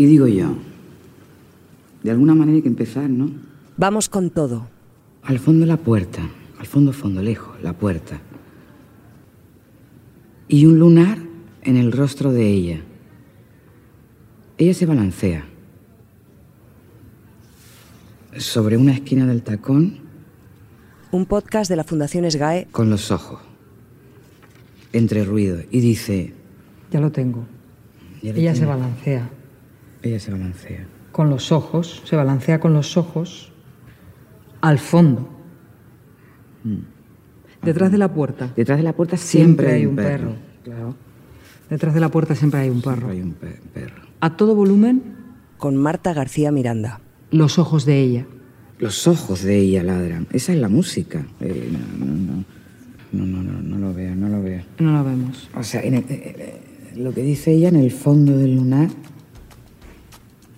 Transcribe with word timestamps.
Y 0.00 0.06
digo 0.06 0.26
yo, 0.26 0.56
de 2.02 2.10
alguna 2.10 2.34
manera 2.34 2.56
hay 2.56 2.62
que 2.62 2.68
empezar, 2.68 3.10
¿no? 3.10 3.30
Vamos 3.76 4.08
con 4.08 4.30
todo. 4.30 4.66
Al 5.22 5.38
fondo 5.38 5.66
la 5.66 5.76
puerta, 5.76 6.22
al 6.58 6.64
fondo, 6.64 6.94
fondo, 6.94 7.20
lejos, 7.20 7.62
la 7.62 7.74
puerta. 7.74 8.18
Y 10.48 10.64
un 10.64 10.78
lunar 10.78 11.18
en 11.60 11.76
el 11.76 11.92
rostro 11.92 12.32
de 12.32 12.48
ella. 12.48 12.80
Ella 14.56 14.72
se 14.72 14.86
balancea. 14.86 15.44
Sobre 18.38 18.78
una 18.78 18.92
esquina 18.92 19.26
del 19.26 19.42
tacón. 19.42 19.98
Un 21.12 21.26
podcast 21.26 21.68
de 21.68 21.76
la 21.76 21.84
Fundación 21.84 22.24
SGAE. 22.30 22.68
Con 22.72 22.88
los 22.88 23.10
ojos. 23.10 23.42
Entre 24.94 25.26
ruido. 25.26 25.60
Y 25.70 25.80
dice... 25.80 26.32
Ya 26.90 27.00
lo 27.00 27.12
tengo. 27.12 27.44
ella 28.22 28.54
se 28.54 28.64
balancea. 28.64 29.28
Ella 30.02 30.18
se 30.18 30.30
balancea. 30.30 30.86
Con 31.12 31.30
los 31.30 31.52
ojos, 31.52 32.02
se 32.04 32.16
balancea 32.16 32.60
con 32.60 32.72
los 32.72 32.96
ojos 32.96 33.52
al 34.60 34.78
fondo. 34.78 35.28
Mm. 36.64 36.78
Detrás 37.62 37.92
de 37.92 37.98
la 37.98 38.12
puerta. 38.12 38.52
Detrás 38.56 38.78
de 38.78 38.84
la 38.84 38.94
puerta 38.94 39.16
siempre, 39.16 39.72
hay 39.72 39.86
un 39.86 39.96
perro. 39.96 40.34
Claro. 40.64 40.94
Detrás 41.68 41.94
de 41.94 42.00
la 42.00 42.08
puerta 42.08 42.34
siempre 42.34 42.60
hay 42.60 42.70
un 42.70 42.80
perro. 42.80 43.10
hay 43.10 43.20
un 43.20 43.32
perro. 43.32 44.02
A 44.20 44.36
todo 44.36 44.54
volumen. 44.54 45.18
Con 45.58 45.76
Marta 45.76 46.14
García 46.14 46.50
Miranda. 46.50 47.00
Los 47.30 47.58
ojos 47.58 47.84
de 47.84 48.00
ella. 48.00 48.26
Los 48.78 49.06
ojos 49.06 49.42
de 49.42 49.58
ella 49.58 49.82
ladran. 49.82 50.26
Esa 50.32 50.54
es 50.54 50.58
la 50.58 50.70
música. 50.70 51.26
Eh, 51.40 51.70
no, 51.98 52.06
no, 52.06 52.14
no. 52.14 52.44
No, 53.12 53.26
no, 53.26 53.42
no, 53.42 53.60
no 53.60 53.78
lo 53.78 53.92
veo, 53.92 54.14
no 54.14 54.28
lo 54.28 54.40
veo. 54.40 54.62
No 54.78 54.92
lo 54.92 55.04
vemos. 55.04 55.50
O 55.54 55.62
sea, 55.62 55.82
eh, 55.82 56.04
eh, 56.08 56.92
lo 56.96 57.12
que 57.12 57.22
dice 57.22 57.52
ella 57.52 57.68
en 57.68 57.76
el 57.76 57.90
fondo 57.90 58.36
del 58.38 58.54
lunar 58.54 58.88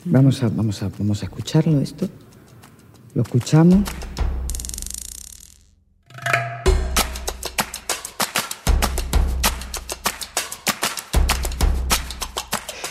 Vamos 0.05 0.43
a, 0.43 0.49
vamos 0.49 0.83
a, 0.83 0.91
vamos 0.99 1.23
a 1.23 1.27
escucharlo 1.27 1.81
esto. 1.81 2.09
Lo 3.15 3.23
escuchamos. 3.23 3.85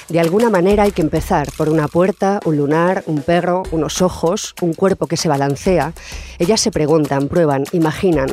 De 0.07 0.19
alguna 0.19 0.49
manera 0.49 0.83
hay 0.83 0.91
que 0.91 1.01
empezar 1.01 1.49
por 1.57 1.69
una 1.69 1.87
puerta, 1.87 2.41
un 2.43 2.57
lunar, 2.57 3.03
un 3.07 3.21
perro, 3.21 3.63
unos 3.71 4.01
ojos, 4.01 4.55
un 4.61 4.73
cuerpo 4.73 5.07
que 5.07 5.15
se 5.15 5.29
balancea. 5.29 5.93
Ellas 6.37 6.59
se 6.59 6.69
preguntan, 6.69 7.29
prueban, 7.29 7.63
imaginan, 7.71 8.27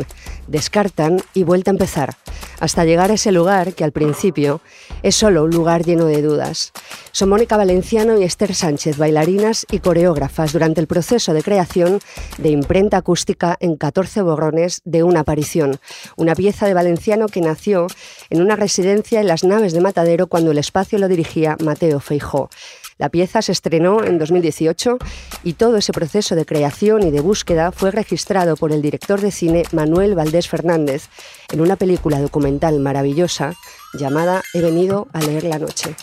descartan 0.48 1.20
y 1.34 1.44
vuelta 1.44 1.70
a 1.70 1.74
empezar, 1.74 2.16
hasta 2.60 2.84
llegar 2.84 3.10
a 3.10 3.14
ese 3.14 3.32
lugar 3.32 3.74
que 3.74 3.84
al 3.84 3.92
principio 3.92 4.60
es 5.02 5.14
solo 5.14 5.44
un 5.44 5.50
lugar 5.50 5.84
lleno 5.84 6.06
de 6.06 6.22
dudas. 6.22 6.72
Son 7.12 7.28
Mónica 7.28 7.56
Valenciano 7.56 8.18
y 8.18 8.24
Esther 8.24 8.54
Sánchez, 8.54 8.98
bailarinas 8.98 9.66
y 9.70 9.78
coreógrafas 9.80 10.52
durante 10.52 10.80
el 10.80 10.86
proceso 10.86 11.32
de 11.32 11.42
creación 11.42 12.00
de 12.38 12.50
imprenta 12.50 12.98
acústica 12.98 13.56
en 13.60 13.76
14 13.76 14.22
borrones 14.22 14.82
de 14.84 15.02
una 15.02 15.20
aparición, 15.20 15.78
una 16.16 16.34
pieza 16.34 16.66
de 16.66 16.74
Valenciano 16.74 17.26
que 17.26 17.40
nació 17.40 17.86
en 18.30 18.40
una 18.40 18.56
residencia 18.56 19.20
en 19.20 19.28
las 19.28 19.44
naves 19.44 19.72
de 19.72 19.80
Matadero 19.80 20.26
cuando 20.26 20.50
el 20.50 20.58
espacio 20.58 20.98
lo 20.98 21.08
dirigía 21.08 21.56
Mateo 21.62 22.00
Feijó. 22.00 22.50
La 22.98 23.08
pieza 23.08 23.42
se 23.42 23.52
estrenó 23.52 24.04
en 24.04 24.18
2018 24.18 24.98
y 25.44 25.52
todo 25.54 25.76
ese 25.76 25.92
proceso 25.92 26.34
de 26.34 26.44
creación 26.44 27.04
y 27.04 27.10
de 27.10 27.20
búsqueda 27.20 27.70
fue 27.70 27.92
registrado 27.92 28.56
por 28.56 28.72
el 28.72 28.82
director 28.82 29.20
de 29.20 29.30
cine 29.30 29.62
Manuel 29.72 30.16
Valdés 30.16 30.48
Fernández 30.48 31.08
en 31.52 31.60
una 31.60 31.76
película 31.76 32.20
documental 32.20 32.80
maravillosa 32.80 33.54
llamada 33.94 34.42
He 34.52 34.60
venido 34.60 35.06
a 35.12 35.20
leer 35.20 35.44
la 35.44 35.58
noche. 35.58 35.94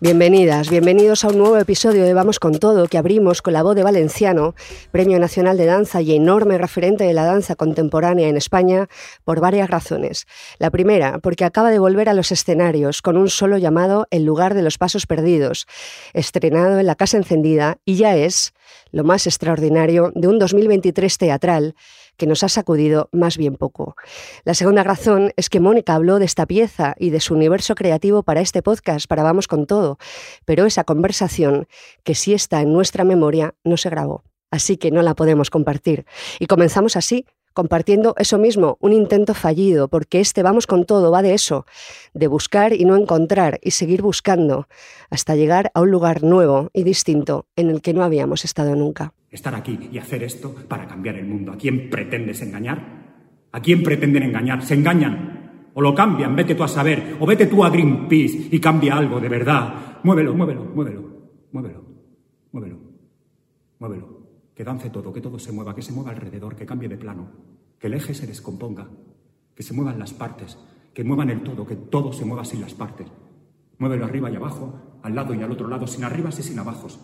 Bienvenidas, 0.00 0.70
bienvenidos 0.70 1.24
a 1.24 1.28
un 1.28 1.38
nuevo 1.38 1.58
episodio 1.58 2.04
de 2.04 2.14
Vamos 2.14 2.38
con 2.38 2.60
Todo 2.60 2.86
que 2.86 2.98
abrimos 2.98 3.42
con 3.42 3.52
la 3.52 3.64
voz 3.64 3.74
de 3.74 3.82
Valenciano, 3.82 4.54
Premio 4.92 5.18
Nacional 5.18 5.56
de 5.56 5.66
Danza 5.66 6.00
y 6.00 6.14
enorme 6.14 6.56
referente 6.56 7.02
de 7.02 7.12
la 7.12 7.24
danza 7.24 7.56
contemporánea 7.56 8.28
en 8.28 8.36
España, 8.36 8.86
por 9.24 9.40
varias 9.40 9.68
razones. 9.68 10.28
La 10.60 10.70
primera, 10.70 11.18
porque 11.18 11.44
acaba 11.44 11.72
de 11.72 11.80
volver 11.80 12.08
a 12.08 12.14
los 12.14 12.30
escenarios 12.30 13.02
con 13.02 13.16
un 13.16 13.28
solo 13.28 13.58
llamado 13.58 14.06
El 14.12 14.24
lugar 14.24 14.54
de 14.54 14.62
los 14.62 14.78
pasos 14.78 15.04
perdidos, 15.06 15.66
estrenado 16.12 16.78
en 16.78 16.86
la 16.86 16.94
Casa 16.94 17.16
Encendida 17.16 17.78
y 17.84 17.96
ya 17.96 18.14
es 18.14 18.54
lo 18.92 19.02
más 19.02 19.26
extraordinario 19.26 20.12
de 20.14 20.28
un 20.28 20.38
2023 20.38 21.18
teatral 21.18 21.74
que 22.18 22.26
nos 22.26 22.42
ha 22.42 22.50
sacudido 22.50 23.08
más 23.12 23.38
bien 23.38 23.54
poco. 23.54 23.96
La 24.44 24.52
segunda 24.52 24.82
razón 24.82 25.32
es 25.36 25.48
que 25.48 25.60
Mónica 25.60 25.94
habló 25.94 26.18
de 26.18 26.26
esta 26.26 26.44
pieza 26.44 26.94
y 26.98 27.08
de 27.08 27.20
su 27.20 27.32
universo 27.32 27.74
creativo 27.74 28.22
para 28.22 28.42
este 28.42 28.60
podcast, 28.60 29.06
para 29.06 29.22
Vamos 29.22 29.48
con 29.48 29.66
Todo, 29.66 29.98
pero 30.44 30.66
esa 30.66 30.84
conversación, 30.84 31.68
que 32.02 32.14
sí 32.14 32.34
está 32.34 32.60
en 32.60 32.72
nuestra 32.72 33.04
memoria, 33.04 33.54
no 33.64 33.78
se 33.78 33.88
grabó. 33.88 34.24
Así 34.50 34.76
que 34.76 34.90
no 34.90 35.02
la 35.02 35.14
podemos 35.14 35.50
compartir. 35.50 36.06
Y 36.40 36.46
comenzamos 36.46 36.96
así, 36.96 37.26
compartiendo 37.52 38.14
eso 38.18 38.38
mismo, 38.38 38.78
un 38.80 38.92
intento 38.92 39.34
fallido, 39.34 39.88
porque 39.88 40.20
este 40.20 40.42
vamos 40.42 40.66
con 40.66 40.84
todo 40.84 41.10
va 41.10 41.22
de 41.22 41.34
eso, 41.34 41.66
de 42.14 42.26
buscar 42.26 42.72
y 42.72 42.84
no 42.84 42.96
encontrar 42.96 43.58
y 43.62 43.72
seguir 43.72 44.02
buscando, 44.02 44.68
hasta 45.10 45.36
llegar 45.36 45.70
a 45.74 45.80
un 45.82 45.90
lugar 45.90 46.22
nuevo 46.22 46.70
y 46.72 46.82
distinto 46.82 47.46
en 47.56 47.70
el 47.70 47.82
que 47.82 47.94
no 47.94 48.02
habíamos 48.02 48.44
estado 48.44 48.74
nunca 48.74 49.12
estar 49.30 49.54
aquí 49.54 49.88
y 49.92 49.98
hacer 49.98 50.22
esto 50.22 50.54
para 50.68 50.86
cambiar 50.86 51.16
el 51.16 51.26
mundo. 51.26 51.52
¿A 51.52 51.56
quién 51.56 51.90
pretendes 51.90 52.40
engañar? 52.42 53.48
¿A 53.52 53.60
quién 53.60 53.82
pretenden 53.82 54.22
engañar? 54.22 54.62
Se 54.62 54.74
engañan. 54.74 55.70
O 55.74 55.82
lo 55.82 55.94
cambian, 55.94 56.34
vete 56.34 56.54
tú 56.54 56.64
a 56.64 56.68
saber. 56.68 57.16
O 57.20 57.26
vete 57.26 57.46
tú 57.46 57.62
a 57.64 57.70
Greenpeace 57.70 58.48
y 58.50 58.58
cambia 58.58 58.96
algo 58.96 59.20
de 59.20 59.28
verdad. 59.28 60.00
Muévelo, 60.02 60.34
muévelo, 60.34 60.64
muévelo, 60.64 61.04
muévelo, 61.52 61.84
muévelo, 62.52 62.78
muévelo. 63.78 64.18
Que 64.54 64.64
dance 64.64 64.90
todo, 64.90 65.12
que 65.12 65.20
todo 65.20 65.38
se 65.38 65.52
mueva, 65.52 65.74
que 65.74 65.82
se 65.82 65.92
mueva 65.92 66.10
alrededor, 66.10 66.56
que 66.56 66.66
cambie 66.66 66.88
de 66.88 66.96
plano, 66.96 67.30
que 67.78 67.86
el 67.86 67.94
eje 67.94 68.12
se 68.12 68.26
descomponga, 68.26 68.88
que 69.54 69.62
se 69.62 69.72
muevan 69.72 70.00
las 70.00 70.12
partes, 70.12 70.58
que 70.92 71.04
muevan 71.04 71.30
el 71.30 71.42
todo, 71.42 71.64
que 71.64 71.76
todo 71.76 72.12
se 72.12 72.24
mueva 72.24 72.44
sin 72.44 72.60
las 72.60 72.74
partes. 72.74 73.06
Muévelo 73.78 74.04
arriba 74.04 74.30
y 74.30 74.34
abajo, 74.34 74.98
al 75.02 75.14
lado 75.14 75.32
y 75.32 75.42
al 75.42 75.52
otro 75.52 75.68
lado, 75.68 75.86
sin 75.86 76.02
arriba 76.02 76.30
y 76.30 76.42
sin 76.42 76.58
abajos 76.58 76.98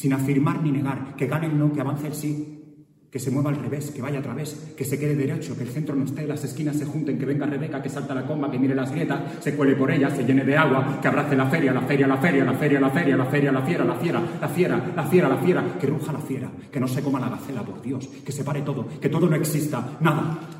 sin 0.00 0.14
afirmar 0.14 0.62
ni 0.62 0.72
negar, 0.72 1.14
que 1.14 1.26
gane 1.26 1.46
el 1.46 1.58
no, 1.58 1.74
que 1.74 1.82
avance 1.82 2.06
el 2.06 2.14
sí, 2.14 2.56
que 3.10 3.18
se 3.18 3.30
mueva 3.30 3.50
al 3.50 3.56
revés, 3.56 3.90
que 3.90 4.00
vaya 4.00 4.20
a 4.20 4.22
través, 4.22 4.72
que 4.74 4.82
se 4.82 4.98
quede 4.98 5.14
derecho, 5.14 5.54
que 5.58 5.64
el 5.64 5.68
centro 5.68 5.94
no 5.94 6.06
esté, 6.06 6.26
las 6.26 6.42
esquinas 6.42 6.76
se 6.76 6.86
junten, 6.86 7.18
que 7.18 7.26
venga 7.26 7.44
Rebeca, 7.44 7.82
que 7.82 7.90
salta 7.90 8.14
la 8.14 8.26
comba, 8.26 8.50
que 8.50 8.58
mire 8.58 8.74
las 8.74 8.90
grietas, 8.90 9.20
se 9.40 9.54
cuele 9.54 9.76
por 9.76 9.90
ellas, 9.90 10.16
se 10.16 10.24
llene 10.24 10.42
de 10.42 10.56
agua, 10.56 11.00
que 11.02 11.08
abrace 11.08 11.36
la 11.36 11.44
feria, 11.50 11.74
la 11.74 11.82
feria, 11.82 12.06
la 12.06 12.16
feria, 12.16 12.40
la 12.40 12.56
feria, 12.56 12.80
la 12.80 12.90
feria, 12.90 13.16
la 13.18 13.26
feria, 13.26 13.52
la 13.52 13.60
fiera, 13.60 13.84
la 13.84 13.94
fiera, 13.94 14.22
la 14.40 14.48
fiera, 14.48 14.92
la 14.96 15.04
fiera, 15.04 15.28
la 15.28 15.36
fiera, 15.36 15.64
que 15.78 15.86
ruja 15.86 16.12
la 16.14 16.20
fiera, 16.20 16.50
que 16.72 16.80
no 16.80 16.88
se 16.88 17.02
coma 17.02 17.20
la 17.20 17.28
gacela, 17.28 17.62
por 17.62 17.82
Dios, 17.82 18.06
que 18.24 18.32
se 18.32 18.42
pare 18.42 18.62
todo, 18.62 18.88
que 18.98 19.10
todo 19.10 19.28
no 19.28 19.36
exista, 19.36 19.98
nada. 20.00 20.59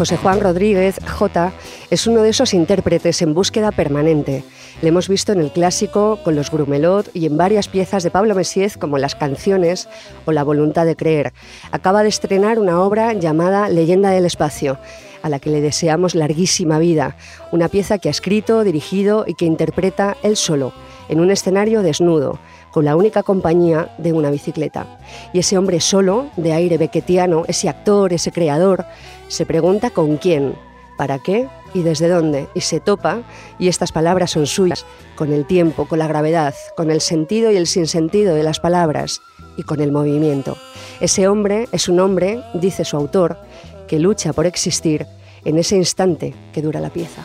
José 0.00 0.16
Juan 0.16 0.40
Rodríguez, 0.40 0.98
J, 1.06 1.52
es 1.90 2.06
uno 2.06 2.22
de 2.22 2.30
esos 2.30 2.54
intérpretes 2.54 3.20
en 3.20 3.34
búsqueda 3.34 3.70
permanente. 3.70 4.44
Le 4.82 4.88
hemos 4.88 5.08
visto 5.08 5.32
en 5.32 5.40
el 5.40 5.50
clásico, 5.50 6.18
con 6.24 6.34
los 6.36 6.50
Grumelot 6.50 7.10
y 7.14 7.26
en 7.26 7.36
varias 7.36 7.68
piezas 7.68 8.02
de 8.02 8.10
Pablo 8.10 8.34
Messiez 8.34 8.78
como 8.78 8.96
Las 8.96 9.14
canciones 9.14 9.88
o 10.24 10.32
La 10.32 10.42
voluntad 10.42 10.86
de 10.86 10.96
creer. 10.96 11.34
Acaba 11.70 12.02
de 12.02 12.08
estrenar 12.08 12.58
una 12.58 12.80
obra 12.80 13.12
llamada 13.12 13.68
Leyenda 13.68 14.10
del 14.10 14.24
espacio, 14.24 14.78
a 15.22 15.28
la 15.28 15.38
que 15.38 15.50
le 15.50 15.60
deseamos 15.60 16.14
larguísima 16.14 16.78
vida, 16.78 17.16
una 17.52 17.68
pieza 17.68 17.98
que 17.98 18.08
ha 18.08 18.10
escrito, 18.10 18.64
dirigido 18.64 19.24
y 19.26 19.34
que 19.34 19.44
interpreta 19.44 20.16
él 20.22 20.36
solo, 20.36 20.72
en 21.10 21.20
un 21.20 21.30
escenario 21.30 21.82
desnudo, 21.82 22.38
con 22.70 22.84
la 22.84 22.96
única 22.96 23.22
compañía 23.22 23.94
de 23.98 24.12
una 24.12 24.30
bicicleta. 24.30 24.86
Y 25.34 25.40
ese 25.40 25.58
hombre 25.58 25.80
solo, 25.80 26.30
de 26.36 26.52
aire 26.52 26.78
bequetiano, 26.78 27.44
ese 27.48 27.68
actor, 27.68 28.12
ese 28.12 28.32
creador, 28.32 28.86
se 29.28 29.44
pregunta 29.44 29.90
con 29.90 30.16
quién, 30.16 30.54
para 31.00 31.18
qué 31.18 31.48
y 31.72 31.80
desde 31.80 32.08
dónde, 32.08 32.50
y 32.52 32.60
se 32.60 32.78
topa, 32.78 33.22
y 33.58 33.68
estas 33.68 33.90
palabras 33.90 34.32
son 34.32 34.46
suyas, 34.46 34.84
con 35.16 35.32
el 35.32 35.46
tiempo, 35.46 35.88
con 35.88 35.98
la 35.98 36.06
gravedad, 36.06 36.54
con 36.76 36.90
el 36.90 37.00
sentido 37.00 37.50
y 37.50 37.56
el 37.56 37.66
sinsentido 37.66 38.34
de 38.34 38.42
las 38.42 38.60
palabras, 38.60 39.22
y 39.56 39.62
con 39.62 39.80
el 39.80 39.92
movimiento. 39.92 40.58
Ese 41.00 41.26
hombre 41.26 41.68
es 41.72 41.88
un 41.88 42.00
hombre, 42.00 42.42
dice 42.52 42.84
su 42.84 42.98
autor, 42.98 43.38
que 43.88 43.98
lucha 43.98 44.34
por 44.34 44.44
existir 44.44 45.06
en 45.46 45.56
ese 45.56 45.76
instante 45.76 46.34
que 46.52 46.60
dura 46.60 46.80
la 46.80 46.90
pieza. 46.90 47.24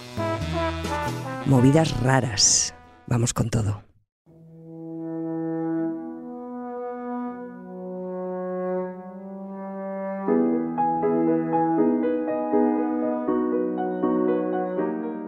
Movidas 1.45 1.99
raras. 1.99 2.73
Vamos 3.07 3.33
con 3.33 3.49
todo. 3.49 3.84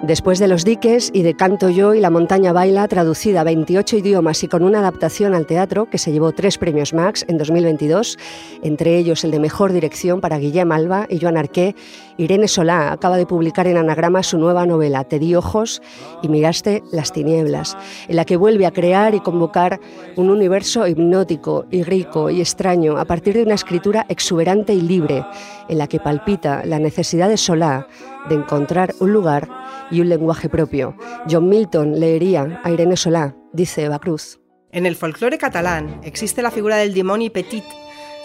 Después 0.08 0.40
de 0.40 0.48
Los 0.48 0.64
diques 0.64 1.12
y 1.14 1.22
de 1.22 1.34
Canto 1.34 1.70
yo 1.70 1.94
y 1.94 2.00
La 2.00 2.10
montaña 2.10 2.54
baila, 2.54 2.88
traducida 2.88 3.42
a 3.42 3.44
28 3.44 3.98
idiomas 3.98 4.42
y 4.42 4.48
con 4.48 4.64
una 4.64 4.80
adaptación 4.80 5.34
al 5.34 5.46
teatro 5.46 5.90
que 5.90 5.98
se 5.98 6.14
llevó 6.14 6.32
tres 6.32 6.58
premios 6.58 6.94
Max 6.94 7.26
en 7.28 7.38
2022, 7.38 8.18
entre 8.64 8.98
ellos 8.98 9.26
el 9.26 9.32
de 9.32 9.42
Mejor 9.42 9.74
Dirección 9.74 10.22
para 10.22 10.38
Guillem 10.38 10.72
Alba 10.72 11.08
y 11.10 11.20
Joan 11.20 11.36
Arqué, 11.36 11.76
Irene 12.16 12.48
Solá 12.48 12.94
acaba 12.94 13.18
de 13.18 13.26
publicar 13.26 13.68
en 13.68 13.76
Anagrama 13.76 14.24
su 14.24 14.38
nueva 14.38 14.66
novela 14.66 15.04
Te 15.04 15.20
di 15.20 15.36
ojos 15.36 15.82
y 16.24 16.30
miraste 16.30 16.84
las 16.90 17.12
tinieblas, 17.12 17.76
en 18.08 18.16
la 18.16 18.24
que 18.24 18.38
vuelve 18.38 18.66
a 18.66 18.72
crear 18.72 19.14
y 19.14 19.20
convocar 19.20 19.82
un 20.16 20.30
universo 20.30 20.88
hipnótico 20.88 21.66
y 21.70 21.84
rico 21.84 22.30
y 22.30 22.40
extraño 22.40 22.98
a 22.98 23.04
partir 23.04 23.34
de 23.34 23.44
una 23.44 23.56
escritura 23.56 24.06
exuberante 24.08 24.74
y 24.74 24.80
libre, 24.80 25.26
en 25.68 25.78
la 25.78 25.88
que 25.88 26.00
palpita 26.00 26.64
la 26.66 26.80
necesidad 26.80 27.28
de 27.28 27.36
Solá 27.36 27.88
de 28.30 28.36
encontrar 28.36 28.94
un 29.00 29.14
lugar 29.14 29.50
y 29.92 30.02
un 30.02 30.10
lenguaje 30.10 30.50
propio. 30.50 30.96
John 31.30 31.50
Milton 31.50 32.00
leería 32.00 32.62
a 32.64 32.72
Irene 32.72 32.98
Solá, 32.98 33.36
dice 33.54 33.84
Eva 33.84 34.00
Cruz. 34.00 34.40
En 34.72 34.86
el 34.86 34.96
folclore 34.96 35.38
catalán 35.38 36.02
existe 36.04 36.42
la 36.42 36.52
figura 36.52 36.76
del 36.78 36.94
demonio 36.94 37.32
petit, 37.32 37.64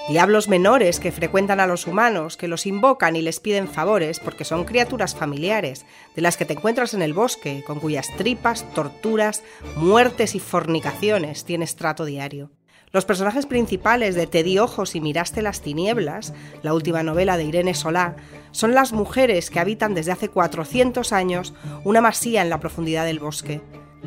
diablos 0.09 0.49
menores 0.49 0.99
que 0.99 1.13
frecuentan 1.13 1.61
a 1.61 1.67
los 1.67 1.87
humanos, 1.87 2.37
que 2.37 2.49
los 2.49 2.67
invocan 2.67 3.15
y 3.15 3.23
les 3.23 3.39
piden 3.39 3.69
favores 3.69 4.19
porque 4.19 4.45
son 4.45 4.65
criaturas 4.65 5.15
familiares, 5.15 5.87
de 6.17 6.23
las 6.23 6.37
que 6.37 6.45
te 6.45 6.55
encuentras 6.55 6.95
en 6.95 7.03
el 7.03 7.15
bosque, 7.15 7.63
con 7.67 7.79
cuyas 7.79 8.09
tripas, 8.17 8.69
torturas, 8.75 9.43
muertes 9.77 10.35
y 10.35 10.41
fornicaciones 10.41 11.45
tienes 11.45 11.77
trato 11.77 12.05
diario. 12.05 12.51
Los 12.93 13.07
personajes 13.07 13.47
principales 13.47 14.15
de 14.15 14.27
Te 14.27 14.43
di 14.43 14.59
ojos 14.59 14.95
y 14.95 15.01
miraste 15.01 15.41
las 15.41 15.63
tinieblas, 15.63 16.35
la 16.63 16.75
última 16.75 17.03
novela 17.03 17.39
de 17.39 17.45
Irene 17.45 17.73
Solá, 17.73 18.17
son 18.51 18.75
las 18.75 18.93
mujeres 18.93 19.49
que 19.49 19.61
habitan 19.61 19.95
desde 19.95 20.13
hace 20.13 20.29
400 20.29 21.11
años 21.15 21.55
una 21.85 22.03
masía 22.03 22.43
en 22.43 22.51
la 22.51 22.61
profundidad 22.61 23.07
del 23.07 23.19
bosque. 23.19 23.63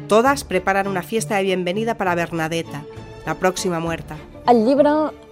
Todas 0.07 0.43
preparan 0.43 0.87
una 0.87 1.01
fiesta 1.01 1.37
de 1.37 1.43
bienvenida 1.43 1.97
para 1.97 2.13
Bernadetta, 2.13 2.85
la 3.25 3.39
próxima 3.39 3.79
muerta. 3.79 4.17
El 4.47 4.63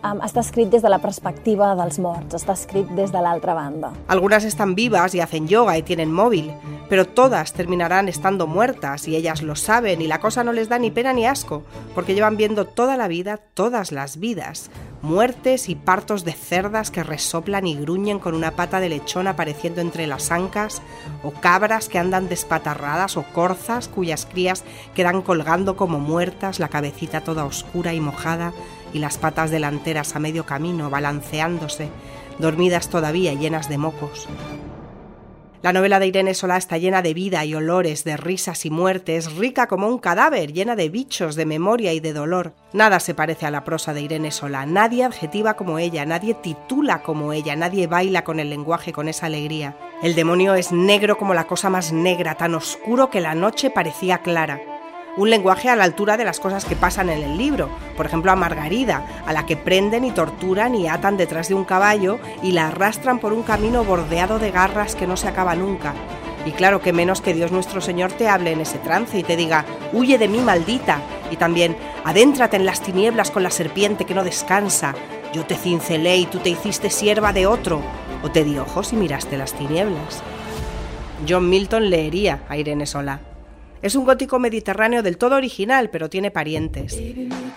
um, 0.04 0.22
està 0.26 0.44
escrit 0.44 0.74
la 0.84 1.00
perspectiva 1.00 1.74
dels 1.80 2.00
morts, 2.00 2.36
està 2.36 2.54
escrit 2.58 2.90
des 2.98 3.12
de 3.12 3.22
l'altra 3.22 3.54
banda. 3.54 3.94
Algunas 4.08 4.44
están 4.44 4.76
vivas 4.76 5.16
y 5.16 5.22
hacen 5.22 5.48
yoga 5.48 5.78
y 5.78 5.84
tienen 5.84 6.12
móvil, 6.12 6.52
pero 6.90 7.06
todas 7.06 7.54
terminarán 7.54 8.10
estando 8.10 8.48
muertas 8.48 9.08
y 9.08 9.16
ellas 9.16 9.42
lo 9.42 9.56
saben 9.56 10.02
y 10.02 10.08
la 10.08 10.20
cosa 10.20 10.44
no 10.44 10.52
les 10.52 10.70
da 10.70 10.80
ni 10.80 10.92
pena 10.92 11.14
ni 11.14 11.26
asco, 11.26 11.64
porque 11.96 12.14
llevan 12.14 12.38
viendo 12.38 12.66
toda 12.66 12.98
la 12.98 13.08
vida, 13.08 13.38
todas 13.38 13.92
las 13.92 14.18
vidas, 14.18 14.70
muertes 15.02 15.70
y 15.70 15.76
partos 15.76 16.24
de 16.24 16.34
cerdas 16.34 16.92
que 16.92 17.04
resoplan 17.04 17.68
y 17.68 17.76
gruñen 17.76 18.20
con 18.20 18.36
una 18.36 18.52
pata 18.52 18.80
de 18.80 18.90
lechón 18.90 19.28
apareciendo 19.28 19.82
entre 19.82 20.08
las 20.08 20.32
ancas, 20.32 20.82
o 21.24 21.32
cabras 21.32 21.90
que 21.90 22.00
andan 22.00 22.30
despatarradas, 22.30 23.18
o 23.18 23.24
corzas 23.24 23.88
cuyas 23.88 24.26
crías 24.26 24.64
quedan 24.96 25.22
colgando 25.22 25.76
como 25.76 26.00
muertas, 26.00 26.60
la 26.60 26.70
cabecita 26.70 27.22
toda 27.22 27.46
oscura 27.46 27.94
y 27.94 28.00
mojada, 28.00 28.54
y 28.94 29.00
las 29.00 29.18
patas 29.18 29.52
delanteras 29.52 30.16
a 30.16 30.20
medio 30.20 30.46
camino, 30.46 30.90
balanceándose, 30.90 31.90
dormidas 32.40 32.90
todavía 32.90 33.34
llenas 33.34 33.70
de 33.70 33.78
mocos. 33.78 34.28
La 35.64 35.72
novela 35.72 35.98
de 35.98 36.08
Irene 36.08 36.34
Solá 36.34 36.58
está 36.58 36.78
llena 36.78 37.02
de 37.02 37.14
vida 37.14 37.46
y 37.46 37.56
olores, 37.56 38.04
de 38.04 38.18
risas 38.18 38.66
y 38.66 38.70
muertes, 38.70 39.34
rica 39.38 39.68
como 39.68 39.88
un 39.88 39.98
cadáver, 39.98 40.52
llena 40.52 40.76
de 40.76 40.90
bichos, 40.90 41.36
de 41.36 41.46
memoria 41.46 41.94
y 41.94 42.02
de 42.02 42.12
dolor. 42.12 42.54
Nada 42.74 43.00
se 43.00 43.14
parece 43.14 43.46
a 43.46 43.52
la 43.52 43.64
prosa 43.64 43.94
de 43.94 44.02
Irene 44.02 44.32
Solá, 44.32 44.66
nadie 44.66 45.06
adjetiva 45.06 45.54
como 45.54 45.80
ella, 45.80 46.06
nadie 46.06 46.34
titula 46.34 47.02
como 47.02 47.32
ella, 47.32 47.56
nadie 47.56 47.88
baila 47.88 48.26
con 48.26 48.42
el 48.42 48.50
lenguaje 48.50 48.92
con 48.92 49.08
esa 49.08 49.28
alegría. 49.28 49.78
El 50.02 50.16
demonio 50.16 50.54
es 50.56 50.74
negro 50.74 51.18
como 51.18 51.34
la 51.34 51.48
cosa 51.48 51.70
más 51.70 51.94
negra, 51.94 52.36
tan 52.36 52.56
oscuro 52.56 53.10
que 53.10 53.22
la 53.22 53.34
noche 53.34 53.70
parecía 53.70 54.18
clara 54.18 54.73
un 55.16 55.30
lenguaje 55.30 55.70
a 55.70 55.76
la 55.76 55.84
altura 55.84 56.18
de 56.18 56.26
las 56.26 56.40
cosas 56.40 56.66
que 56.66 56.76
pasan 56.76 57.10
en 57.10 57.22
el 57.22 57.38
libro. 57.38 57.70
Por 57.96 58.06
ejemplo, 58.06 58.32
a 58.32 58.36
Margarida, 58.36 59.06
a 59.26 59.34
la 59.34 59.46
que 59.46 59.58
prenden 59.58 60.06
y 60.06 60.12
torturan 60.12 60.76
y 60.76 60.88
atan 60.88 61.18
detrás 61.18 61.50
de 61.50 61.56
un 61.56 61.66
caballo 61.66 62.20
y 62.42 62.52
la 62.52 62.68
arrastran 62.68 63.20
por 63.20 63.34
un 63.34 63.44
camino 63.44 63.84
bordeado 63.84 64.40
de 64.40 64.52
garras 64.52 64.96
que 64.96 65.08
no 65.08 65.18
se 65.18 65.28
acaba 65.28 65.56
nunca. 65.56 65.94
Y 66.46 66.52
claro 66.52 66.82
que 66.82 66.92
menos 66.92 67.22
que 67.22 67.34
Dios 67.34 67.52
nuestro 67.52 67.80
Señor 67.80 68.12
te 68.12 68.28
hable 68.28 68.52
en 68.52 68.62
ese 68.62 68.78
trance 68.78 69.18
y 69.18 69.24
te 69.24 69.38
diga, 69.38 69.66
huye 69.94 70.18
de 70.18 70.28
mí 70.28 70.40
maldita. 70.40 71.00
Y 71.32 71.38
también, 71.38 71.78
adéntrate 72.04 72.58
en 72.58 72.66
las 72.66 72.82
tinieblas 72.82 73.32
con 73.32 73.44
la 73.44 73.52
serpiente 73.52 74.06
que 74.06 74.14
no 74.14 74.24
descansa. 74.24 74.94
Yo 75.34 75.46
te 75.46 75.56
cincelé 75.56 76.18
y 76.18 76.26
tú 76.26 76.40
te 76.40 76.50
hiciste 76.50 76.90
sierva 76.90 77.32
de 77.32 77.48
otro. 77.48 77.82
O 78.24 78.32
te 78.32 78.44
di 78.44 78.58
ojos 78.58 78.92
y 78.94 78.98
miraste 78.98 79.38
las 79.38 79.54
tinieblas. 79.54 80.22
John 81.28 81.50
Milton 81.50 81.90
leería 81.90 82.42
a 82.50 82.58
Irene 82.58 82.86
Sola. 82.86 83.20
Es 83.84 83.96
un 83.96 84.06
gótico 84.06 84.40
mediterráneo 84.40 85.04
del 85.04 85.18
todo 85.18 85.36
original, 85.36 85.90
pero 85.90 86.10
tiene 86.10 86.32
parientes. 86.32 86.98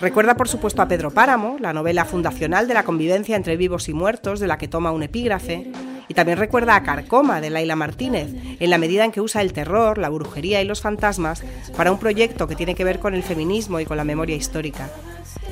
Recuerda 0.00 0.36
por 0.36 0.48
supuesto 0.48 0.82
a 0.82 0.88
Pedro 0.88 1.12
Páramo, 1.12 1.56
la 1.60 1.72
novela 1.72 2.04
fundacional 2.04 2.66
de 2.66 2.74
la 2.74 2.82
convivencia 2.82 3.36
entre 3.36 3.56
vivos 3.56 3.88
y 3.88 3.92
muertos, 3.92 4.40
de 4.40 4.48
la 4.48 4.58
que 4.58 4.66
toma 4.66 4.90
un 4.90 5.04
epígrafe, 5.04 5.70
y 6.08 6.14
también 6.14 6.38
recuerda 6.38 6.74
a 6.74 6.82
Carcoma, 6.82 7.40
de 7.40 7.50
Laila 7.50 7.76
Martínez, 7.76 8.34
en 8.58 8.70
la 8.70 8.78
medida 8.78 9.04
en 9.04 9.12
que 9.12 9.20
usa 9.20 9.40
el 9.40 9.52
terror, 9.52 9.98
la 9.98 10.08
brujería 10.08 10.60
y 10.60 10.64
los 10.64 10.80
fantasmas 10.80 11.44
para 11.76 11.92
un 11.92 12.00
proyecto 12.00 12.48
que 12.48 12.56
tiene 12.56 12.74
que 12.74 12.82
ver 12.82 12.98
con 12.98 13.14
el 13.14 13.22
feminismo 13.22 13.78
y 13.78 13.84
con 13.84 13.96
la 13.96 14.04
memoria 14.04 14.34
histórica 14.34 14.90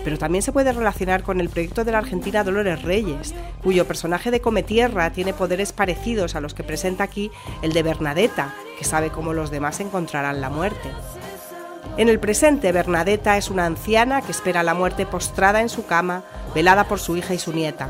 pero 0.05 0.19
también 0.19 0.43
se 0.43 0.53
puede 0.53 0.73
relacionar 0.73 1.23
con 1.23 1.41
el 1.41 1.49
proyecto 1.49 1.83
de 1.83 1.93
la 1.93 1.99
argentina 1.99 2.45
Dolores 2.45 2.83
Reyes, 2.83 3.35
cuyo 3.63 3.87
personaje 3.87 4.31
de 4.31 4.41
Cometierra 4.41 5.11
tiene 5.11 5.33
poderes 5.33 5.73
parecidos 5.73 6.37
a 6.37 6.41
los 6.41 6.53
que 6.53 6.63
presenta 6.63 7.05
aquí 7.05 7.31
el 7.63 7.73
de 7.73 7.83
Bernadetta, 7.83 8.55
que 8.79 8.85
sabe 8.85 9.11
cómo 9.11 9.33
los 9.33 9.51
demás 9.51 9.81
encontrarán 9.81 10.43
la 10.43 10.51
muerte. 10.51 10.91
En 11.97 12.09
el 12.09 12.21
presente, 12.21 12.73
Bernadetta 12.73 13.37
es 13.39 13.51
una 13.51 13.67
anciana 13.67 14.21
que 14.21 14.33
espera 14.33 14.63
la 14.63 14.75
muerte 14.75 15.07
postrada 15.07 15.63
en 15.63 15.69
su 15.69 15.87
cama, 15.87 16.23
velada 16.55 16.85
por 16.85 17.01
su 17.01 17.17
hija 17.17 17.35
y 17.35 17.39
su 17.39 17.53
nieta. 17.53 17.89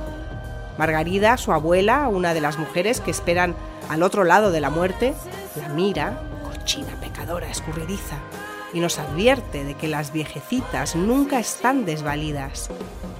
Margarida, 0.78 1.36
su 1.36 1.52
abuela, 1.52 2.08
una 2.08 2.34
de 2.34 2.40
las 2.40 2.58
mujeres 2.58 3.00
que 3.00 3.10
esperan 3.10 3.54
al 3.88 4.02
otro 4.02 4.24
lado 4.24 4.50
de 4.50 4.60
la 4.60 4.70
muerte, 4.70 5.14
la 5.56 5.68
mira, 5.68 6.20
cochina, 6.44 6.94
pecadora, 7.00 7.48
escurridiza, 7.48 8.16
y 8.74 8.80
nos 8.80 8.98
advierte 8.98 9.64
de 9.64 9.74
que 9.74 9.88
las 9.88 10.12
viejecitas 10.12 10.96
nunca 10.96 11.38
están 11.38 11.86
desvalidas. 11.86 12.68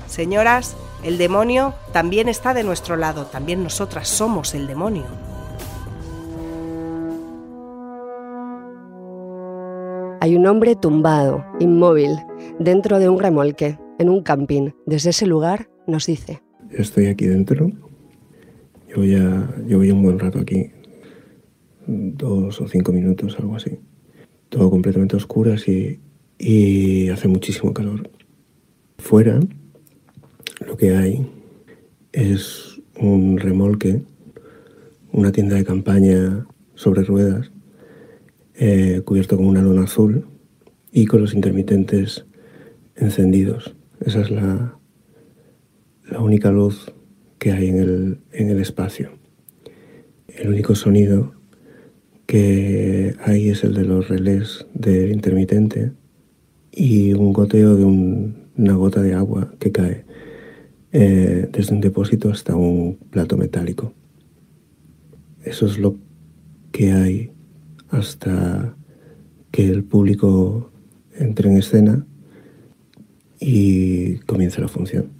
Señoras, 0.07 0.77
el 1.05 1.17
demonio 1.17 1.75
también 1.93 2.29
está 2.29 2.53
de 2.53 2.65
nuestro 2.65 2.97
lado, 2.97 3.27
también 3.27 3.63
nosotras 3.63 4.09
somos 4.09 4.55
el 4.55 4.67
demonio. 4.67 5.05
Hay 10.21 10.37
un 10.37 10.47
hombre 10.47 10.75
tumbado, 10.75 11.45
inmóvil, 11.61 12.17
dentro 12.59 12.99
de 12.99 13.09
un 13.09 13.21
remolque, 13.21 13.79
en 13.99 14.09
un 14.09 14.23
camping. 14.23 14.71
Desde 14.87 15.11
ese 15.11 15.27
lugar 15.27 15.69
nos 15.87 16.07
dice. 16.07 16.43
Estoy 16.71 17.07
aquí 17.07 17.27
dentro. 17.27 17.71
Llevo 18.89 19.05
ya, 19.05 19.55
llevo 19.67 19.85
ya 19.85 19.93
un 19.93 20.03
buen 20.03 20.19
rato 20.19 20.41
aquí. 20.41 20.71
Dos 21.87 22.61
o 22.61 22.67
cinco 22.67 22.91
minutos, 22.93 23.37
algo 23.39 23.57
así 23.57 23.79
todo 24.55 24.71
completamente 24.71 25.17
oscuras 25.17 25.67
y, 25.69 25.99
hace 27.11 27.27
muchísimo 27.27 27.75
calor. 27.75 28.09
Fuera 28.99 29.41
lo 30.67 30.77
que 30.77 30.97
hay 30.97 31.27
es 32.13 32.81
un 32.97 33.39
remolque, 33.39 34.03
una 35.13 35.33
tienda 35.33 35.57
de 35.57 35.65
campaña 35.65 36.47
sobre 36.75 37.03
ruedas, 37.03 37.51
eh, 38.55 39.03
cubierto 39.05 39.37
con 39.37 39.47
una 39.47 39.63
lona 39.63 39.85
azul 39.85 40.27
y 40.93 41.07
con 41.07 41.21
los 41.21 41.35
intermitentes 41.35 42.25
encendidos. 42.95 43.75
Esa 44.01 44.21
es 44.21 44.31
la, 44.31 44.79
la 46.09 46.21
única 46.21 46.53
luz 46.53 46.93
que 47.39 47.51
hay 47.53 47.69
en 47.69 47.79
el, 47.79 48.19
en 48.33 48.51
el 48.51 48.61
espacio. 48.61 49.11
El 50.29 50.49
único 50.49 50.75
sonido 50.77 51.35
que 52.27 53.15
ahí 53.25 53.49
es 53.51 53.65
el 53.65 53.75
de 53.75 53.85
los 53.85 54.09
relés 54.09 54.67
del 54.75 55.13
intermitente 55.13 55.93
y 56.73 57.13
un 57.13 57.33
goteo 57.33 57.77
de 57.77 57.85
una 57.85 58.75
gota 58.75 59.03
de 59.03 59.15
agua 59.15 59.55
que 59.59 59.73
cae 59.73 60.05
eh, 60.93 61.49
desde 61.53 61.75
un 61.75 61.81
depósito 61.81 62.31
hasta 62.31 62.57
un 62.57 62.97
plato 63.11 63.37
metálico. 63.37 63.93
Eso 65.43 65.67
es 65.67 65.79
lo 65.79 65.97
que 66.73 66.93
hay 66.93 67.31
hasta 67.91 68.77
que 69.51 69.69
el 69.69 69.85
público 69.85 70.73
entre 71.17 71.51
en 71.51 71.59
escena 71.59 72.07
y 73.39 74.17
comience 74.21 74.61
la 74.61 74.69
función. 74.69 75.14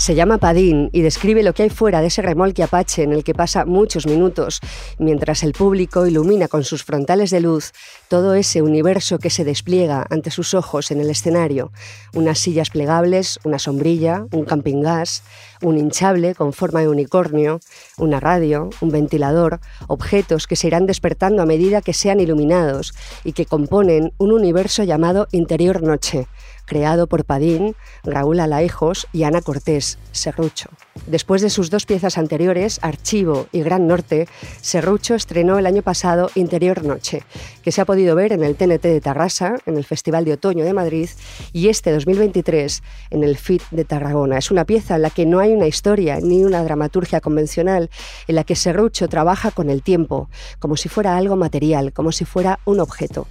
Se 0.00 0.14
llama 0.14 0.38
Padín 0.38 0.88
y 0.94 1.02
describe 1.02 1.42
lo 1.42 1.52
que 1.52 1.64
hay 1.64 1.68
fuera 1.68 2.00
de 2.00 2.06
ese 2.06 2.22
remolque 2.22 2.62
Apache 2.62 3.02
en 3.02 3.12
el 3.12 3.22
que 3.22 3.34
pasa 3.34 3.66
muchos 3.66 4.06
minutos, 4.06 4.60
mientras 4.98 5.42
el 5.42 5.52
público 5.52 6.06
ilumina 6.06 6.48
con 6.48 6.64
sus 6.64 6.84
frontales 6.84 7.28
de 7.28 7.42
luz 7.42 7.72
todo 8.08 8.32
ese 8.32 8.62
universo 8.62 9.18
que 9.18 9.28
se 9.28 9.44
despliega 9.44 10.06
ante 10.08 10.30
sus 10.30 10.54
ojos 10.54 10.90
en 10.90 11.02
el 11.02 11.10
escenario. 11.10 11.70
Unas 12.14 12.38
sillas 12.38 12.70
plegables, 12.70 13.38
una 13.44 13.58
sombrilla, 13.58 14.24
un 14.32 14.46
camping 14.46 14.80
gas, 14.80 15.22
un 15.62 15.78
hinchable 15.78 16.34
con 16.34 16.52
forma 16.52 16.80
de 16.80 16.88
unicornio, 16.88 17.60
una 17.98 18.20
radio, 18.20 18.70
un 18.80 18.90
ventilador, 18.90 19.60
objetos 19.88 20.46
que 20.46 20.56
se 20.56 20.66
irán 20.66 20.86
despertando 20.86 21.42
a 21.42 21.46
medida 21.46 21.82
que 21.82 21.92
sean 21.92 22.20
iluminados 22.20 22.94
y 23.24 23.32
que 23.32 23.46
componen 23.46 24.12
un 24.18 24.32
universo 24.32 24.84
llamado 24.84 25.28
Interior 25.32 25.82
Noche 25.82 26.26
creado 26.70 27.08
por 27.08 27.24
Padín, 27.24 27.74
Raúl 28.04 28.38
Alaejos 28.38 29.08
y 29.12 29.24
Ana 29.24 29.40
Cortés, 29.40 29.98
Serrucho. 30.12 30.70
Después 31.08 31.42
de 31.42 31.50
sus 31.50 31.68
dos 31.68 31.84
piezas 31.84 32.16
anteriores, 32.16 32.78
Archivo 32.82 33.48
y 33.50 33.62
Gran 33.62 33.88
Norte, 33.88 34.28
Serrucho 34.60 35.16
estrenó 35.16 35.58
el 35.58 35.66
año 35.66 35.82
pasado 35.82 36.30
Interior 36.36 36.84
Noche, 36.84 37.24
que 37.64 37.72
se 37.72 37.80
ha 37.80 37.84
podido 37.84 38.14
ver 38.14 38.32
en 38.32 38.44
el 38.44 38.54
TNT 38.54 38.82
de 38.82 39.00
Tarrasa, 39.00 39.56
en 39.66 39.78
el 39.78 39.84
Festival 39.84 40.24
de 40.24 40.34
Otoño 40.34 40.64
de 40.64 40.72
Madrid 40.72 41.10
y 41.52 41.70
este 41.70 41.90
2023 41.90 42.84
en 43.10 43.24
el 43.24 43.36
FIT 43.36 43.62
de 43.72 43.84
Tarragona. 43.84 44.38
Es 44.38 44.52
una 44.52 44.64
pieza 44.64 44.94
en 44.94 45.02
la 45.02 45.10
que 45.10 45.26
no 45.26 45.40
hay 45.40 45.49
una 45.50 45.66
historia 45.66 46.18
ni 46.20 46.44
una 46.44 46.62
dramaturgia 46.64 47.20
convencional, 47.20 47.90
en 48.26 48.34
la 48.34 48.44
que 48.44 48.56
Serrucho 48.56 49.08
trabaja 49.08 49.50
con 49.50 49.70
el 49.70 49.82
tiempo, 49.82 50.28
como 50.58 50.76
si 50.76 50.88
fuera 50.88 51.16
algo 51.16 51.36
material, 51.36 51.92
como 51.92 52.12
si 52.12 52.24
fuera 52.24 52.58
un 52.64 52.80
objeto. 52.80 53.26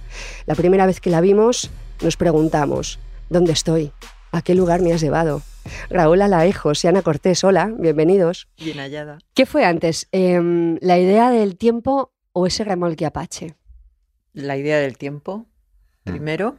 La 0.46 0.54
primera 0.54 0.86
vez 0.86 1.00
que 1.00 1.10
la 1.10 1.20
vimos, 1.20 1.70
nos 2.02 2.16
preguntamos, 2.16 2.98
¿Dónde 3.28 3.52
estoy? 3.52 3.92
¿A 4.32 4.42
qué 4.42 4.56
lugar 4.56 4.80
me 4.82 4.92
has 4.92 5.00
llevado? 5.00 5.42
Raúl 5.88 6.20
Alaejos 6.20 6.82
y 6.84 6.88
Ana 6.88 7.02
Cortés, 7.02 7.44
hola, 7.44 7.72
bienvenidos. 7.78 8.48
Bien 8.58 8.78
hallada. 8.78 9.18
¿Qué 9.34 9.46
fue 9.46 9.64
antes, 9.64 10.08
em, 10.10 10.78
la 10.80 10.98
idea 10.98 11.30
del 11.30 11.56
tiempo 11.56 12.12
o 12.32 12.46
ese 12.48 12.64
remolque 12.64 13.06
Apache? 13.06 13.54
La 14.32 14.56
idea 14.56 14.78
del 14.78 14.98
tiempo, 14.98 15.46
Mm. 16.04 16.10
primero, 16.10 16.56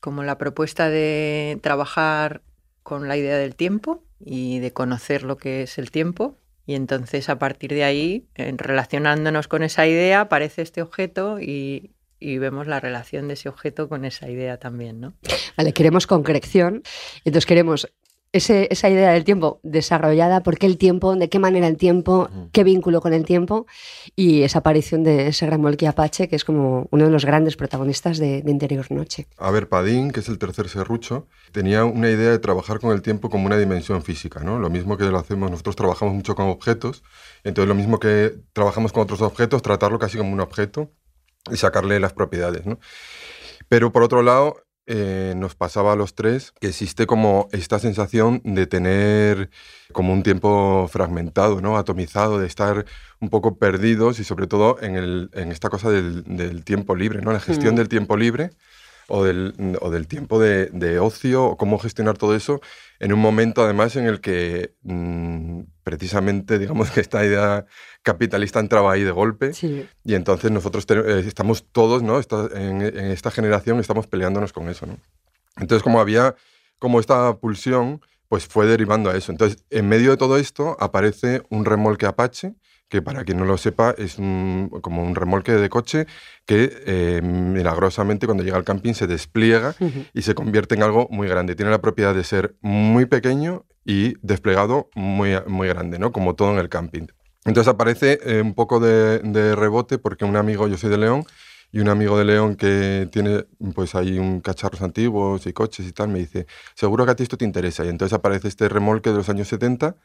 como 0.00 0.22
la 0.22 0.38
propuesta 0.38 0.88
de 0.88 1.58
trabajar 1.62 2.42
con 2.82 3.08
la 3.08 3.16
idea 3.16 3.36
del 3.38 3.56
tiempo 3.56 4.02
y 4.24 4.58
de 4.60 4.72
conocer 4.72 5.22
lo 5.22 5.36
que 5.36 5.62
es 5.62 5.78
el 5.78 5.90
tiempo. 5.90 6.38
Y 6.66 6.74
entonces 6.74 7.28
a 7.28 7.38
partir 7.38 7.74
de 7.74 7.84
ahí, 7.84 8.26
relacionándonos 8.34 9.48
con 9.48 9.62
esa 9.62 9.86
idea, 9.86 10.22
aparece 10.22 10.62
este 10.62 10.80
objeto 10.80 11.38
y, 11.38 11.94
y 12.18 12.38
vemos 12.38 12.66
la 12.66 12.80
relación 12.80 13.28
de 13.28 13.34
ese 13.34 13.50
objeto 13.50 13.88
con 13.88 14.06
esa 14.06 14.30
idea 14.30 14.58
también, 14.58 15.00
¿no? 15.00 15.12
Vale, 15.58 15.74
queremos 15.74 16.06
concreción. 16.06 16.82
Entonces 17.24 17.44
queremos 17.44 17.92
ese- 18.34 18.68
esa 18.70 18.90
idea 18.90 19.12
del 19.12 19.24
tiempo 19.24 19.60
desarrollada, 19.62 20.42
por 20.42 20.58
qué 20.58 20.66
el 20.66 20.76
tiempo, 20.76 21.14
de 21.16 21.28
qué 21.28 21.38
manera 21.38 21.66
el 21.66 21.76
tiempo, 21.76 22.28
qué 22.52 22.64
vínculo 22.64 23.00
con 23.00 23.12
el 23.14 23.24
tiempo 23.24 23.66
y 24.16 24.42
esa 24.42 24.58
aparición 24.58 25.02
de 25.04 25.28
ese 25.28 25.46
remolque 25.46 25.86
Apache, 25.88 26.28
que 26.28 26.36
es 26.36 26.44
como 26.44 26.88
uno 26.90 27.04
de 27.04 27.10
los 27.10 27.24
grandes 27.24 27.56
protagonistas 27.56 28.18
de, 28.18 28.42
de 28.42 28.50
Interior 28.50 28.86
Noche. 28.90 29.26
A 29.38 29.50
ver, 29.50 29.68
Padín, 29.68 30.10
que 30.10 30.20
es 30.20 30.28
el 30.28 30.38
tercer 30.38 30.68
serrucho, 30.68 31.26
tenía 31.52 31.84
una 31.84 32.10
idea 32.10 32.30
de 32.30 32.38
trabajar 32.38 32.80
con 32.80 32.92
el 32.92 33.00
tiempo 33.02 33.30
como 33.30 33.46
una 33.46 33.56
dimensión 33.56 34.02
física, 34.02 34.40
¿no? 34.40 34.58
Lo 34.58 34.68
mismo 34.68 34.96
que 34.98 35.04
lo 35.04 35.18
hacemos, 35.18 35.50
nosotros 35.50 35.76
trabajamos 35.76 36.14
mucho 36.14 36.34
con 36.34 36.48
objetos, 36.48 37.02
entonces 37.44 37.68
lo 37.68 37.74
mismo 37.74 37.98
que 38.00 38.34
trabajamos 38.52 38.92
con 38.92 39.02
otros 39.04 39.22
objetos, 39.22 39.62
tratarlo 39.62 39.98
casi 39.98 40.18
como 40.18 40.32
un 40.32 40.40
objeto 40.40 40.90
y 41.52 41.56
sacarle 41.56 42.00
las 42.00 42.12
propiedades, 42.12 42.66
¿no? 42.66 42.78
Pero 43.68 43.92
por 43.92 44.02
otro 44.02 44.22
lado, 44.22 44.56
eh, 44.86 45.34
nos 45.36 45.54
pasaba 45.54 45.92
a 45.92 45.96
los 45.96 46.14
tres 46.14 46.52
que 46.60 46.68
existe 46.68 47.06
como 47.06 47.48
esta 47.52 47.78
sensación 47.78 48.40
de 48.44 48.66
tener 48.66 49.50
como 49.92 50.12
un 50.12 50.22
tiempo 50.22 50.86
fragmentado, 50.88 51.60
¿no? 51.60 51.76
atomizado, 51.78 52.38
de 52.38 52.46
estar 52.46 52.84
un 53.20 53.30
poco 53.30 53.56
perdidos 53.58 54.18
y 54.20 54.24
sobre 54.24 54.46
todo 54.46 54.76
en, 54.82 54.96
el- 54.96 55.30
en 55.32 55.52
esta 55.52 55.70
cosa 55.70 55.90
del, 55.90 56.24
del 56.24 56.64
tiempo 56.64 56.94
libre, 56.96 57.20
¿no? 57.22 57.32
la 57.32 57.40
gestión 57.40 57.74
Mm. 57.74 57.76
del 57.78 57.88
tiempo 57.88 58.16
libre 58.16 58.50
o 59.06 59.22
del, 59.22 59.54
o 59.82 59.90
del 59.90 60.06
tiempo 60.08 60.38
de, 60.40 60.66
de 60.72 60.98
ocio, 60.98 61.44
o 61.44 61.56
cómo 61.58 61.78
gestionar 61.78 62.16
todo 62.16 62.34
eso 62.34 62.60
en 63.00 63.12
un 63.12 63.20
momento 63.20 63.62
además 63.62 63.96
en 63.96 64.06
el 64.06 64.20
que 64.22 64.74
mm, 64.82 65.60
precisamente 65.82 66.58
digamos 66.58 66.90
que 66.90 67.00
esta 67.00 67.24
idea 67.24 67.66
capitalista 68.04 68.60
entraba 68.60 68.92
ahí 68.92 69.02
de 69.02 69.10
golpe 69.10 69.52
y 70.04 70.14
entonces 70.14 70.52
nosotros 70.52 70.86
te- 70.86 70.94
eh, 71.00 71.18
estamos 71.26 71.64
todos, 71.72 72.04
¿no? 72.04 72.20
Esta- 72.20 72.48
en, 72.54 72.82
en 72.82 73.06
esta 73.10 73.32
generación 73.32 73.80
estamos 73.80 74.06
peleándonos 74.06 74.52
con 74.52 74.68
eso, 74.68 74.86
¿no? 74.86 74.96
Entonces 75.56 75.82
como 75.82 75.98
había 76.00 76.36
como 76.78 77.00
esta 77.00 77.34
pulsión, 77.38 78.00
pues 78.28 78.46
fue 78.46 78.66
derivando 78.66 79.10
a 79.10 79.16
eso. 79.16 79.32
Entonces 79.32 79.64
en 79.70 79.88
medio 79.88 80.10
de 80.12 80.16
todo 80.16 80.36
esto 80.36 80.76
aparece 80.78 81.42
un 81.48 81.64
remolque 81.64 82.06
Apache, 82.06 82.54
que 82.88 83.00
para 83.00 83.24
quien 83.24 83.38
no 83.38 83.44
lo 83.46 83.56
sepa 83.56 83.94
es 83.96 84.18
un- 84.18 84.68
como 84.82 85.02
un 85.02 85.14
remolque 85.14 85.52
de 85.52 85.68
coche 85.68 86.06
que 86.46 86.70
eh, 86.86 87.20
milagrosamente 87.22 88.26
cuando 88.26 88.44
llega 88.44 88.56
al 88.58 88.64
camping 88.64 88.92
se 88.92 89.06
despliega 89.06 89.74
y 90.12 90.22
se 90.22 90.34
convierte 90.34 90.74
en 90.74 90.82
algo 90.82 91.08
muy 91.10 91.26
grande. 91.28 91.54
Tiene 91.56 91.70
la 91.70 91.80
propiedad 91.80 92.14
de 92.14 92.24
ser 92.24 92.54
muy 92.60 93.06
pequeño 93.06 93.64
y 93.84 94.14
desplegado 94.22 94.90
muy, 94.94 95.30
muy 95.46 95.68
grande, 95.68 95.98
¿no? 95.98 96.12
Como 96.12 96.34
todo 96.34 96.52
en 96.52 96.58
el 96.58 96.68
camping. 96.68 97.06
Entonces 97.44 97.72
aparece 97.72 98.18
eh, 98.22 98.40
un 98.40 98.54
poco 98.54 98.80
de, 98.80 99.18
de 99.18 99.54
rebote 99.54 99.98
porque 99.98 100.24
un 100.24 100.36
amigo, 100.36 100.66
yo 100.68 100.78
soy 100.78 100.90
de 100.90 100.98
León, 100.98 101.26
y 101.74 101.80
un 101.80 101.88
amigo 101.88 102.16
de 102.16 102.24
León 102.24 102.54
que 102.54 103.08
tiene 103.10 103.46
pues 103.74 103.96
ahí 103.96 104.16
un 104.16 104.40
cacharros 104.40 104.80
antiguos 104.80 105.44
y 105.48 105.52
coches 105.52 105.84
y 105.88 105.90
tal, 105.90 106.06
me 106.06 106.20
dice, 106.20 106.46
seguro 106.76 107.04
que 107.04 107.10
a 107.10 107.16
ti 107.16 107.24
esto 107.24 107.36
te 107.36 107.44
interesa. 107.44 107.84
Y 107.84 107.88
entonces 107.88 108.12
aparece 108.12 108.46
este 108.46 108.68
remolque 108.68 109.10
de 109.10 109.16
los 109.16 109.28
años 109.28 109.48
70 109.48 109.96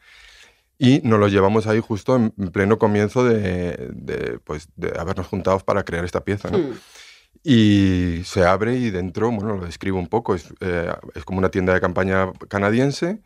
y 0.78 1.00
nos 1.04 1.20
lo 1.20 1.28
llevamos 1.28 1.68
ahí 1.68 1.78
justo 1.78 2.16
en 2.16 2.34
en 2.36 2.50
pleno 2.50 2.76
comienzo 2.76 3.22
de, 3.22 3.88
de, 3.92 4.40
pues, 4.42 4.68
de 4.74 4.98
habernos 4.98 5.28
juntado 5.28 5.60
para 5.60 5.84
crear 5.84 6.04
esta 6.04 6.24
pieza. 6.24 6.50
¿no? 6.50 6.58
Mm. 6.58 6.72
Y 7.44 8.22
se 8.24 8.44
abre 8.44 8.74
y 8.74 8.90
dentro, 8.90 9.30
bueno, 9.30 9.54
lo 9.54 9.64
describo 9.64 10.00
un 10.00 10.08
poco, 10.08 10.34
es, 10.34 10.52
eh, 10.58 10.92
es 11.14 11.24
como 11.24 11.38
una 11.38 11.52
tienda 11.52 11.72
de 11.72 11.80
campaña 11.80 12.32
canadiense 12.48 13.22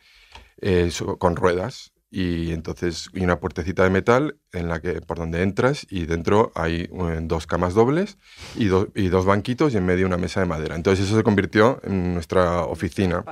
eh, 0.60 0.90
con 1.18 1.34
ruedas 1.34 1.93
y 2.16 2.52
entonces 2.52 3.08
y 3.12 3.24
una 3.24 3.40
puertecita 3.40 3.82
de 3.82 3.90
metal 3.90 4.36
en 4.52 4.68
la 4.68 4.80
que 4.80 5.00
por 5.00 5.18
donde 5.18 5.42
entras 5.42 5.84
y 5.90 6.06
dentro 6.06 6.52
hay 6.54 6.82
eh, 6.82 7.18
dos 7.22 7.48
camas 7.48 7.74
dobles 7.74 8.18
y, 8.54 8.66
do- 8.66 8.86
y 8.94 9.08
dos 9.08 9.24
banquitos 9.24 9.74
y 9.74 9.78
en 9.78 9.84
medio 9.84 10.06
una 10.06 10.16
mesa 10.16 10.38
de 10.38 10.46
madera. 10.46 10.76
Entonces 10.76 11.06
eso 11.06 11.16
se 11.16 11.24
convirtió 11.24 11.80
en 11.82 12.14
nuestra 12.14 12.60
oficina 12.66 13.24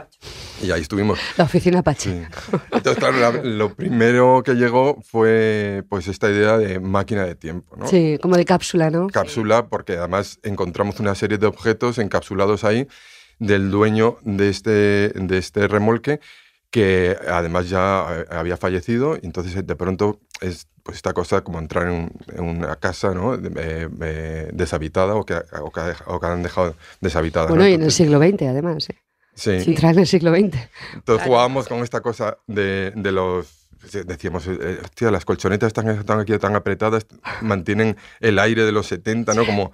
y 0.61 0.73
ahí 0.73 0.81
estuvimos. 0.81 1.21
La 1.37 1.45
oficina 1.45 1.79
Apache. 1.79 2.27
Entonces 2.73 2.97
claro, 2.99 3.19
la- 3.21 3.43
lo 3.45 3.73
primero 3.75 4.43
que 4.45 4.55
llegó 4.55 5.01
fue 5.03 5.85
pues 5.89 6.09
esta 6.09 6.29
idea 6.29 6.59
de 6.59 6.81
máquina 6.81 7.25
de 7.25 7.37
tiempo, 7.37 7.77
¿no? 7.77 7.87
Sí, 7.87 8.19
como 8.21 8.37
de 8.37 8.45
cápsula, 8.45 8.91
¿no? 8.91 9.07
cápsula, 9.07 9.69
porque 9.69 9.97
además 9.97 10.41
encontramos 10.43 10.99
una 10.99 11.15
serie 11.15 11.39
de 11.39 11.47
objetos 11.47 11.99
encapsulados 11.99 12.65
ahí 12.65 12.89
del 13.39 13.71
dueño 13.71 14.19
de 14.23 14.49
este, 14.49 14.71
de 15.11 15.39
este 15.39 15.69
remolque, 15.69 16.19
que 16.73 17.17
además 17.29 17.69
ya 17.69 18.07
eh, 18.11 18.25
había 18.31 18.57
fallecido, 18.57 19.17
y 19.23 19.27
entonces 19.27 19.55
de 19.65 19.77
pronto 19.77 20.19
es 20.41 20.67
pues 20.83 20.97
esta 20.97 21.13
cosa 21.13 21.43
como 21.43 21.61
entrar 21.61 21.87
en, 21.87 22.11
en 22.35 22.45
una 22.45 22.75
casa 22.77 23.15
¿no? 23.15 23.35
Eh, 23.35 23.89
eh, 24.01 24.51
deshabitada 24.53 25.15
o 25.15 25.25
que, 25.25 25.35
o, 25.35 25.71
que, 25.71 25.81
o 26.07 26.19
que 26.19 26.27
han 26.27 26.43
dejado 26.43 26.75
deshabitada. 27.01 27.47
¿no? 27.47 27.51
Bueno, 27.55 27.69
y 27.69 27.75
en 27.75 27.83
el 27.83 27.93
siglo 27.93 28.19
XX, 28.19 28.43
además. 28.43 28.89
¿eh? 28.91 28.97
Sí. 29.35 29.51
Entrar 29.51 29.93
en 29.93 30.01
el 30.01 30.07
siglo 30.07 30.33
XX. 30.33 30.57
Entonces 30.95 31.27
jugábamos 31.27 31.69
con 31.69 31.79
esta 31.81 32.01
cosa 32.01 32.39
de, 32.47 32.93
de 32.97 33.13
los... 33.13 33.69
Decíamos, 34.07 34.47
eh, 34.47 34.79
hostia, 34.83 35.11
las 35.11 35.25
colchonetas 35.25 35.69
están, 35.69 35.89
están 35.89 36.21
aquí 36.21 36.37
tan 36.39 36.57
apretadas, 36.57 37.07
mantienen 37.43 37.97
el 38.21 38.39
aire 38.39 38.65
de 38.65 38.73
los 38.73 38.87
70, 38.87 39.35
¿no? 39.35 39.45
Como... 39.45 39.73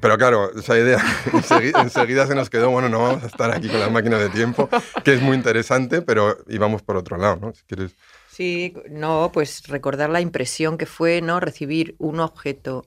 Pero 0.00 0.16
claro, 0.18 0.50
esa 0.56 0.78
idea 0.78 0.98
enseguida, 1.32 1.82
enseguida 1.82 2.26
se 2.26 2.34
nos 2.34 2.50
quedó, 2.50 2.70
bueno, 2.70 2.88
no 2.88 3.02
vamos 3.02 3.22
a 3.24 3.26
estar 3.26 3.50
aquí 3.50 3.68
con 3.68 3.80
las 3.80 3.90
máquinas 3.90 4.20
de 4.20 4.30
tiempo, 4.30 4.68
que 5.04 5.14
es 5.14 5.22
muy 5.22 5.36
interesante, 5.36 6.02
pero 6.02 6.38
íbamos 6.48 6.82
por 6.82 6.96
otro 6.96 7.16
lado, 7.16 7.36
¿no? 7.36 7.52
Si 7.54 7.62
quieres... 7.64 7.96
Sí, 8.26 8.74
no, 8.90 9.30
pues 9.32 9.66
recordar 9.68 10.10
la 10.10 10.20
impresión 10.20 10.76
que 10.78 10.86
fue, 10.86 11.20
¿no? 11.22 11.38
Recibir 11.40 11.94
un 11.98 12.20
objeto 12.20 12.86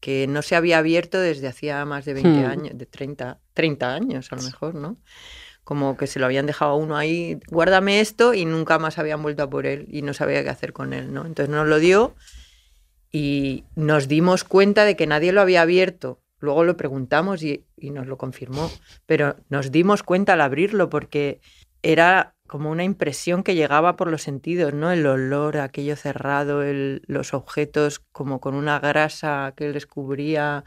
que 0.00 0.26
no 0.26 0.42
se 0.42 0.56
había 0.56 0.78
abierto 0.78 1.18
desde 1.20 1.48
hacía 1.48 1.84
más 1.84 2.04
de 2.04 2.14
20 2.14 2.40
Hmm. 2.42 2.50
años, 2.50 2.78
de 2.78 2.86
30, 2.86 3.40
30 3.54 3.94
años 3.94 4.32
a 4.32 4.36
lo 4.36 4.42
mejor, 4.42 4.74
¿no? 4.74 4.96
Como 5.64 5.96
que 5.96 6.06
se 6.06 6.18
lo 6.18 6.26
habían 6.26 6.46
dejado 6.46 6.72
a 6.72 6.76
uno 6.76 6.96
ahí, 6.96 7.38
guárdame 7.48 8.00
esto, 8.00 8.34
y 8.34 8.44
nunca 8.46 8.78
más 8.78 8.98
habían 8.98 9.22
vuelto 9.22 9.42
a 9.42 9.50
por 9.50 9.66
él 9.66 9.86
y 9.90 10.02
no 10.02 10.14
sabía 10.14 10.42
qué 10.42 10.50
hacer 10.50 10.72
con 10.72 10.92
él, 10.94 11.12
¿no? 11.12 11.26
Entonces 11.26 11.54
nos 11.54 11.66
lo 11.66 11.78
dio 11.78 12.14
y 13.10 13.64
nos 13.74 14.08
dimos 14.08 14.44
cuenta 14.44 14.84
de 14.84 14.96
que 14.96 15.06
nadie 15.06 15.32
lo 15.32 15.40
había 15.40 15.62
abierto. 15.62 16.20
Luego 16.40 16.64
lo 16.64 16.76
preguntamos 16.76 17.42
y, 17.42 17.64
y 17.76 17.90
nos 17.90 18.06
lo 18.06 18.16
confirmó, 18.16 18.70
pero 19.06 19.36
nos 19.48 19.70
dimos 19.72 20.02
cuenta 20.02 20.34
al 20.34 20.40
abrirlo 20.40 20.88
porque 20.88 21.40
era 21.82 22.34
como 22.46 22.70
una 22.70 22.84
impresión 22.84 23.42
que 23.42 23.54
llegaba 23.54 23.96
por 23.96 24.10
los 24.10 24.22
sentidos, 24.22 24.72
¿no? 24.72 24.90
El 24.90 25.06
olor, 25.06 25.58
aquello 25.58 25.96
cerrado, 25.96 26.62
el- 26.62 27.02
los 27.06 27.34
objetos 27.34 28.00
como 28.12 28.40
con 28.40 28.54
una 28.54 28.78
grasa 28.80 29.52
que 29.56 29.68
les 29.70 29.86
cubría 29.86 30.64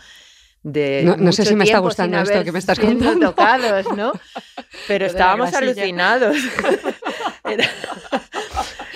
de 0.64 1.02
No- 1.06 1.18
no 1.18 1.32
sé 1.32 1.44
si 1.46 1.56
me 1.56 1.64
está 1.64 1.80
gustando 1.80 2.20
esto 2.22 2.44
que 2.44 2.52
me 2.52 2.60
estás 2.60 2.80
contando. 2.80 3.30
tocados, 3.32 3.86
¿no? 3.96 4.12
Pero 4.88 5.06
estábamos 5.08 5.54
alucinados. 5.54 6.36
Era- 7.46 7.66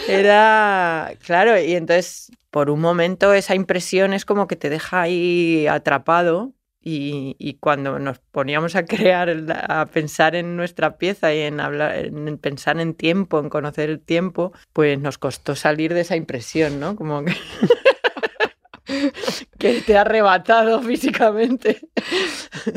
Era, 0.08 1.13
claro, 1.25 1.60
y 1.60 1.74
entonces 1.75 2.32
por 2.51 2.70
un 2.70 2.79
momento 2.79 3.34
esa 3.34 3.55
impresión 3.55 4.13
es 4.13 4.24
como 4.25 4.48
que 4.48 4.55
te 4.55 4.70
deja 4.70 5.01
ahí 5.01 5.65
atrapado 5.67 6.53
y, 6.88 7.58
cuando 7.60 7.98
nos 7.98 8.20
poníamos 8.20 8.75
a 8.75 8.86
crear, 8.86 9.36
a 9.68 9.88
pensar 9.88 10.36
en 10.36 10.56
nuestra 10.56 11.00
pieza 11.00 11.34
y 11.34 11.39
en, 11.39 11.60
hablar, 11.60 11.96
en 11.96 12.38
pensar 12.38 12.80
en 12.80 12.94
tiempo, 12.94 13.39
en 13.39 13.50
conocer 13.50 13.89
el 13.89 14.00
tiempo, 14.00 14.54
pues 14.72 15.00
nos 15.00 15.18
costó 15.18 15.56
salir 15.56 15.96
de 15.96 16.01
esa 16.01 16.15
impresión, 16.15 16.80
¿no? 16.80 16.96
Como 16.96 17.25
que, 17.25 17.34
que 19.58 19.82
te 19.82 19.98
ha 19.98 20.01
arrebatado 20.01 20.80
físicamente. 20.84 21.80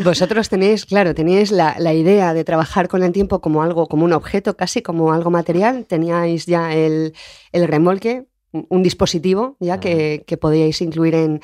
Vosotros 0.03 0.49
tenéis, 0.49 0.87
claro, 0.87 1.15
teníais 1.15 1.53
la, 1.53 1.93
idea 1.93 2.33
de 2.33 2.45
trabajar 2.45 2.89
con 2.89 3.03
el 3.03 3.13
tiempo 3.13 3.43
como 3.43 3.63
algo, 3.63 3.89
como 3.89 4.07
un 4.07 4.15
objeto, 4.15 4.57
casi 4.57 4.81
como 4.81 5.13
algo 5.13 5.31
material. 5.31 5.85
Teníais 5.85 6.47
ya 6.47 6.73
el, 6.73 7.13
remolque, 7.53 8.25
un 8.53 8.83
dispositivo 8.83 9.59
ya 9.61 9.81
que, 9.81 10.25
que 10.27 10.39
podíais 10.39 10.81
incluir 10.81 11.15
en, 11.15 11.43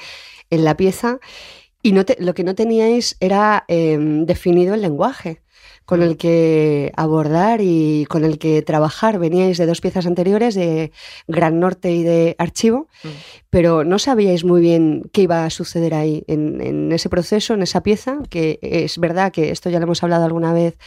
en 0.49 0.65
la 0.65 0.79
pieza. 0.79 1.19
Y 1.85 1.93
no 1.93 2.03
lo 2.19 2.33
que 2.33 2.45
no 2.45 2.55
teníais 2.55 3.15
era 3.21 3.67
em, 3.69 4.25
definido 4.25 4.73
el 4.73 4.81
lenguaje 4.81 5.43
con 5.85 6.03
el 6.03 6.17
que 6.17 6.91
abordar 6.97 7.61
y 7.61 8.07
con 8.09 8.25
el 8.25 8.39
que 8.39 8.63
trabajar. 8.63 9.19
Veníais 9.19 9.59
de 9.59 9.67
dos 9.67 9.83
piezas 9.83 10.07
anteriores, 10.07 10.55
de 10.55 10.93
Gran 11.29 11.61
Norte 11.61 11.93
y 11.93 12.03
de 12.03 12.37
Archivo, 12.39 12.89
mm. 13.03 13.09
pero 13.51 13.85
no 13.85 13.99
sabíais 13.99 14.45
muy 14.45 14.63
bien 14.63 15.11
qué 15.13 15.23
iba 15.29 15.45
a 15.45 15.51
suceder 15.51 15.93
ahí, 15.93 16.25
en, 16.27 16.91
ese 16.91 17.11
proceso, 17.11 17.53
en 17.53 17.63
esa 17.63 17.83
pieza, 17.83 18.17
que 18.31 18.59
es 18.63 18.97
verdad 18.97 19.31
que 19.31 19.51
esto 19.51 19.69
ya 19.69 19.79
lo 19.79 19.85
hemos 19.85 20.03
hablado 20.03 20.25
alguna 20.25 20.55
vez 20.55 20.79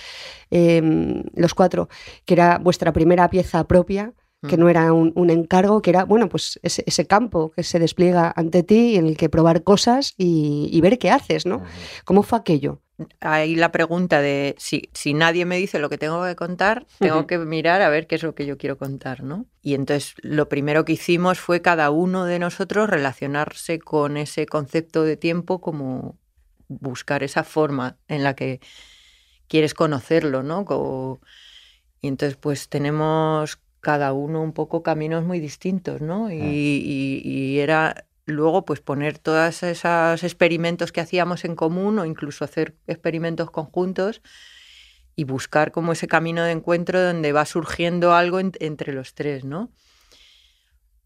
em, 0.49 1.25
los 1.35 1.53
cuatro, 1.53 1.89
que 2.25 2.33
era 2.33 2.57
vuestra 2.57 2.91
primera 2.91 3.29
pieza 3.29 3.67
propia 3.67 4.13
que 4.47 4.57
no 4.57 4.69
era 4.69 4.93
un, 4.93 5.29
encargo, 5.29 5.81
que 5.81 5.91
era, 5.91 6.05
bueno, 6.05 6.29
pues 6.29 6.59
ese, 6.63 7.07
campo 7.07 7.51
que 7.51 7.63
se 7.63 7.79
despliega 7.79 8.33
ante 8.35 8.63
ti 8.63 8.95
en 8.95 9.05
el 9.07 9.17
que 9.17 9.29
probar 9.29 9.63
cosas 9.63 10.13
y, 10.17 10.79
ver 10.81 10.97
qué 10.97 11.11
haces, 11.11 11.45
¿no? 11.45 11.63
¿Cómo 12.05 12.23
fue 12.23 12.39
aquello? 12.39 12.81
Ahí 13.19 13.55
la 13.55 13.71
pregunta 13.71 14.21
de 14.21 14.55
si, 14.57 14.89
si 14.93 15.13
nadie 15.13 15.45
me 15.45 15.57
dice 15.57 15.77
lo 15.77 15.89
que 15.89 15.99
tengo 15.99 16.23
que 16.25 16.35
contar, 16.35 16.87
tengo 16.97 17.27
que 17.27 17.37
mirar 17.37 17.83
a 17.83 17.89
ver 17.89 18.07
qué 18.07 18.15
es 18.15 18.23
lo 18.23 18.33
que 18.33 18.47
yo 18.47 18.57
quiero 18.57 18.77
contar, 18.77 19.23
¿no? 19.23 19.45
Y 19.61 19.75
entonces 19.75 20.15
lo 20.21 20.49
primero 20.49 20.83
que 20.83 20.93
hicimos 20.93 21.39
fue 21.39 21.61
cada 21.61 21.91
uno 21.91 22.25
de 22.25 22.39
nosotros 22.39 22.89
relacionarse 22.89 23.77
con 23.77 24.17
ese 24.17 24.47
concepto 24.47 25.03
de 25.03 25.15
tiempo 25.15 25.61
como 25.61 26.17
buscar 26.67 27.21
esa 27.21 27.43
forma 27.43 27.97
en 28.07 28.23
la 28.23 28.35
que 28.35 28.61
quieres 29.47 29.73
conocerlo, 29.73 30.43
¿no? 30.43 30.65
y 32.01 32.07
entonces 32.07 32.37
pues 32.37 32.69
tenemos 32.69 33.59
cada 33.87 34.11
uno 34.11 34.41
un 34.43 34.51
poco 34.51 34.83
caminos 34.83 35.23
muy 35.23 35.39
distintos, 35.39 36.01
¿no? 36.01 36.29
Y, 36.29 37.57
era 37.57 38.05
luego 38.25 38.65
pues 38.65 38.81
poner 38.81 39.17
todos 39.17 39.63
esos 39.63 40.23
experimentos 40.25 40.91
que 40.91 40.99
hacíamos 40.99 41.45
en 41.45 41.55
común 41.55 41.97
o 41.97 42.03
incluso 42.03 42.43
hacer 42.43 42.75
experimentos 42.87 43.49
conjuntos 43.49 44.21
y 45.15 45.23
buscar 45.23 45.71
como 45.71 45.93
ese 45.93 46.05
camino 46.05 46.43
de 46.43 46.51
encuentro 46.51 47.01
donde 47.01 47.31
va 47.31 47.45
surgiendo 47.45 48.13
algo 48.13 48.41
entre 48.41 48.91
los 48.91 49.13
tres, 49.13 49.45
¿no? 49.45 49.71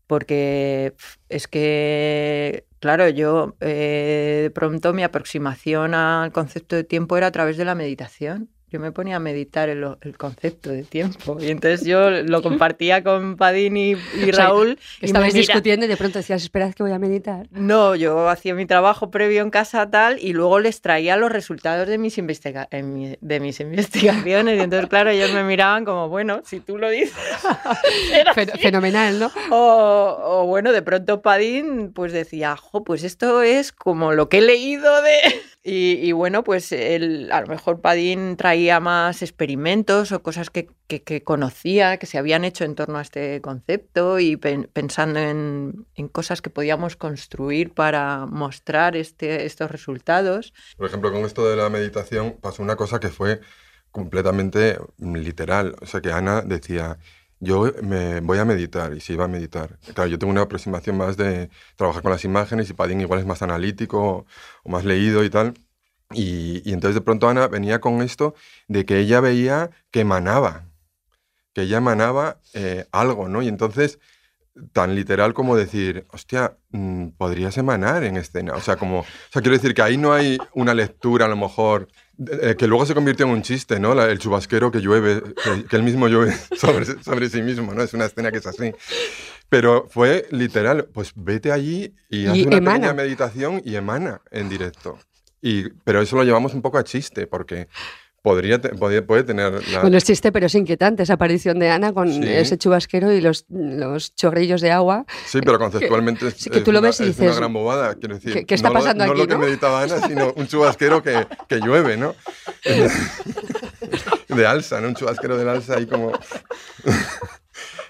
Porque 0.08 0.96
es 1.30 1.48
que, 1.48 2.66
claro, 2.80 3.10
yo 3.10 3.58
eh, 3.60 4.40
de 4.42 4.50
pronto 4.50 4.92
mi 4.92 5.04
aproximación 5.04 5.94
al 5.94 6.32
concepto 6.32 6.76
de 6.76 6.84
tiempo 6.84 7.16
era 7.16 7.28
a 7.28 7.32
través 7.32 7.58
de 7.58 7.66
la 7.66 7.76
meditación 7.76 8.50
yo 8.72 8.80
me 8.80 8.94
ponía 8.94 9.18
a 9.18 9.20
meditar 9.20 9.68
el, 9.68 9.86
el, 10.02 10.18
concepto 10.18 10.70
de 10.70 10.84
tiempo. 10.84 11.38
Y 11.42 11.50
entonces 11.50 11.86
yo 11.86 12.10
lo 12.10 12.42
compartía 12.42 13.04
con 13.04 13.36
Padín 13.36 13.76
y, 13.76 13.96
Raúl. 14.32 14.80
y 15.02 15.06
estabais 15.06 15.34
discutiendo 15.34 15.86
y 15.86 15.90
de 15.90 15.98
pronto 15.98 16.20
decías, 16.20 16.42
esperad 16.42 16.74
que 16.74 16.82
voy 16.82 16.94
a 16.94 17.00
meditar. 17.00 17.48
No, 17.52 17.96
yo 17.96 18.30
hacía 18.30 18.56
mi 18.56 18.66
trabajo 18.66 19.12
previo 19.12 19.42
en 19.42 19.50
casa 19.50 19.90
tal 19.90 20.20
y 20.20 20.32
luego 20.32 20.60
les 20.60 20.80
traía 20.80 21.18
los 21.18 21.32
resultados 21.32 21.86
de 21.88 21.98
mis, 21.98 22.18
investiga 22.18 22.70
de 22.72 23.40
mis 23.42 23.60
investigaciones. 23.60 24.58
Y 24.58 24.62
entonces, 24.62 24.90
claro, 24.90 25.10
ellos 25.10 25.34
me 25.34 25.44
miraban 25.44 25.84
como, 25.84 26.08
bueno, 26.08 26.42
si 26.46 26.62
tú 26.62 26.78
lo 26.78 26.90
dices. 26.90 27.14
Fenomenal, 28.62 29.20
¿no? 29.20 29.32
O, 29.50 30.46
bueno, 30.48 30.72
de 30.72 30.82
pronto 30.82 31.22
Padín 31.22 31.92
pues 31.92 32.14
decía, 32.14 32.56
jo, 32.56 32.86
pues 32.86 33.04
esto 33.04 33.42
es 33.42 33.74
como 33.74 34.14
lo 34.14 34.30
que 34.30 34.38
he 34.38 34.42
leído 34.42 35.02
de... 35.02 35.20
Y, 35.64 36.12
bueno, 36.14 36.44
pues 36.44 36.72
el, 36.72 37.32
a 37.32 37.42
lo 37.42 37.48
mejor 37.48 37.82
Padín 37.82 38.36
traía 38.36 38.80
más 38.80 39.22
experimentos 39.22 40.12
o 40.12 40.24
cosas 40.24 40.50
que, 40.50 40.70
conocía, 41.24 41.98
que 41.98 42.08
se 42.08 42.18
habían 42.18 42.44
hecho 42.46 42.64
en 42.64 42.74
torno 42.74 42.98
a 42.98 43.04
este 43.04 43.42
concepto 43.42 44.18
y 44.20 44.38
pensando 44.38 45.20
en, 45.20 45.86
cosas 46.12 46.42
que 46.42 46.50
podíamos 46.50 46.96
construir 46.96 47.74
para 47.76 48.26
mostrar 48.26 48.96
este, 48.96 49.46
estos 49.46 49.70
resultados. 49.70 50.52
Por 50.78 50.88
ejemplo, 50.88 51.12
con 51.12 51.26
esto 51.26 51.48
de 51.48 51.56
la 51.56 51.70
meditación 51.70 52.38
pasó 52.42 52.64
una 52.64 52.76
cosa 52.76 53.00
que 53.00 53.10
fue 53.10 53.40
completamente 53.92 54.80
literal. 54.98 55.76
O 55.80 55.86
sea, 55.86 56.02
que 56.02 56.12
Ana 56.12 56.42
decía, 56.42 56.98
yo 57.42 57.74
me 57.82 58.22
voy 58.22 58.38
a 58.38 58.46
meditar 58.46 58.94
y 58.94 59.02
se 59.02 59.14
iba 59.14 59.26
a 59.26 59.28
meditar. 59.28 59.80
Claro, 59.96 60.10
yo 60.10 60.20
tengo 60.20 60.32
una 60.32 60.42
aproximación 60.42 60.96
más 60.96 61.18
de 61.18 61.50
trabajar 61.76 62.04
con 62.04 62.12
las 62.12 62.24
imágenes 62.24 62.70
y 62.70 62.74
Padín 62.74 63.02
igual 63.02 63.20
es 63.20 63.26
más 63.26 63.42
analítico 63.42 64.28
o 64.64 64.70
más 64.70 64.86
leído 64.86 65.24
y 65.24 65.30
tal. 65.32 65.56
Y, 66.12 66.62
y, 66.70 66.74
entonces 66.74 66.96
de 66.96 67.02
pronto 67.02 67.28
Ana 67.30 67.48
venía 67.48 67.82
con 67.82 68.02
esto 68.02 68.36
de 68.68 68.86
que 68.86 69.00
ella 69.00 69.22
veía 69.22 69.72
que 69.90 70.02
emanaba, 70.02 70.68
que 71.54 71.64
ella 71.64 71.78
emanaba 71.78 72.40
eh, 72.54 72.86
algo, 72.92 73.28
¿no? 73.28 73.42
Y 73.42 73.48
entonces, 73.48 74.00
tan 74.72 74.94
literal 74.94 75.34
como 75.34 75.56
decir, 75.56 76.06
hostia, 76.12 76.58
mm, 76.72 77.10
podrías 77.18 77.58
emanar 77.58 78.04
en 78.04 78.18
escena. 78.18 78.54
O 78.54 78.62
sea, 78.62 78.76
como, 78.76 79.00
o 79.00 79.06
sea, 79.32 79.42
quiero 79.42 79.58
decir 79.58 79.74
que 79.74 79.82
ahí 79.82 79.98
no 79.98 80.14
hay 80.14 80.38
una 80.54 80.76
lectura 80.76 81.26
a 81.26 81.30
lo 81.30 81.38
mejor 81.38 81.88
eh, 82.30 82.56
que 82.58 82.68
luego 82.68 82.86
se 82.86 82.94
convirtió 82.94 83.26
en 83.26 83.32
un 83.32 83.42
chiste, 83.42 83.80
¿no? 83.80 84.00
el 84.02 84.20
chubasquero 84.20 84.72
que 84.72 84.80
llueve, 84.80 85.22
que, 85.70 85.76
él 85.76 85.84
mismo 85.84 86.08
llueve 86.08 86.34
sobre, 86.58 86.86
sobre, 86.86 87.30
sí 87.30 87.42
mismo, 87.42 87.74
¿no? 87.74 87.82
Es 87.82 87.94
una 87.94 88.06
escena 88.06 88.32
que 88.32 88.38
es 88.38 88.48
así. 88.48 88.74
Pero 89.50 89.88
fue 89.90 90.28
literal, 90.32 90.86
pues 90.94 91.12
vete 91.16 91.52
allí 91.52 91.94
y, 92.10 92.26
haz 92.28 92.38
una 92.38 92.60
pequeña 92.60 92.94
meditación 92.94 93.62
y 93.66 93.76
emana 93.76 94.22
en 94.32 94.50
directo. 94.50 95.00
Y, 95.42 95.70
pero 95.84 96.02
eso 96.02 96.16
lo 96.16 96.24
llevamos 96.24 96.54
un 96.54 96.62
poco 96.62 96.78
a 96.78 96.84
chiste, 96.84 97.26
porque 97.28 97.68
podría, 98.22 98.60
puede 98.62 99.24
tener... 99.24 99.68
La... 99.70 99.82
Bueno, 99.82 99.98
es 99.98 100.04
chiste, 100.04 100.32
pero 100.32 100.46
es 100.46 100.56
inquietante 100.56 101.04
esa 101.04 101.14
aparición 101.14 101.60
de 101.60 101.70
Ana 101.70 101.94
con 101.94 102.24
ese 102.24 102.58
chubasquero 102.58 103.12
y 103.12 103.22
los, 103.22 103.46
los 103.50 104.16
chorrillos 104.16 104.62
de 104.62 104.72
agua. 104.72 105.06
Sí, 105.26 105.40
pero 105.42 105.58
conceptualmente 105.58 106.28
es, 106.28 106.50
que 106.50 106.62
tú 106.62 106.72
lo 106.72 106.82
ves 106.82 107.00
y 107.02 107.06
dices, 107.06 107.28
una 107.28 107.36
gran 107.36 107.54
bobada. 107.54 107.96
Quiero 107.96 108.16
decir, 108.16 108.46
¿qué, 108.46 108.56
está 108.56 108.72
pasando 108.72 109.06
no, 109.06 109.12
aquí? 109.12 109.22
No 109.22 109.26
lo 109.26 109.30
que 109.30 109.38
meditaba 109.38 109.82
Ana, 109.82 110.08
sino 110.08 110.34
un 110.36 110.48
chubasquero 110.48 111.02
que, 111.02 111.26
que 111.48 111.58
llueve, 111.58 111.98
¿no? 111.98 112.16
de 114.28 114.46
alza, 114.46 114.82
¿no? 114.82 114.90
Un 114.90 114.96
chubasquero 114.96 115.38
del 115.38 115.50
alza 115.50 115.78
ahí 115.78 115.86
como... 115.86 116.12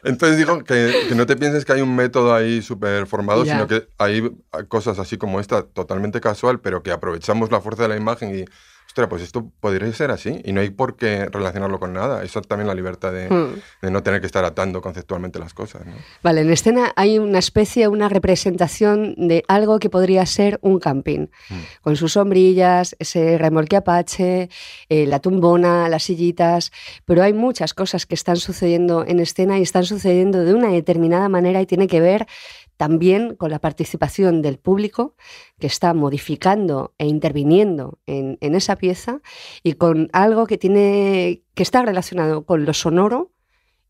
Entonces 0.04 0.38
digo 0.38 0.64
que, 0.64 1.06
que, 1.08 1.16
no 1.16 1.28
te 1.28 1.36
pienses 1.36 1.64
que 1.64 1.74
hay 1.74 1.82
un 1.82 1.96
método 1.96 2.34
ahí 2.34 2.64
súper 2.64 3.06
formado, 3.06 3.46
sino 3.46 3.68
que 3.68 3.88
hay 4.00 4.32
cosas 4.68 4.98
así 4.98 5.18
como 5.18 5.40
esta, 5.40 5.62
totalmente 5.62 6.20
casual, 6.20 6.60
pero 6.60 6.82
que 6.82 6.92
aprovechamos 6.92 7.52
la 7.52 7.62
fuerza 7.62 7.84
de 7.84 7.90
la 7.90 7.98
imagen 7.98 8.36
y 8.36 8.46
ostras, 8.92 9.08
pues 9.08 9.22
esto 9.22 9.50
podría 9.62 9.90
ser 9.94 10.12
así 10.12 10.42
y 10.44 10.52
no 10.52 10.60
hay 10.60 10.70
por 10.70 10.98
qué 10.98 11.26
relacionarlo 11.32 11.80
con 11.80 11.94
nada. 11.94 12.24
Eso 12.24 12.42
también 12.42 12.68
la 12.68 12.76
libertad 12.76 13.14
de, 13.14 13.30
hmm. 13.30 13.90
no 13.90 14.04
tener 14.04 14.20
que 14.20 14.26
estar 14.26 14.44
atando 14.44 14.82
conceptualmente 14.82 15.40
las 15.40 15.54
cosas. 15.54 15.84
Vale, 16.22 16.42
en 16.42 16.52
escena 16.52 16.92
hay 16.98 17.18
una 17.18 17.40
especie, 17.40 17.88
una 17.88 18.10
representación 18.10 19.16
de 19.16 19.46
algo 19.48 19.80
que 19.80 19.90
podría 19.90 20.26
ser 20.26 20.60
un 20.62 20.80
camping, 20.80 21.28
hmm. 21.50 21.60
con 21.82 21.96
sus 21.96 22.14
sombrillas, 22.14 22.98
ese 23.00 23.38
remolque 23.38 23.78
apache, 23.78 24.50
eh, 24.90 25.06
la 25.06 25.20
tumbona, 25.20 25.88
las 25.88 26.04
sillitas, 26.04 26.74
pero 27.06 27.24
hay 27.24 27.32
muchas 27.32 27.74
cosas 27.74 28.06
que 28.06 28.16
están 28.16 28.36
sucediendo 28.36 29.06
en 29.08 29.22
escena 29.22 29.58
y 29.58 29.62
están 29.62 29.86
sucediendo 29.86 30.44
de 30.44 30.54
una 30.54 30.68
determinada 30.68 31.30
manera 31.30 31.62
y 31.62 31.66
tiene 31.66 31.88
que 31.88 32.02
ver 32.02 32.28
también 32.82 33.36
con 33.36 33.52
la 33.52 33.60
participación 33.60 34.42
del 34.42 34.58
público 34.58 35.14
que 35.60 35.68
está 35.68 35.94
modificando 35.94 36.96
e 36.98 37.06
interviniendo 37.06 38.00
en, 38.08 38.40
esa 38.42 38.76
pieza 38.76 39.22
y 39.62 39.74
con 39.74 40.10
algo 40.14 40.48
que, 40.48 40.58
tiene, 40.58 41.44
que 41.54 41.62
está 41.62 41.84
relacionado 41.84 42.44
con 42.44 42.66
lo 42.66 42.74
sonoro 42.74 43.34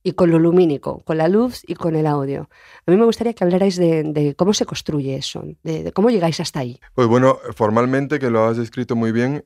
y 0.04 0.12
con 0.12 0.30
lo 0.30 0.40
lumínico, 0.40 1.04
con 1.06 1.18
la 1.18 1.30
luz 1.30 1.62
y 1.66 1.76
con 1.76 1.96
el 1.96 2.06
audio. 2.06 2.50
A 2.86 2.92
mí 2.92 2.98
me 2.98 3.06
gustaría 3.06 3.32
que 3.32 3.46
hablarais 3.46 3.78
de, 3.78 4.36
cómo 4.38 4.54
se 4.54 4.66
construye 4.66 5.16
eso, 5.16 5.42
de, 5.64 5.94
cómo 5.94 6.10
llegáis 6.10 6.42
hasta 6.42 6.60
ahí. 6.60 6.78
Pues 6.94 7.08
bueno, 7.08 7.38
formalmente, 7.56 8.20
que 8.20 8.30
lo 8.30 8.44
has 8.44 8.58
descrito 8.58 8.98
muy 8.98 9.14
bien, 9.14 9.46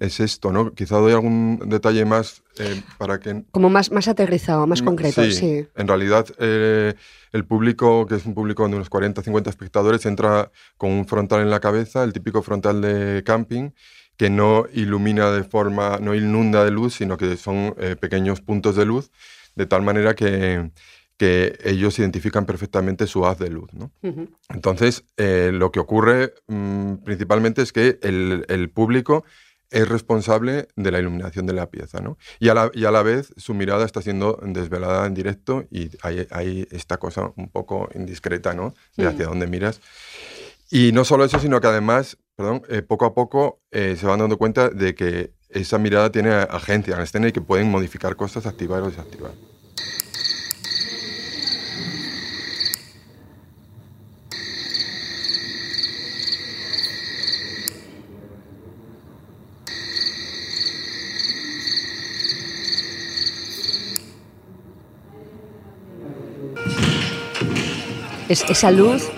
es 0.00 0.20
esto, 0.20 0.52
¿no? 0.52 0.72
Quizá 0.72 0.96
doy 0.96 1.12
algún 1.12 1.60
detalle 1.66 2.04
más 2.04 2.42
eh, 2.58 2.82
para 2.96 3.18
que... 3.18 3.42
Como 3.50 3.70
más, 3.70 3.90
más 3.90 4.08
aterrizado, 4.08 4.66
más 4.66 4.82
concreto, 4.82 5.22
sí. 5.30 5.66
En 5.74 5.88
realidad, 5.88 6.26
eh, 6.38 6.94
el 7.32 7.44
público, 7.44 8.06
que 8.06 8.16
es 8.16 8.26
un 8.26 8.34
público 8.34 8.68
de 8.68 8.76
unos 8.76 8.88
40, 8.88 9.22
50 9.22 9.50
espectadores, 9.50 10.06
entra 10.06 10.50
con 10.76 10.92
un 10.92 11.06
frontal 11.06 11.40
en 11.40 11.50
la 11.50 11.60
cabeza, 11.60 12.04
el 12.04 12.12
típico 12.12 12.42
frontal 12.42 12.80
de 12.80 13.22
camping, 13.24 13.70
que 14.16 14.30
no 14.30 14.66
ilumina 14.72 15.30
de 15.30 15.44
forma, 15.44 15.98
no 16.00 16.14
inunda 16.14 16.64
de 16.64 16.70
luz, 16.70 16.94
sino 16.94 17.16
que 17.16 17.36
son 17.36 17.74
eh, 17.78 17.96
pequeños 17.96 18.40
puntos 18.40 18.76
de 18.76 18.84
luz, 18.84 19.10
de 19.56 19.66
tal 19.66 19.82
manera 19.82 20.14
que, 20.14 20.70
que 21.16 21.58
ellos 21.64 21.98
identifican 21.98 22.46
perfectamente 22.46 23.08
su 23.08 23.26
haz 23.26 23.38
de 23.38 23.50
luz. 23.50 23.72
¿no? 23.74 23.90
Entonces, 24.48 25.04
lo 25.16 25.72
que 25.72 25.80
ocurre 25.80 26.34
mm, 26.46 26.94
principalmente 27.04 27.62
es 27.62 27.72
que 27.72 27.98
el, 28.02 28.44
el, 28.48 28.70
público 28.70 29.24
es 29.70 29.88
responsable 29.88 30.68
de 30.76 30.90
la 30.90 30.98
iluminación 30.98 31.46
de 31.46 31.52
la 31.52 31.70
pieza, 31.70 32.00
¿no? 32.00 32.16
Y 32.38 32.48
a 32.48 32.54
la, 32.54 32.70
y 32.72 32.84
a 32.84 32.90
la 32.90 33.02
vez 33.02 33.32
su 33.36 33.54
mirada 33.54 33.84
está 33.84 34.02
siendo 34.02 34.38
desvelada 34.42 35.06
en 35.06 35.14
directo 35.14 35.64
y 35.70 35.90
hay, 36.02 36.26
hay 36.30 36.66
esta 36.70 36.98
cosa 36.98 37.32
un 37.36 37.48
poco 37.48 37.88
indiscreta, 37.94 38.54
¿no? 38.54 38.74
De 38.96 39.06
hacia 39.06 39.26
dónde 39.26 39.46
miras. 39.46 39.80
Y 40.70 40.92
no 40.92 41.04
solo 41.04 41.24
eso, 41.24 41.38
sino 41.38 41.60
que 41.60 41.66
además, 41.66 42.18
perdón, 42.36 42.62
eh, 42.68 42.82
poco 42.82 43.06
a 43.06 43.14
poco 43.14 43.60
eh, 43.70 43.96
se 43.98 44.06
van 44.06 44.18
dando 44.18 44.36
cuenta 44.36 44.68
de 44.68 44.94
que 44.94 45.32
esa 45.48 45.78
mirada 45.78 46.12
tiene 46.12 46.30
agencia 46.30 46.92
en 46.92 46.98
la 46.98 47.04
escena 47.04 47.28
y 47.28 47.32
que 47.32 47.40
pueden 47.40 47.70
modificar 47.70 48.16
cosas, 48.16 48.46
activar 48.46 48.82
o 48.82 48.90
desactivar. 48.90 49.32
Es 68.28 68.44
esa 68.48 68.70
luz 68.70 69.08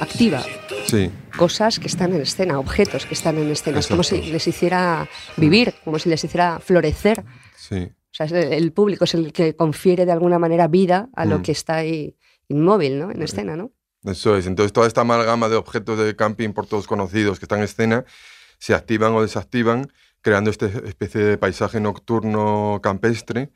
activa. 0.00 0.42
Sí. 0.86 1.10
Cosas 1.36 1.78
que 1.78 1.86
están 1.86 2.12
en 2.14 2.22
escena, 2.22 2.58
objetos 2.58 3.06
que 3.06 3.14
están 3.14 3.38
en 3.38 3.50
escena. 3.50 3.78
Es 3.78 3.86
como 3.86 4.02
si 4.02 4.22
les 4.22 4.46
hiciera 4.46 5.08
vivir, 5.36 5.74
como 5.84 5.98
si 5.98 6.08
les 6.08 6.22
hiciera 6.24 6.58
florecer. 6.58 7.24
Sí. 7.56 7.90
O 8.20 8.26
sea, 8.26 8.26
el 8.26 8.72
público 8.72 9.04
es 9.04 9.14
el 9.14 9.32
que 9.32 9.54
confiere 9.54 10.06
de 10.06 10.12
alguna 10.12 10.38
manera 10.38 10.66
vida 10.66 11.08
a 11.14 11.24
lo 11.24 11.38
mm. 11.38 11.42
que 11.42 11.52
está 11.52 11.76
ahí 11.76 12.16
inmóvil, 12.48 12.98
¿no? 12.98 13.10
En 13.10 13.22
escena, 13.22 13.54
¿no? 13.56 13.70
Eso 14.04 14.36
es. 14.36 14.46
Entonces, 14.46 14.72
toda 14.72 14.86
esta 14.86 15.02
amalgama 15.02 15.48
de 15.48 15.56
objetos 15.56 15.98
de 15.98 16.16
camping 16.16 16.50
por 16.50 16.66
todos 16.66 16.86
conocidos 16.86 17.38
que 17.38 17.44
están 17.44 17.58
en 17.58 17.64
escena 17.66 18.04
se 18.58 18.74
activan 18.74 19.12
o 19.12 19.22
desactivan, 19.22 19.92
creando 20.20 20.50
esta 20.50 20.66
especie 20.66 21.20
de 21.20 21.38
paisaje 21.38 21.80
nocturno 21.80 22.80
campestre 22.82 23.52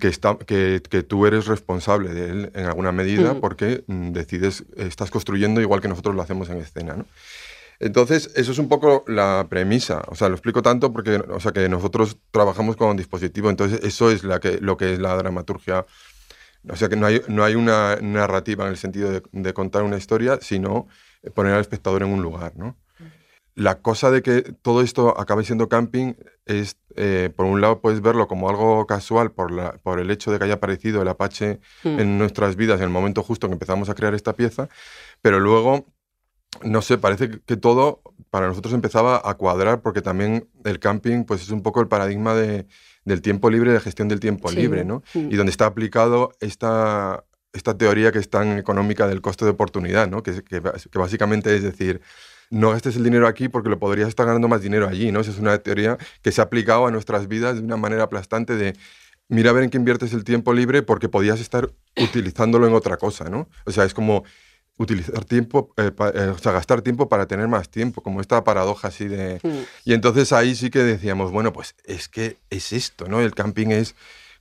que, 0.00 0.08
está, 0.08 0.36
que, 0.38 0.80
que, 0.88 1.02
tú 1.02 1.26
eres 1.26 1.46
responsable 1.46 2.14
de 2.14 2.30
él 2.30 2.52
en 2.54 2.66
alguna 2.66 2.92
medida 2.92 3.34
mm. 3.34 3.40
porque 3.40 3.84
mm, 3.86 4.12
decides, 4.12 4.64
estás 4.76 5.10
construyendo 5.10 5.60
igual 5.60 5.80
que 5.80 5.88
nosotros 5.88 6.14
lo 6.14 6.22
hacemos 6.22 6.48
en 6.50 6.58
escena, 6.58 6.94
¿no? 6.94 7.06
Entonces, 7.78 8.30
eso 8.36 8.52
es 8.52 8.58
un 8.58 8.68
poco 8.70 9.04
la 9.06 9.46
premisa. 9.50 10.02
O 10.08 10.14
sea, 10.14 10.30
lo 10.30 10.34
explico 10.34 10.62
tanto 10.62 10.92
porque 10.94 11.16
o 11.16 11.40
sea, 11.40 11.52
que 11.52 11.68
nosotros 11.68 12.16
trabajamos 12.30 12.76
con 12.76 12.88
un 12.88 12.96
dispositivo, 12.96 13.50
entonces 13.50 13.80
eso 13.82 14.10
es 14.10 14.24
la 14.24 14.40
que, 14.40 14.58
lo 14.60 14.78
que 14.78 14.94
es 14.94 14.98
la 14.98 15.14
dramaturgia. 15.14 15.84
O 16.68 16.76
sea, 16.76 16.88
que 16.88 16.96
no 16.96 17.06
hay, 17.06 17.20
no 17.28 17.44
hay 17.44 17.54
una 17.54 17.96
narrativa 17.96 18.64
en 18.64 18.70
el 18.70 18.78
sentido 18.78 19.10
de, 19.10 19.22
de 19.30 19.52
contar 19.52 19.82
una 19.82 19.98
historia, 19.98 20.38
sino 20.40 20.88
poner 21.34 21.52
al 21.52 21.60
espectador 21.60 22.02
en 22.02 22.08
un 22.08 22.22
lugar, 22.22 22.52
¿no? 22.56 22.76
La 23.56 23.80
cosa 23.80 24.10
de 24.10 24.22
que 24.22 24.42
todo 24.42 24.82
esto 24.82 25.18
acabe 25.18 25.42
siendo 25.42 25.70
camping 25.70 26.12
es, 26.44 26.76
eh, 26.94 27.30
por 27.34 27.46
un 27.46 27.62
lado, 27.62 27.80
puedes 27.80 28.02
verlo 28.02 28.28
como 28.28 28.50
algo 28.50 28.86
casual 28.86 29.32
por, 29.32 29.50
la, 29.50 29.72
por 29.78 29.98
el 29.98 30.10
hecho 30.10 30.30
de 30.30 30.38
que 30.38 30.44
haya 30.44 30.54
aparecido 30.54 31.00
el 31.00 31.08
Apache 31.08 31.58
hmm. 31.82 31.98
en 31.98 32.18
nuestras 32.18 32.54
vidas 32.54 32.78
en 32.78 32.84
el 32.84 32.90
momento 32.90 33.22
justo 33.22 33.48
que 33.48 33.54
empezamos 33.54 33.88
a 33.88 33.94
crear 33.94 34.14
esta 34.14 34.34
pieza, 34.34 34.68
pero 35.22 35.40
luego, 35.40 35.86
no 36.64 36.82
sé, 36.82 36.98
parece 36.98 37.30
que 37.46 37.56
todo 37.56 38.02
para 38.28 38.46
nosotros 38.46 38.74
empezaba 38.74 39.22
a 39.24 39.34
cuadrar 39.34 39.80
porque 39.80 40.02
también 40.02 40.48
el 40.64 40.78
camping 40.78 41.24
pues 41.24 41.40
es 41.40 41.48
un 41.48 41.62
poco 41.62 41.80
el 41.80 41.88
paradigma 41.88 42.34
de, 42.34 42.66
del 43.06 43.22
tiempo 43.22 43.48
libre, 43.48 43.72
de 43.72 43.80
gestión 43.80 44.08
del 44.08 44.20
tiempo 44.20 44.50
libre, 44.50 44.84
¿no? 44.84 45.02
Hmm. 45.14 45.32
Y 45.32 45.36
donde 45.36 45.50
está 45.50 45.64
aplicado 45.64 46.32
esta, 46.40 47.24
esta 47.54 47.78
teoría 47.78 48.12
que 48.12 48.18
es 48.18 48.28
tan 48.28 48.58
económica 48.58 49.08
del 49.08 49.22
costo 49.22 49.46
de 49.46 49.52
oportunidad, 49.52 50.10
¿no? 50.10 50.22
que, 50.22 50.44
que, 50.44 50.60
que 50.60 50.98
básicamente 50.98 51.56
es 51.56 51.62
decir, 51.62 52.02
no 52.50 52.70
gastes 52.70 52.96
el 52.96 53.04
dinero 53.04 53.26
aquí 53.26 53.48
porque 53.48 53.68
lo 53.68 53.78
podrías 53.78 54.08
estar 54.08 54.26
ganando 54.26 54.48
más 54.48 54.62
dinero 54.62 54.88
allí, 54.88 55.12
¿no? 55.12 55.20
Esa 55.20 55.30
es 55.30 55.38
una 55.38 55.58
teoría 55.58 55.98
que 56.22 56.32
se 56.32 56.40
ha 56.40 56.44
aplicado 56.44 56.86
a 56.86 56.90
nuestras 56.90 57.28
vidas 57.28 57.56
de 57.56 57.62
una 57.62 57.76
manera 57.76 58.04
aplastante 58.04 58.56
de 58.56 58.74
mira 59.28 59.50
a 59.50 59.52
ver 59.52 59.64
en 59.64 59.70
qué 59.70 59.76
inviertes 59.76 60.12
el 60.12 60.24
tiempo 60.24 60.52
libre 60.52 60.82
porque 60.82 61.08
podías 61.08 61.40
estar 61.40 61.70
utilizándolo 61.96 62.66
en 62.66 62.74
otra 62.74 62.96
cosa, 62.96 63.28
¿no? 63.28 63.48
O 63.64 63.72
sea, 63.72 63.84
es 63.84 63.94
como 63.94 64.24
utilizar 64.78 65.24
tiempo, 65.24 65.72
eh, 65.76 65.90
eh, 66.14 66.32
o 66.34 66.38
sea, 66.38 66.52
gastar 66.52 66.82
tiempo 66.82 67.08
para 67.08 67.26
tener 67.26 67.48
más 67.48 67.68
tiempo, 67.70 68.02
como 68.02 68.20
esta 68.20 68.44
paradoja 68.44 68.88
así 68.88 69.08
de... 69.08 69.40
Y 69.84 69.94
entonces 69.94 70.32
ahí 70.32 70.54
sí 70.54 70.70
que 70.70 70.80
decíamos, 70.80 71.32
bueno, 71.32 71.52
pues 71.52 71.74
es 71.84 72.08
que 72.08 72.36
es 72.50 72.72
esto, 72.72 73.08
¿no? 73.08 73.20
El 73.20 73.34
camping 73.34 73.68
es 73.68 73.94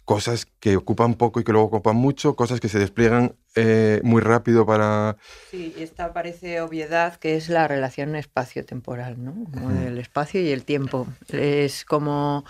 cosas 0.06 0.48
que 0.60 0.78
ocupan 0.78 1.16
poco 1.16 1.40
y 1.40 1.44
que 1.44 1.52
luego 1.52 1.68
ocupan 1.68 1.96
mucho, 1.96 2.36
cosas 2.36 2.60
que 2.60 2.70
se 2.70 2.80
despliegan 2.80 3.36
eh, 3.56 4.00
muy 4.04 4.22
rápido 4.22 4.66
para... 4.66 5.18
Sí, 5.50 5.74
esta 5.78 6.14
parece 6.14 6.62
obviedad 6.62 7.16
que 7.16 7.36
es 7.36 7.50
la 7.50 7.68
relación 7.68 8.16
espacio-temporal, 8.16 9.24
¿no? 9.24 9.34
Como 9.52 9.72
el 9.72 9.98
espacio 9.98 10.42
y 10.42 10.52
el 10.52 10.64
tiempo. 10.64 11.08
Es 11.30 11.86
como 11.86 12.46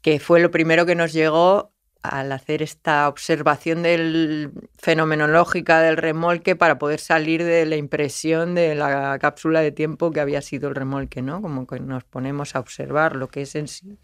que 0.00 0.18
fue 0.18 0.40
lo 0.40 0.50
primero 0.50 0.86
que 0.86 0.94
nos 0.94 1.12
llegó 1.12 1.72
al 2.02 2.32
hacer 2.32 2.62
esta 2.62 3.08
observación 3.08 3.82
del 3.82 4.52
fenomenológica 4.78 5.80
del 5.80 5.96
remolque 5.96 6.56
para 6.56 6.78
poder 6.78 7.00
salir 7.00 7.44
de 7.44 7.66
la 7.66 7.76
impresión 7.76 8.54
de 8.54 8.74
la 8.74 9.18
cápsula 9.18 9.60
de 9.60 9.72
tiempo 9.72 10.12
que 10.12 10.20
había 10.20 10.40
sido 10.40 10.68
el 10.68 10.76
remolque, 10.76 11.20
¿no? 11.20 11.42
Como 11.42 11.66
que 11.66 11.80
nos 11.80 12.04
ponemos 12.04 12.54
a 12.54 12.60
observar 12.60 13.16
lo 13.16 13.28
que 13.28 13.42
es 13.42 13.54
en 13.54 13.68
sí 13.68 13.98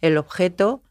el 0.00 0.16
objeto 0.16 0.82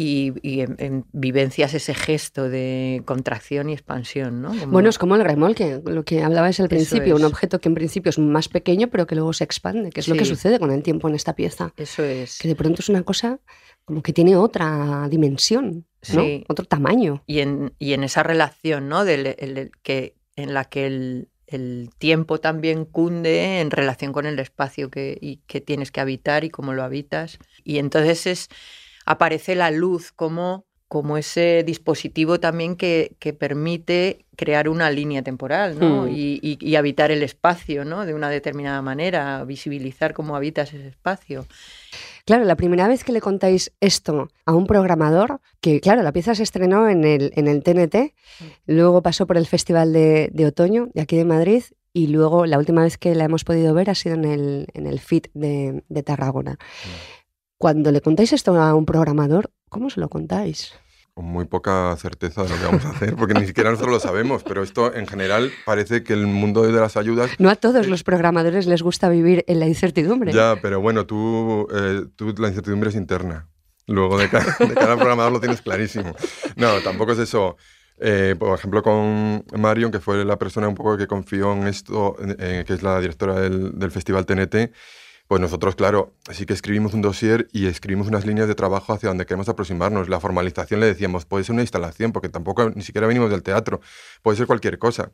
y, 0.00 0.60
en, 0.60 1.04
vivencias 1.12 1.74
ese 1.74 1.92
gesto 1.92 2.48
de 2.48 3.02
contracción 3.04 3.68
y 3.68 3.72
expansión. 3.72 4.40
¿no? 4.40 4.52
Bueno, 4.68 4.88
es 4.88 4.96
como 4.96 5.16
el 5.16 5.24
remolque, 5.24 5.82
lo 5.84 6.04
que 6.04 6.22
hablabais 6.22 6.60
al 6.60 6.68
principio, 6.68 7.16
un 7.16 7.24
objeto 7.24 7.60
que 7.60 7.68
en 7.68 7.74
principio 7.74 8.10
es 8.10 8.18
más 8.18 8.48
pequeño 8.48 8.88
pero 8.88 9.08
que 9.08 9.16
luego 9.16 9.32
se 9.32 9.42
expande, 9.42 9.90
que 9.90 9.98
es 9.98 10.08
lo 10.08 10.14
que 10.14 10.24
sucede 10.24 10.60
con 10.60 10.70
el 10.70 10.84
tiempo 10.84 11.08
en 11.08 11.16
esta 11.16 11.34
pieza. 11.34 11.74
Eso 11.76 12.04
es. 12.04 12.38
Que 12.38 12.46
de 12.46 12.54
pronto 12.54 12.80
es 12.80 12.88
una 12.88 13.02
cosa 13.02 13.40
como 13.84 14.02
que 14.02 14.12
tiene 14.12 14.36
otra 14.36 15.08
dimensión, 15.10 15.84
¿no? 16.14 16.24
otro 16.46 16.64
tamaño. 16.64 17.24
Y 17.26 17.40
en, 17.40 17.74
y 17.80 17.94
en 17.94 18.04
esa 18.04 18.22
relación 18.22 18.88
¿no? 18.88 19.04
Del, 19.04 19.72
que, 19.82 20.14
en 20.36 20.54
la 20.54 20.64
que 20.66 20.86
el, 20.86 21.28
el 21.48 21.90
tiempo 21.98 22.38
también 22.38 22.84
cunde 22.84 23.60
en 23.60 23.72
relación 23.72 24.12
con 24.12 24.26
el 24.26 24.38
espacio 24.38 24.90
que, 24.90 25.18
y 25.20 25.38
que 25.48 25.60
tienes 25.60 25.90
que 25.90 26.00
habitar 26.00 26.44
y 26.44 26.50
cómo 26.50 26.72
lo 26.72 26.84
habitas. 26.84 27.40
Y 27.64 27.78
entonces 27.78 28.28
es 28.28 28.48
aparece 29.08 29.54
la 29.54 29.70
luz 29.70 30.12
como, 30.12 30.66
como 30.86 31.16
ese 31.16 31.64
dispositivo 31.64 32.40
también 32.40 32.76
que, 32.76 33.16
que 33.18 33.32
permite 33.32 34.26
crear 34.36 34.68
una 34.68 34.90
línea 34.90 35.22
temporal 35.22 35.78
¿no? 35.78 36.04
Hmm. 36.04 36.08
y, 36.10 36.38
y, 36.42 36.76
habitar 36.76 37.10
el 37.10 37.22
espacio 37.22 37.86
¿no? 37.86 38.04
de 38.04 38.12
una 38.12 38.28
determinada 38.28 38.82
manera, 38.82 39.42
visibilizar 39.44 40.12
cómo 40.12 40.36
habitas 40.36 40.74
ese 40.74 40.88
espacio. 40.88 41.46
Claro, 42.26 42.44
la 42.44 42.54
primera 42.54 42.86
vez 42.86 43.02
que 43.02 43.12
le 43.12 43.22
contáis 43.22 43.72
esto 43.80 44.28
a 44.44 44.54
un 44.54 44.66
programador, 44.66 45.40
que 45.62 45.80
claro, 45.80 46.02
la 46.02 46.12
pieza 46.12 46.34
se 46.34 46.42
estrenó 46.42 46.86
en 46.86 47.04
el, 47.04 47.32
en 47.34 47.48
el 47.48 47.62
TNT, 47.62 48.12
luego 48.66 49.00
pasó 49.00 49.26
por 49.26 49.38
el 49.38 49.46
Festival 49.46 49.94
de, 49.94 50.28
de, 50.34 50.44
Otoño 50.44 50.90
de 50.92 51.00
aquí 51.00 51.16
de 51.16 51.24
Madrid 51.24 51.62
y 51.94 52.08
luego 52.08 52.44
la 52.44 52.58
última 52.58 52.82
vez 52.82 52.98
que 52.98 53.14
la 53.14 53.24
hemos 53.24 53.44
podido 53.44 53.72
ver 53.72 53.88
ha 53.88 53.94
sido 53.94 54.16
en 54.16 54.26
el, 54.26 54.66
en 54.74 54.86
el 54.86 55.00
FIT 55.00 55.28
de, 55.32 55.82
de 55.88 56.02
Tarragona. 56.02 56.58
Cuando 57.58 57.90
le 57.90 58.00
contáis 58.00 58.32
esto 58.32 58.54
a 58.56 58.72
un 58.76 58.86
programador, 58.86 59.50
¿cómo 59.68 59.90
se 59.90 59.98
lo 59.98 60.08
contáis? 60.08 60.72
Con 61.12 61.24
muy 61.24 61.44
poca 61.44 61.96
certeza 61.96 62.44
de 62.44 62.50
lo 62.50 62.56
que 62.56 62.64
vamos 62.64 62.84
a 62.84 62.90
hacer, 62.90 63.16
porque 63.16 63.34
ni 63.34 63.46
siquiera 63.46 63.72
nosotros 63.72 63.94
lo 63.94 63.98
sabemos, 63.98 64.44
pero 64.44 64.62
esto 64.62 64.94
en 64.94 65.08
general 65.08 65.50
parece 65.66 66.04
que 66.04 66.12
el 66.12 66.28
mundo 66.28 66.62
de 66.62 66.70
las 66.70 66.96
ayudas... 66.96 67.32
No 67.40 67.50
a 67.50 67.56
todos 67.56 67.88
los 67.88 68.04
programadores 68.04 68.68
les 68.68 68.80
gusta 68.82 69.08
vivir 69.08 69.44
en 69.48 69.58
la 69.58 69.66
incertidumbre. 69.66 70.32
Ya, 70.32 70.54
pero 70.62 70.80
bueno, 70.80 71.04
tú, 71.04 71.66
eh, 71.74 72.04
tú 72.14 72.32
la 72.38 72.46
incertidumbre 72.46 72.90
es 72.90 72.94
interna. 72.94 73.48
Luego 73.88 74.18
de 74.18 74.28
cada, 74.28 74.54
programador 74.96 75.32
lo 75.32 75.40
tienes 75.40 75.60
clarísimo. 75.60 76.14
No, 76.54 76.78
tampoco 76.84 77.10
es 77.10 77.18
eso. 77.18 77.56
Eh, 77.98 78.36
por 78.38 78.56
ejemplo, 78.56 78.84
con 78.84 79.44
Marion, 79.56 79.90
que 79.90 79.98
fue 79.98 80.24
la 80.24 80.38
persona 80.38 80.68
un 80.68 80.76
poco 80.76 80.96
que 80.96 81.08
confió 81.08 81.54
en 81.54 81.66
esto, 81.66 82.14
que 82.38 82.72
es 82.72 82.82
la 82.84 83.00
directora 83.00 83.40
del, 83.40 83.76
del 83.76 83.90
Festival 83.90 84.26
TNT, 84.26 84.70
pues 85.28 85.42
nosotros, 85.42 85.76
claro, 85.76 86.14
sí 86.32 86.46
que 86.46 86.54
escribimos 86.54 86.94
un 86.94 87.02
dossier 87.02 87.48
y 87.52 87.66
escribimos 87.66 88.08
unas 88.08 88.24
líneas 88.24 88.48
de 88.48 88.54
trabajo 88.54 88.94
hacia 88.94 89.10
donde 89.10 89.26
queremos 89.26 89.48
aproximarnos. 89.50 90.08
La 90.08 90.20
formalización 90.20 90.80
le 90.80 90.86
decíamos, 90.86 91.26
puede 91.26 91.44
ser 91.44 91.52
una 91.52 91.62
instalación, 91.62 92.12
porque 92.12 92.30
tampoco 92.30 92.70
ni 92.70 92.82
siquiera 92.82 93.06
venimos 93.06 93.30
del 93.30 93.42
teatro, 93.42 93.80
puede 94.22 94.38
ser 94.38 94.46
cualquier 94.46 94.78
cosa. 94.78 95.12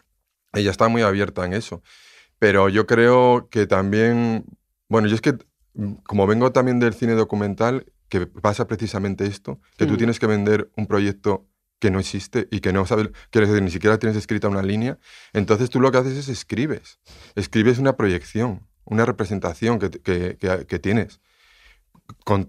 Ella 0.52 0.70
está 0.70 0.86
muy 0.86 1.02
abierta 1.02 1.44
en 1.44 1.52
eso. 1.52 1.82
Pero 2.38 2.68
yo 2.68 2.86
creo 2.86 3.48
que 3.50 3.66
también, 3.66 4.44
bueno, 4.88 5.08
yo 5.08 5.16
es 5.16 5.20
que 5.20 5.36
como 6.04 6.28
vengo 6.28 6.52
también 6.52 6.78
del 6.78 6.94
cine 6.94 7.14
documental, 7.14 7.86
que 8.08 8.26
pasa 8.26 8.68
precisamente 8.68 9.26
esto, 9.26 9.60
que 9.76 9.86
tú 9.86 9.94
mm. 9.94 9.96
tienes 9.96 10.20
que 10.20 10.28
vender 10.28 10.70
un 10.76 10.86
proyecto 10.86 11.48
que 11.80 11.90
no 11.90 11.98
existe 11.98 12.46
y 12.52 12.60
que 12.60 12.72
no 12.72 12.86
sabes, 12.86 13.10
quieres 13.30 13.50
decir, 13.50 13.64
ni 13.64 13.72
siquiera 13.72 13.98
tienes 13.98 14.16
escrita 14.16 14.48
una 14.48 14.62
línea, 14.62 14.98
entonces 15.32 15.70
tú 15.70 15.80
lo 15.80 15.90
que 15.90 15.98
haces 15.98 16.16
es 16.16 16.28
escribes, 16.28 17.00
escribes 17.34 17.78
una 17.78 17.96
proyección 17.96 18.66
una 18.84 19.04
representación 19.04 19.78
que, 19.78 19.90
que, 19.90 20.78
tienes, 20.78 21.20
con, 22.24 22.48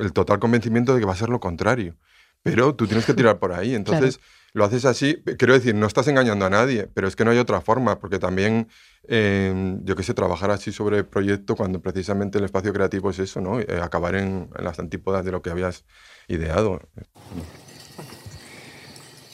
el 0.00 0.12
total 0.12 0.38
convencimiento 0.38 0.94
de 0.94 1.00
que 1.00 1.06
va 1.06 1.12
a 1.12 1.16
ser 1.16 1.28
lo 1.28 1.40
contrario. 1.40 1.96
Pero 2.42 2.74
tú 2.74 2.86
tienes 2.86 3.06
que 3.06 3.14
tirar 3.14 3.38
por 3.38 3.52
ahí. 3.52 3.74
Entonces, 3.74 4.20
lo 4.52 4.64
haces 4.64 4.84
así, 4.84 5.22
quiero 5.36 5.54
decir, 5.54 5.74
no 5.74 5.86
estás 5.86 6.06
engañando 6.06 6.46
a 6.46 6.50
nadie, 6.50 6.88
pero 6.94 7.08
es 7.08 7.16
que 7.16 7.24
no 7.24 7.32
hay 7.32 7.38
otra 7.38 7.60
forma, 7.60 7.98
porque 7.98 8.20
también, 8.20 8.68
eh, 9.08 9.78
yo 9.82 9.96
qué 9.96 10.04
sé, 10.04 10.14
trabajar 10.14 10.52
así 10.52 10.70
sobre 10.70 10.98
el 10.98 11.06
proyecto 11.06 11.56
cuando 11.56 11.80
precisamente 11.82 12.38
el 12.38 12.44
espacio 12.44 12.72
creativo 12.72 13.10
es 13.10 13.18
eso, 13.18 13.40
¿no? 13.40 13.58
Eh, 13.58 13.80
acabar 13.82 14.14
en, 14.14 14.48
en 14.56 14.64
las 14.64 14.78
antípodas 14.78 15.24
de 15.24 15.32
lo 15.32 15.42
que 15.42 15.50
habías 15.50 15.84
ideado. 16.28 16.80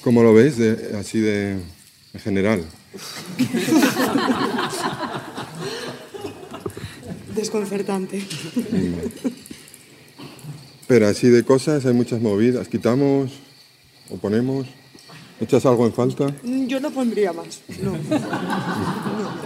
¿Cómo 0.03 0.23
lo 0.23 0.33
ves, 0.33 0.57
de- 0.57 0.97
así 0.99 1.21
de 1.21 1.63
en 2.15 2.21
general? 2.21 2.65
Desconcertante. 7.35 8.23
Pero 10.87 11.07
así 11.09 11.29
de 11.29 11.45
cosas 11.45 11.87
hay 11.87 11.93
muchas 11.95 12.21
movidas. 12.21 12.69
Quitamos 12.69 13.31
o 14.11 14.17
ponemos. 14.17 14.67
¿Echas 15.41 15.65
algo 15.65 15.87
en 15.87 15.93
falta? 15.93 16.27
Mm, 16.43 16.67
Yo 16.67 16.81
no 16.81 16.91
pondría 16.91 17.33
más. 17.33 17.61
No. 17.83 17.93
No. 17.93 17.99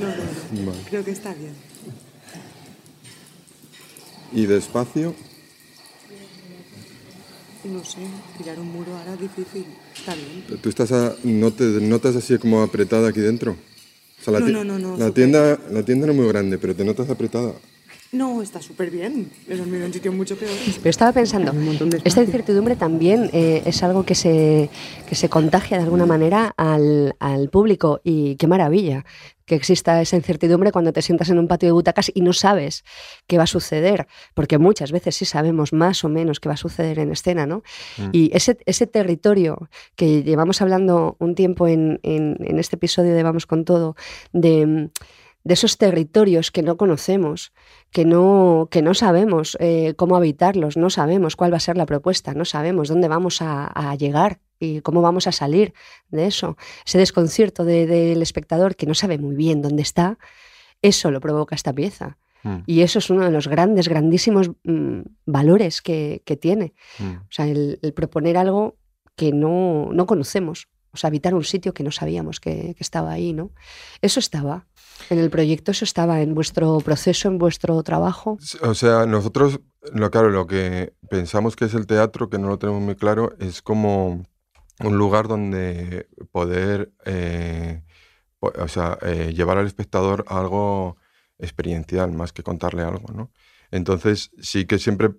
No, 0.00 0.08
no, 0.08 0.62
no. 0.64 0.66
Vale. 0.72 0.78
Creo 0.90 1.04
que 1.04 1.12
está 1.12 1.32
bien. 1.34 1.52
¿Y 4.32 4.46
de 4.46 4.58
espacio? 4.58 5.14
No 7.64 7.84
sé, 7.84 7.98
tirar 8.36 8.58
un 8.58 8.72
muro 8.72 8.96
ahora 8.96 9.14
es 9.14 9.20
difícil. 9.20 9.64
Está 9.96 10.14
bien. 10.16 10.60
¿Tú 10.60 10.68
estás 10.68 10.90
a- 10.92 11.14
no 11.22 11.52
te 11.52 11.64
notas 11.64 12.16
así 12.16 12.36
como 12.38 12.60
apretada 12.62 13.08
aquí 13.08 13.20
dentro? 13.20 13.56
O 14.26 14.30
sea, 14.30 14.40
la 14.40 14.40
No, 14.40 14.64
no, 14.64 14.78
no, 14.78 14.78
no, 14.78 14.96
La 14.96 15.10
tienda, 15.10 15.58
la 15.70 15.82
tienda 15.82 16.06
no 16.06 16.12
es 16.12 16.18
muy 16.18 16.28
grande, 16.28 16.56
pero 16.56 16.74
te 16.74 16.84
notas 16.84 17.10
apretada. 17.10 17.52
No, 18.12 18.40
está 18.42 18.62
súper 18.62 18.90
bien. 18.90 19.30
He 19.48 19.56
dormido 19.56 19.84
en 19.84 19.92
sitios 19.92 20.14
mucho 20.14 20.36
peores. 20.36 20.78
Pero 20.78 20.90
estaba 20.90 21.12
pensando, 21.12 21.52
esta 22.04 22.22
incertidumbre 22.22 22.76
también 22.76 23.28
eh, 23.32 23.62
es 23.66 23.82
algo 23.82 24.04
que 24.06 24.14
se, 24.14 24.70
que 25.08 25.16
se 25.16 25.28
contagia 25.28 25.78
de 25.78 25.82
alguna 25.82 26.06
manera 26.06 26.54
al, 26.56 27.16
al 27.18 27.50
público 27.50 28.00
y 28.04 28.36
qué 28.36 28.46
maravilla 28.46 29.04
que 29.46 29.54
exista 29.54 30.00
esa 30.00 30.16
incertidumbre 30.16 30.72
cuando 30.72 30.92
te 30.92 31.02
sientas 31.02 31.28
en 31.30 31.38
un 31.38 31.48
patio 31.48 31.68
de 31.68 31.72
butacas 31.72 32.10
y 32.14 32.20
no 32.22 32.32
sabes 32.32 32.84
qué 33.26 33.36
va 33.36 33.44
a 33.44 33.46
suceder, 33.46 34.06
porque 34.34 34.58
muchas 34.58 34.90
veces 34.92 35.16
sí 35.16 35.24
sabemos 35.24 35.72
más 35.72 36.04
o 36.04 36.08
menos 36.08 36.40
qué 36.40 36.48
va 36.48 36.54
a 36.54 36.58
suceder 36.58 36.98
en 36.98 37.12
escena, 37.12 37.46
¿no? 37.46 37.62
Mm. 37.98 38.08
Y 38.12 38.30
ese, 38.34 38.58
ese 38.66 38.86
territorio 38.86 39.68
que 39.96 40.22
llevamos 40.22 40.62
hablando 40.62 41.16
un 41.18 41.34
tiempo 41.34 41.68
en, 41.68 42.00
en- 42.02 42.36
en 42.40 42.58
este 42.58 42.76
episodio 42.76 43.14
de 43.14 43.22
Vamos 43.22 43.46
con 43.46 43.64
Todo, 43.64 43.96
de, 44.32 44.90
de 45.44 45.52
esos 45.54 45.76
territorios 45.76 46.50
que 46.50 46.62
no 46.62 46.76
conocemos, 46.78 47.52
que 47.90 48.06
no, 48.06 48.68
que 48.70 48.80
no 48.80 48.94
sabemos 48.94 49.58
eh, 49.60 49.92
cómo 49.96 50.16
habitarlos, 50.16 50.76
no 50.78 50.88
sabemos 50.88 51.36
cuál 51.36 51.52
va 51.52 51.58
a 51.58 51.60
ser 51.60 51.76
la 51.76 51.84
propuesta, 51.86 52.32
no 52.32 52.46
sabemos 52.46 52.88
dónde 52.88 53.08
vamos 53.08 53.42
a, 53.42 53.66
a 53.66 53.94
llegar 53.94 54.40
y 54.64 54.80
cómo 54.80 55.02
vamos 55.02 55.26
a 55.26 55.32
salir 55.32 55.74
de 56.10 56.26
eso. 56.26 56.56
Ese 56.86 56.98
desconcierto 56.98 57.64
de- 57.64 57.86
del 57.86 58.22
espectador 58.22 58.74
que 58.76 58.86
no 58.86 58.94
sabe 58.94 59.18
muy 59.18 59.34
bien 59.36 59.62
dónde 59.62 59.82
está, 59.82 60.18
eso 60.82 61.10
lo 61.10 61.20
provoca 61.20 61.54
esta 61.54 61.72
pieza. 61.72 62.16
Mm. 62.42 62.58
Y 62.66 62.80
eso 62.82 62.98
es 62.98 63.08
uno 63.10 63.24
de 63.24 63.30
los 63.30 63.48
grandes, 63.48 63.88
grandísimos 63.88 64.50
mm, 64.64 65.00
valores 65.26 65.80
que, 65.82 66.22
que 66.26 66.36
tiene. 66.36 66.74
Mm. 66.98 67.12
O 67.22 67.26
sea, 67.30 67.46
el, 67.46 67.78
el 67.82 67.92
proponer 67.94 68.36
algo 68.36 68.76
que 69.16 69.32
no, 69.32 69.88
no 69.92 70.06
conocemos. 70.06 70.68
O 70.92 70.96
sea, 70.96 71.08
habitar 71.08 71.34
un 71.34 71.42
sitio 71.42 71.74
que 71.74 71.82
no 71.82 71.90
sabíamos 71.90 72.38
que, 72.38 72.74
que 72.76 72.82
estaba 72.82 73.10
ahí, 73.12 73.32
¿no? 73.32 73.50
Eso 74.00 74.20
estaba 74.20 74.66
en 75.10 75.18
el 75.18 75.28
proyecto, 75.28 75.72
eso 75.72 75.84
estaba 75.84 76.20
en 76.20 76.34
vuestro 76.34 76.78
proceso, 76.78 77.26
en 77.28 77.38
vuestro 77.38 77.82
trabajo. 77.82 78.38
O 78.62 78.74
sea, 78.74 79.04
nosotros, 79.04 79.58
lo, 79.92 80.08
claro, 80.12 80.30
lo 80.30 80.46
que 80.46 80.92
pensamos 81.10 81.56
que 81.56 81.64
es 81.64 81.74
el 81.74 81.86
teatro, 81.88 82.28
que 82.30 82.38
no 82.38 82.46
lo 82.48 82.58
tenemos 82.60 82.80
muy 82.80 82.94
claro, 82.94 83.32
es 83.40 83.60
como 83.60 84.22
un 84.80 84.98
lugar 84.98 85.28
donde 85.28 86.08
poder, 86.32 86.92
eh, 87.04 87.82
po- 88.40 88.52
o 88.58 88.68
sea, 88.68 88.98
eh, 89.02 89.32
llevar 89.34 89.58
al 89.58 89.66
espectador 89.66 90.24
a 90.28 90.40
algo 90.40 90.96
experiencial, 91.38 92.12
más 92.12 92.32
que 92.32 92.42
contarle 92.42 92.82
algo, 92.82 93.12
¿no? 93.12 93.32
Entonces, 93.70 94.30
sí 94.40 94.66
que 94.66 94.78
siempre 94.78 95.10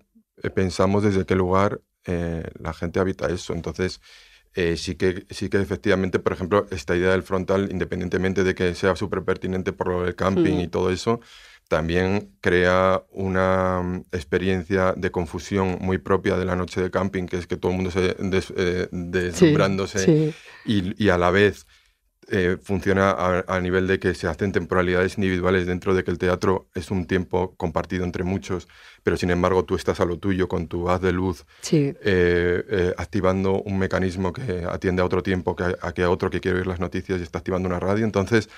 eh, 0.44 0.50
pensamos 0.50 1.04
desde 1.04 1.26
qué 1.26 1.36
lugar 1.36 1.82
eh, 2.06 2.44
la 2.60 2.74
gente 2.74 3.00
habita 3.00 3.28
eso. 3.30 3.54
Entonces, 3.54 4.02
sí, 4.78 4.96
que, 4.96 5.26
sí 5.30 5.50
que 5.50 5.58
efectivamente, 5.60 6.20
por 6.20 6.34
ejemplo, 6.34 6.66
esta 6.72 6.96
idea 6.96 7.12
del 7.12 7.24
frontal, 7.24 7.70
independientemente 7.72 8.44
de 8.44 8.56
que 8.56 8.74
sea 8.76 8.96
súper 8.96 9.24
pertinente 9.24 9.74
por 9.74 9.90
lo 9.90 10.04
del 10.04 10.16
camping 10.16 10.58
Mm. 10.58 10.62
y 10.62 10.68
todo 10.70 10.92
eso, 10.92 11.20
también 11.68 12.36
crea 12.42 13.04
una 13.12 13.82
mm, 13.82 14.06
experiencia 14.12 14.94
de 14.96 15.12
confusión 15.12 15.78
muy 15.82 15.98
propia 15.98 16.38
de 16.38 16.46
la 16.46 16.56
noche 16.56 16.82
de 16.82 16.92
camping, 16.92 17.26
que 17.26 17.38
es 17.38 17.48
que 17.48 17.58
todo 17.58 17.72
el 17.72 17.78
mundo 17.78 17.92
se 17.92 18.14
des- 18.20 18.54
eh, 18.56 18.88
deslumbrándose 18.92 20.00
sí. 20.06 20.34
Y, 20.66 21.04
y 21.04 21.10
a 21.10 21.18
la 21.18 21.32
vez 21.32 21.66
eh, 22.32 22.58
funciona 22.62 23.12
a, 23.12 23.44
a 23.48 23.60
nivel 23.62 23.86
de 23.86 24.00
que 24.00 24.16
se 24.16 24.28
hacen 24.28 24.52
temporalidades 24.52 25.16
individuales 25.18 25.68
dentro 25.68 25.94
de 25.94 26.04
que 26.04 26.10
el 26.10 26.18
teatro 26.18 26.68
es 26.74 26.90
un 26.90 27.06
tiempo 27.06 27.54
compartido 27.56 28.04
entre 28.04 28.24
muchos, 28.24 28.68
pero 29.04 29.16
sin 29.16 29.30
embargo 29.30 29.64
tú 29.64 29.76
estás 29.76 30.00
a 30.00 30.06
lo 30.06 30.18
tuyo 30.18 30.48
con 30.48 30.68
tu 30.68 30.90
haz 30.90 31.02
de 31.02 31.12
luz, 31.12 31.46
Sí. 31.62 31.94
eh, 32.04 32.64
eh, 32.68 32.94
activando 32.98 33.62
un 33.62 33.78
mecanismo 33.78 34.34
que 34.34 34.66
atiende 34.68 35.04
a 35.04 35.06
otro 35.06 35.22
tiempo, 35.22 35.56
que 35.56 35.66
a, 35.66 35.76
a 35.82 35.94
que 35.94 36.02
a 36.02 36.10
otro 36.10 36.32
que 36.32 36.40
quiere 36.42 36.58
oír 36.58 36.68
las 36.68 36.80
noticias 36.80 37.20
y 37.20 37.24
está 37.24 37.38
activando 37.40 37.70
una 37.70 37.80
radio. 37.80 38.04
Entonces, 38.06 38.50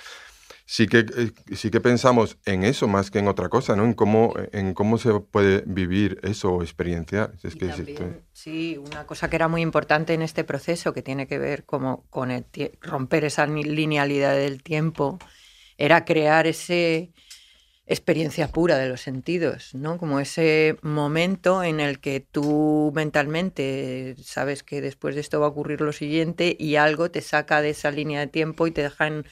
sí 0.67 0.85
que, 0.85 0.99
eh, 0.99 1.55
sí 1.55 1.71
que 1.71 1.79
pensamos 1.79 2.37
en 2.45 2.63
eso 2.63 2.87
más 2.89 3.09
que 3.09 3.19
en 3.19 3.29
otra 3.29 3.47
cosa, 3.47 3.75
¿no? 3.75 3.85
En 3.85 3.93
cómo, 3.93 4.33
en 4.51 4.73
cómo 4.73 4.97
se 4.97 5.17
puede 5.21 5.63
vivir 5.65 6.19
eso 6.23 6.51
o 6.51 6.61
experienciar. 6.61 7.33
Es 7.41 7.55
que 7.55 7.71
sí, 8.33 8.77
una 8.77 9.07
cosa 9.07 9.29
que 9.29 9.37
era 9.37 9.47
muy 9.47 9.61
importante 9.61 10.13
en 10.13 10.21
este 10.21 10.43
proceso, 10.43 10.93
que 10.93 11.01
tiene 11.01 11.25
que 11.25 11.39
ver 11.39 11.63
como 11.63 12.05
con 12.09 12.31
el 12.31 12.45
romper 12.81 13.23
esa 13.23 13.47
linealidad 13.47 14.35
del 14.35 14.61
tiempo, 14.61 15.19
era 15.77 16.03
crear 16.03 16.47
ese 16.47 17.13
experiencia 17.89 18.49
pura 18.49 18.77
de 18.77 18.89
los 18.89 18.99
sentidos, 18.99 19.73
¿no? 19.73 19.97
Como 19.97 20.19
ese 20.19 20.75
momento 20.81 21.63
en 21.63 21.79
el 21.79 22.01
que 22.01 22.19
tú 22.19 22.91
mentalmente 22.93 24.15
sabes 24.21 24.63
que 24.63 24.81
después 24.81 25.15
de 25.15 25.21
esto 25.21 25.39
va 25.39 25.45
a 25.45 25.49
ocurrir 25.49 25.79
lo 25.79 25.93
siguiente 25.93 26.57
y 26.59 26.75
algo 26.75 27.09
te 27.09 27.21
saca 27.21 27.61
de 27.61 27.69
esa 27.69 27.89
línea 27.89 28.19
de 28.19 28.27
tiempo 28.27 28.67
y 28.67 28.71
te 28.71 28.83
deja 28.83 29.07
en, 29.07 29.25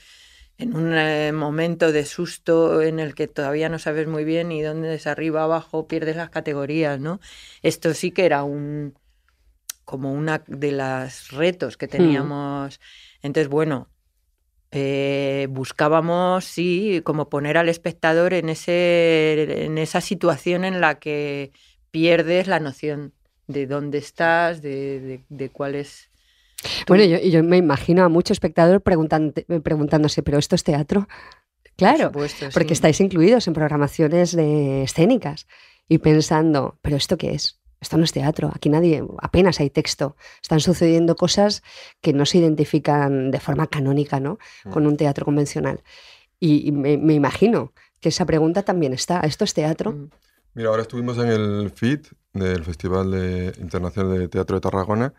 en 0.58 0.76
un 0.76 0.94
eh, 0.94 1.32
momento 1.34 1.92
de 1.92 2.06
susto 2.06 2.82
en 2.82 3.00
el 3.00 3.14
que 3.16 3.28
todavía 3.28 3.70
no 3.70 3.80
sabes 3.80 4.08
muy 4.08 4.24
bien 4.24 4.50
ni 4.50 4.62
dónde 4.62 4.96
es 4.96 5.08
arriba, 5.08 5.44
abajo, 5.44 5.88
pierdes 5.88 6.16
las 6.16 6.30
categorías, 6.30 7.00
¿no? 7.00 7.20
Esto 7.62 7.94
sí 7.94 8.12
que 8.12 8.26
era 8.26 8.44
un 8.44 8.98
como 9.86 10.12
una 10.12 10.44
de 10.48 10.72
las 10.72 11.32
retos 11.32 11.78
que 11.78 11.88
teníamos. 11.88 12.82
Entonces, 13.22 13.50
bueno, 13.50 13.88
eh, 14.72 15.48
buscábamos, 15.52 16.44
sí, 16.44 17.02
como 17.04 17.30
poner 17.30 17.58
al 17.58 17.70
espectador 17.70 18.34
en, 18.34 18.50
ese, 18.50 19.64
en 19.66 19.78
esa 19.78 20.02
situación 20.02 20.66
en 20.66 20.82
la 20.82 21.00
que 21.00 21.52
pierdes 21.92 22.48
la 22.48 22.60
noción 22.60 23.14
de 23.48 23.68
dónde 23.68 24.00
estás, 24.00 24.62
de, 24.62 25.00
de, 25.00 25.26
de 25.30 25.50
cuál 25.50 25.76
es... 25.76 26.10
Bueno, 26.88 27.04
yo, 27.04 27.18
y 27.18 27.32
yo 27.32 27.44
me 27.44 27.58
imagino 27.58 28.04
a 28.04 28.10
mucho 28.10 28.34
espectador 28.34 28.78
eh, 28.86 29.60
preguntándose, 29.62 30.24
¿pero 30.24 30.38
esto 30.38 30.56
es 30.56 30.64
teatro? 30.64 31.08
Claro, 31.78 32.06
supuesto, 32.06 32.46
porque 32.54 32.70
sí. 32.70 32.74
estáis 32.74 33.02
incluidos 33.02 33.48
en 33.48 33.54
programaciones 33.54 34.36
de 34.36 34.84
escénicas 34.84 35.48
y 35.90 35.98
pensando, 35.98 36.78
¿pero 36.82 36.96
esto 36.96 37.18
qué 37.18 37.32
es? 37.34 37.60
Esto 37.82 37.98
no 37.98 38.06
es 38.06 38.14
teatro, 38.14 38.50
aquí 38.56 38.70
nadie, 38.70 39.04
apenas 39.22 39.60
hay 39.60 39.70
texto. 39.70 40.16
Están 40.42 40.60
sucediendo 40.60 41.16
cosas 41.16 41.62
que 42.02 42.14
no 42.14 42.26
se 42.26 42.38
identifican 42.40 43.30
de 43.30 43.40
forma 43.40 43.68
canónica, 43.68 44.20
¿no? 44.20 44.40
Con 44.72 44.88
un 44.88 44.98
teatro 44.98 45.26
convencional. 45.26 45.82
Y, 46.40 46.68
y 46.68 46.72
me, 46.72 46.98
me 46.98 47.14
imagino 47.14 47.74
que 48.00 48.10
esa 48.10 48.26
pregunta 48.26 48.64
también 48.64 48.94
está. 48.94 49.20
¿Esto 49.20 49.44
es 49.44 49.54
teatro? 49.54 50.10
Mira, 50.54 50.70
ahora 50.70 50.82
estuvimos 50.84 51.18
en 51.18 51.28
el 51.28 51.70
FIT 51.70 52.08
del 52.34 52.64
Festival 52.64 53.12
de- 53.12 53.54
Internacional 53.60 54.18
de 54.18 54.28
Teatro 54.30 54.56
de 54.56 54.62
Tarragona 54.62 55.14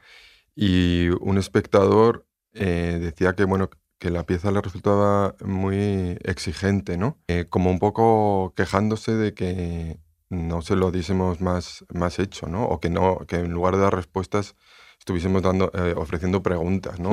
y 0.57 1.09
un 1.21 1.38
espectador 1.38 2.27
eh, 2.55 2.99
decía 3.01 3.35
que, 3.35 3.45
bueno, 3.45 3.71
que 3.99 4.11
la 4.11 4.25
pieza 4.25 4.51
le 4.51 4.61
resultaba 4.61 5.37
muy 5.45 6.19
exigente, 6.25 6.97
¿no? 6.97 7.19
Eh, 7.29 7.47
como 7.49 7.71
un 7.71 7.79
poco 7.79 8.53
quejándose 8.57 9.12
de 9.12 9.35
que 9.35 10.01
no 10.29 10.62
se 10.62 10.77
lo 10.77 10.90
diésemos 10.90 11.40
más, 11.40 11.85
más 11.92 12.19
hecho, 12.19 12.47
¿no? 12.49 12.64
O 12.64 12.81
que, 12.81 12.90
no, 12.90 13.19
que 13.29 13.37
en 13.37 13.53
lugar 13.53 13.77
de 13.77 13.83
dar 13.83 13.95
respuestas 13.95 14.57
estuviésemos 14.99 15.42
dando, 15.42 15.71
eh, 15.75 15.95
ofreciendo 15.97 16.42
preguntas, 16.42 16.99
¿no? 16.99 17.11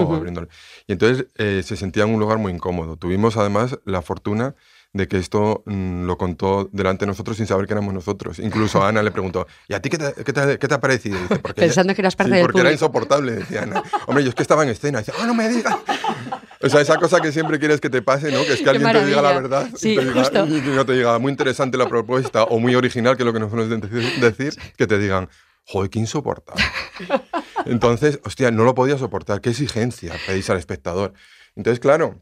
Y 0.87 0.93
entonces 0.93 1.27
eh, 1.35 1.61
se 1.63 1.75
sentía 1.75 2.03
en 2.03 2.13
un 2.13 2.19
lugar 2.19 2.39
muy 2.39 2.51
incómodo. 2.51 2.97
Tuvimos 2.97 3.37
además 3.37 3.79
la 3.85 4.01
fortuna 4.01 4.55
de 4.93 5.07
que 5.07 5.17
esto 5.17 5.63
mm, 5.65 6.05
lo 6.05 6.17
contó 6.19 6.69
delante 6.71 7.05
de 7.05 7.07
nosotros 7.07 7.35
sin 7.37 7.47
saber 7.47 7.65
que 7.65 7.73
éramos 7.73 7.93
nosotros. 7.95 8.37
Incluso 8.39 8.83
Ana 8.83 9.01
le 9.01 9.09
preguntó, 9.11 9.47
¿y 9.67 9.73
a 9.73 9.81
ti 9.81 9.89
qué 9.89 9.97
te, 9.97 10.13
qué 10.23 10.31
te- 10.33 10.59
qué 10.59 10.67
te 10.67 10.73
ha 10.75 10.79
parecido? 10.79 11.19
Dice, 11.19 11.39
porque 11.39 11.61
Pensando 11.61 11.95
que 11.95 12.01
eras 12.01 12.15
parte 12.15 12.31
sí, 12.31 12.35
del 12.37 12.45
porque 12.45 12.59
era 12.61 12.71
insoportable, 12.71 13.31
decía 13.33 13.63
Ana. 13.63 13.81
Hombre, 14.05 14.23
yo 14.23 14.29
es 14.29 14.35
que 14.35 14.43
estaba 14.43 14.61
en 14.63 14.69
escena. 14.69 14.99
Dice, 14.99 15.11
¡ah, 15.19 15.25
no 15.25 15.33
me 15.33 15.49
digas! 15.49 15.75
O 16.61 16.69
sea, 16.69 16.79
esa 16.81 16.97
cosa 16.97 17.19
que 17.21 17.31
siempre 17.31 17.57
quieres 17.59 17.81
que 17.81 17.89
te 17.89 18.01
pase, 18.03 18.31
¿no? 18.31 18.43
Que 18.45 18.53
es 18.53 18.57
que 18.59 18.63
Qué 18.65 18.69
alguien 18.69 18.91
te 18.91 19.05
diga 19.05 19.21
la 19.21 19.33
verdad 19.33 19.67
y 19.73 19.77
Sí, 19.77 19.95
te 19.95 20.01
diga- 20.05 20.47
y 20.47 20.75
no 20.75 20.85
te 20.85 20.93
diga 20.93 21.17
muy 21.19 21.31
interesante 21.31 21.75
la 21.77 21.89
propuesta 21.89 22.43
o 22.43 22.59
muy 22.59 22.75
original, 22.75 23.17
que 23.17 23.23
es 23.23 23.25
lo 23.25 23.33
que 23.33 23.39
nos 23.39 23.49
suelen 23.51 23.81
decir, 24.21 24.53
que 24.77 24.85
te 24.87 24.97
digan, 24.99 25.27
joder, 25.65 25.89
qué 25.89 25.97
insoportable. 25.99 26.63
Entonces, 27.65 28.19
hostia, 28.25 28.51
no 28.51 28.63
lo 28.63 28.75
podía 28.75 28.97
soportar. 28.97 29.41
Qué 29.41 29.49
exigencia 29.49 30.13
pedís 30.27 30.49
al 30.49 30.57
espectador. 30.57 31.13
Entonces, 31.55 31.79
claro, 31.79 32.21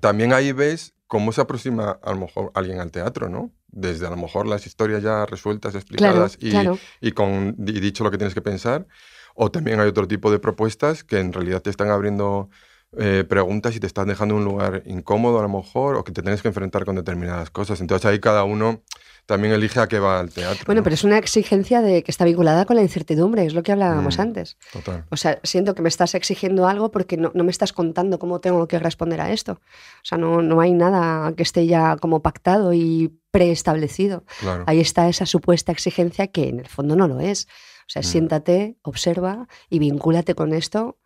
también 0.00 0.32
ahí 0.32 0.52
ves 0.52 0.94
cómo 1.10 1.32
se 1.32 1.40
aproxima 1.40 1.98
a 2.04 2.12
lo 2.12 2.20
mejor 2.20 2.52
alguien 2.54 2.78
al 2.78 2.92
teatro, 2.92 3.28
¿no? 3.28 3.50
Desde 3.66 4.06
a 4.06 4.10
lo 4.10 4.16
mejor 4.16 4.46
las 4.46 4.64
historias 4.68 5.02
ya 5.02 5.26
resueltas, 5.26 5.74
explicadas 5.74 6.38
y, 6.38 6.50
claro. 6.50 6.78
y 7.00 7.10
con 7.10 7.56
y 7.58 7.80
dicho 7.80 8.04
lo 8.04 8.12
que 8.12 8.16
tienes 8.16 8.32
que 8.32 8.40
pensar. 8.40 8.86
O 9.34 9.50
también 9.50 9.80
hay 9.80 9.88
otro 9.88 10.06
tipo 10.06 10.30
de 10.30 10.38
propuestas 10.38 11.02
que 11.02 11.18
en 11.18 11.32
realidad 11.32 11.62
te 11.62 11.70
están 11.70 11.90
abriendo 11.90 12.48
eh, 12.98 13.24
preguntas 13.28 13.74
y 13.76 13.80
te 13.80 13.86
están 13.86 14.08
dejando 14.08 14.34
un 14.34 14.44
lugar 14.44 14.82
incómodo 14.86 15.38
a 15.38 15.42
lo 15.42 15.48
mejor 15.48 15.94
o 15.96 16.04
que 16.04 16.12
te 16.12 16.22
tienes 16.22 16.42
que 16.42 16.48
enfrentar 16.48 16.84
con 16.84 16.96
determinadas 16.96 17.50
cosas. 17.50 17.80
Entonces 17.80 18.04
ahí 18.06 18.18
cada 18.18 18.42
uno 18.44 18.82
también 19.26 19.54
elige 19.54 19.78
a 19.78 19.86
qué 19.86 20.00
va 20.00 20.18
al 20.18 20.30
teatro. 20.30 20.64
Bueno, 20.66 20.80
¿no? 20.80 20.82
pero 20.82 20.94
es 20.94 21.04
una 21.04 21.16
exigencia 21.18 21.82
de 21.82 22.02
que 22.02 22.10
está 22.10 22.24
vinculada 22.24 22.64
con 22.64 22.74
la 22.74 22.82
incertidumbre, 22.82 23.46
es 23.46 23.54
lo 23.54 23.62
que 23.62 23.70
hablábamos 23.70 24.18
Mm. 24.18 24.22
antes. 24.22 24.56
Total. 24.72 25.04
O 25.10 25.16
sea, 25.16 25.38
siento 25.44 25.76
que 25.76 25.82
me 25.82 25.88
estás 25.88 26.16
exigiendo 26.16 26.66
algo 26.66 26.90
porque 26.90 27.16
no, 27.16 27.30
no 27.32 27.44
me 27.44 27.52
estás 27.52 27.72
contando 27.72 28.18
cómo 28.18 28.40
tengo 28.40 28.66
que 28.66 28.80
responder 28.80 29.20
a 29.20 29.30
esto. 29.30 29.52
O 29.52 30.04
sea, 30.04 30.18
no, 30.18 30.42
no 30.42 30.60
hay 30.60 30.72
nada 30.72 31.32
que 31.36 31.44
esté 31.44 31.66
ya 31.66 31.96
como 31.96 32.22
pactado 32.22 32.72
y 32.72 33.16
preestablecido. 33.30 34.24
Claro. 34.40 34.64
Ahí 34.66 34.80
está 34.80 35.08
esa 35.08 35.26
supuesta 35.26 35.70
exigencia 35.70 36.26
que 36.26 36.48
en 36.48 36.58
el 36.60 36.66
fondo 36.66 36.96
no 36.96 37.06
lo 37.06 37.20
es. 37.20 37.46
O 37.86 37.92
sea, 37.92 38.00
Mm. 38.02 38.04
siéntate, 38.04 38.76
observa 38.82 39.46
y 39.68 39.78
vincúlate 39.78 40.34
con 40.34 40.52
esto 40.52 40.96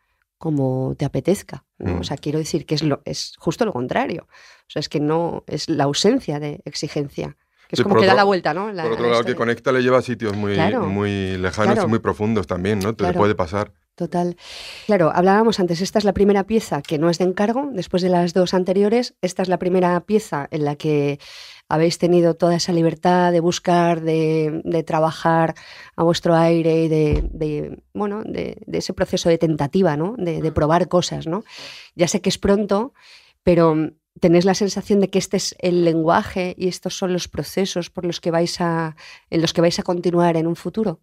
como 0.44 0.94
te 0.96 1.04
apetezca. 1.04 1.64
¿no? 1.78 1.96
Mm. 1.96 2.00
O 2.00 2.04
sea, 2.04 2.16
quiero 2.16 2.38
decir 2.38 2.64
que 2.66 2.76
es, 2.76 2.82
lo, 2.84 3.02
es 3.04 3.34
justo 3.38 3.64
lo 3.64 3.72
contrario. 3.72 4.28
O 4.28 4.70
sea, 4.70 4.78
es 4.80 4.88
que 4.88 5.00
no 5.00 5.42
es 5.48 5.68
la 5.68 5.84
ausencia 5.84 6.38
de 6.38 6.60
exigencia. 6.64 7.36
Que 7.68 7.74
es 7.74 7.78
Sí, 7.78 7.82
como 7.82 7.96
que 7.96 8.06
da 8.06 8.14
la 8.14 8.24
vuelta, 8.24 8.52
¿no? 8.54 8.70
La- 8.72 8.82
Por 8.84 8.92
otro 8.92 9.06
la 9.06 9.10
lado, 9.12 9.24
que 9.24 9.34
conecta 9.34 9.72
le 9.72 9.82
lleva 9.82 9.98
a 9.98 10.02
sitios 10.02 10.36
muy, 10.36 10.54
Claro. 10.54 10.86
muy 10.86 11.36
lejanos 11.38 11.72
Claro. 11.74 11.88
y 11.88 11.90
muy 11.90 11.98
profundos 11.98 12.46
también, 12.46 12.78
¿no? 12.78 12.92
Te 12.94 13.04
Claro. 13.04 13.18
puede 13.18 13.34
pasar. 13.34 13.72
Total. 13.96 14.36
Claro, 14.86 15.12
hablábamos 15.14 15.60
antes, 15.60 15.80
esta 15.80 15.98
es 16.00 16.04
la 16.04 16.12
primera 16.12 16.44
pieza 16.44 16.82
que 16.82 16.98
no 16.98 17.08
es 17.10 17.18
de 17.18 17.24
encargo, 17.26 17.70
después 17.72 18.02
de 18.02 18.08
las 18.08 18.34
dos 18.34 18.52
anteriores, 18.52 19.14
esta 19.22 19.42
es 19.42 19.48
la 19.48 19.58
primera 19.58 19.98
pieza 20.00 20.48
en 20.50 20.64
la 20.64 20.74
que 20.74 21.20
habéis 21.68 21.98
tenido 21.98 22.34
toda 22.34 22.56
esa 22.56 22.72
libertad 22.72 23.32
de 23.32 23.40
buscar, 23.40 24.02
de, 24.02 24.60
de 24.64 24.82
trabajar 24.82 25.54
a 25.96 26.02
vuestro 26.02 26.34
aire 26.34 26.84
y 26.84 26.88
de, 26.88 27.28
de, 27.32 27.82
bueno, 27.92 28.22
de, 28.24 28.62
de 28.66 28.78
ese 28.78 28.92
proceso 28.92 29.28
de 29.28 29.38
tentativa, 29.38 29.96
¿no? 29.96 30.14
De, 30.18 30.52
probar 30.52 30.88
cosas, 30.88 31.26
¿no? 31.26 31.44
Ya 31.94 32.08
sé 32.08 32.20
que 32.20 32.28
es 32.28 32.38
pronto, 32.38 32.92
pero 33.42 33.74
mm, 33.74 33.92
tenéis 34.20 34.44
la 34.44 34.54
sensación 34.54 35.00
de 35.00 35.10
que 35.10 35.18
este 35.18 35.36
es 35.36 35.56
el 35.58 35.84
lenguaje 35.84 36.54
y 36.58 36.68
estos 36.68 36.96
son 36.96 37.12
los 37.12 37.28
procesos 37.28 37.90
por 37.90 38.04
los 38.04 38.20
que 38.20 38.30
vais 38.30 38.60
a, 38.60 38.96
en 39.30 39.40
los 39.40 39.52
que 39.52 39.60
vais 39.60 39.78
a 39.78 39.82
continuar 39.82 40.36
en 40.36 40.46
un 40.46 40.56
futuro. 40.56 41.00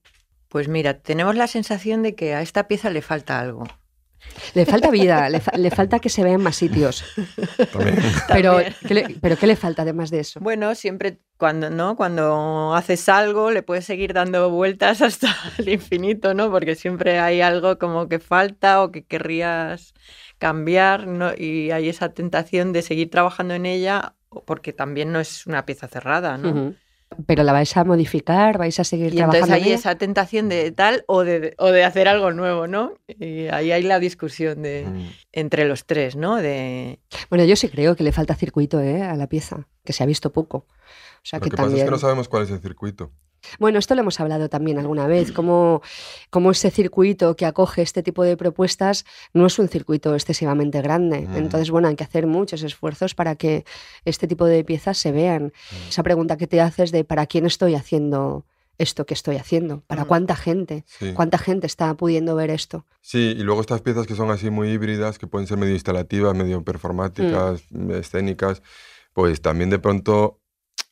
Pues 0.47 0.67
mira, 0.67 0.99
tenemos 0.99 1.35
la 1.35 1.47
sensación 1.47 2.03
de 2.03 2.13
que 2.13 2.33
a 2.33 2.41
esta 2.41 2.67
pieza 2.67 2.89
le 2.89 3.01
falta 3.01 3.39
algo. 3.39 3.63
Le 4.53 4.65
falta 4.65 4.89
vida, 4.91 5.29
le, 5.29 5.39
fa- 5.39 5.57
le 5.57 5.71
falta 5.71 5.99
que 5.99 6.09
se 6.09 6.23
vea 6.23 6.33
en 6.33 6.41
más 6.41 6.55
sitios. 6.55 7.03
También. 7.71 7.97
Pero 8.27 8.53
También. 8.53 8.75
¿qué, 8.87 8.93
le, 8.93 9.17
pero 9.21 9.37
¿qué 9.37 9.47
le 9.47 9.55
falta 9.55 9.81
además 9.81 10.09
de 10.11 10.19
eso? 10.19 10.39
Bueno, 10.39 10.75
siempre 10.75 11.19
cuando 11.37 11.69
no, 11.69 11.95
cuando 11.95 12.73
haces 12.75 13.09
algo, 13.09 13.51
le 13.51 13.63
puedes 13.63 13.85
seguir 13.85 14.13
dando 14.13 14.49
vueltas 14.49 15.01
hasta 15.01 15.35
el 15.57 15.69
infinito, 15.69 16.33
¿no? 16.33 16.51
Porque 16.51 16.75
siempre 16.75 17.19
hay 17.19 17.41
algo 17.41 17.77
como 17.79 18.07
que 18.07 18.19
falta 18.19 18.83
o 18.83 18.91
que 18.91 19.03
querrías 19.05 19.93
cambiar, 20.37 21.07
¿no? 21.07 21.31
Y 21.37 21.71
hay 21.71 21.89
esa 21.89 22.09
tentación 22.13 22.73
de 22.73 22.81
seguir 22.81 23.09
trabajando 23.09 23.53
en 23.53 23.65
ella, 23.65 24.15
porque 24.45 24.73
también 24.73 25.11
no 25.11 25.19
es 25.19 25.45
una 25.47 25.65
pieza 25.65 25.87
cerrada, 25.87 26.37
¿no? 26.37 26.75
Pero 27.25 27.43
la 27.43 27.51
vais 27.51 27.75
a 27.75 27.83
modificar, 27.83 28.57
vais 28.57 28.79
a 28.79 28.83
seguir 28.83 29.13
Y 29.13 29.17
trabajando. 29.17 29.45
entonces 29.47 29.65
ella? 29.67 29.75
esa 29.75 29.95
tentación 29.95 30.47
de 30.49 30.71
tal 30.71 31.03
o 31.07 31.23
de, 31.23 31.53
o 31.57 31.67
de 31.71 31.83
hacer 31.83 32.07
algo 32.07 32.31
nuevo, 32.31 32.67
¿no? 32.67 32.93
Y 33.07 33.47
ahí 33.47 33.71
hay 33.71 33.83
la 33.83 33.99
discusión 33.99 34.61
de, 34.61 34.85
Mm. 34.85 35.09
entre 35.33 35.65
los 35.65 35.85
tres, 35.85 36.15
¿no? 36.15 36.37
De, 36.37 36.99
Bueno, 37.29 37.43
yo 37.45 37.55
sí 37.55 37.67
creo 37.69 37.95
que 37.95 38.03
le 38.03 38.11
falta 38.11 38.33
circuito 38.35 38.79
¿eh? 38.79 39.01
a 39.03 39.15
la 39.15 39.27
pieza, 39.27 39.67
que 39.83 39.93
se 39.93 40.03
ha 40.03 40.05
visto 40.05 40.31
poco. 40.31 40.57
O 40.59 41.23
sea 41.23 41.39
Lo 41.39 41.43
que, 41.43 41.49
que 41.51 41.57
pasa 41.57 41.67
es 41.67 41.69
también. 41.71 41.85
que 41.87 41.91
no 41.91 41.97
sabemos 41.99 42.27
cuál 42.29 42.43
es 42.43 42.51
el 42.51 42.59
circuito. 42.61 43.11
Bueno, 43.59 43.79
esto 43.79 43.95
lo 43.95 44.01
hemos 44.01 44.19
hablado 44.19 44.49
también 44.49 44.79
alguna 44.79 45.07
vez, 45.07 45.31
cómo, 45.33 45.81
cómo 46.29 46.51
ese 46.51 46.71
circuito 46.71 47.35
que 47.35 47.45
acoge 47.45 47.81
este 47.81 48.03
tipo 48.03 48.23
de 48.23 48.37
propuestas 48.37 49.05
no 49.33 49.45
es 49.45 49.57
un 49.59 49.67
circuito 49.67 50.13
excesivamente 50.15 50.81
grande. 50.81 51.21
Mm. 51.27 51.35
Entonces, 51.37 51.71
bueno, 51.71 51.87
hay 51.87 51.95
que 51.95 52.03
hacer 52.03 52.27
muchos 52.27 52.63
esfuerzos 52.63 53.15
para 53.15 53.35
que 53.35 53.65
este 54.05 54.27
tipo 54.27 54.45
de 54.45 54.63
piezas 54.63 54.97
se 54.97 55.11
vean. 55.11 55.45
Mm. 55.45 55.89
Esa 55.89 56.03
pregunta 56.03 56.37
que 56.37 56.47
te 56.47 56.61
haces 56.61 56.91
de 56.91 57.03
¿para 57.03 57.25
quién 57.25 57.45
estoy 57.45 57.75
haciendo 57.75 58.45
esto 58.77 59.05
que 59.05 59.13
estoy 59.13 59.35
haciendo? 59.35 59.81
¿Para 59.87 60.05
Mm. 60.05 60.07
cuánta 60.07 60.35
gente? 60.35 60.83
Sí. 60.87 61.13
¿Cuánta 61.13 61.37
gente 61.37 61.67
está 61.67 61.93
pudiendo 61.93 62.35
ver 62.35 62.49
esto? 62.49 62.85
Sí, 63.01 63.35
y 63.37 63.43
luego 63.43 63.61
estas 63.61 63.81
piezas 63.81 64.07
que 64.07 64.15
son 64.15 64.31
así 64.31 64.49
muy 64.49 64.69
híbridas, 64.69 65.19
que 65.19 65.27
pueden 65.27 65.47
ser 65.47 65.57
medio 65.57 65.73
instalativas, 65.73 66.33
medio 66.35 66.63
performáticas, 66.63 67.63
escénicas, 67.91 68.61
pues 69.13 69.41
también 69.41 69.69
de 69.69 69.77
pronto, 69.77 70.39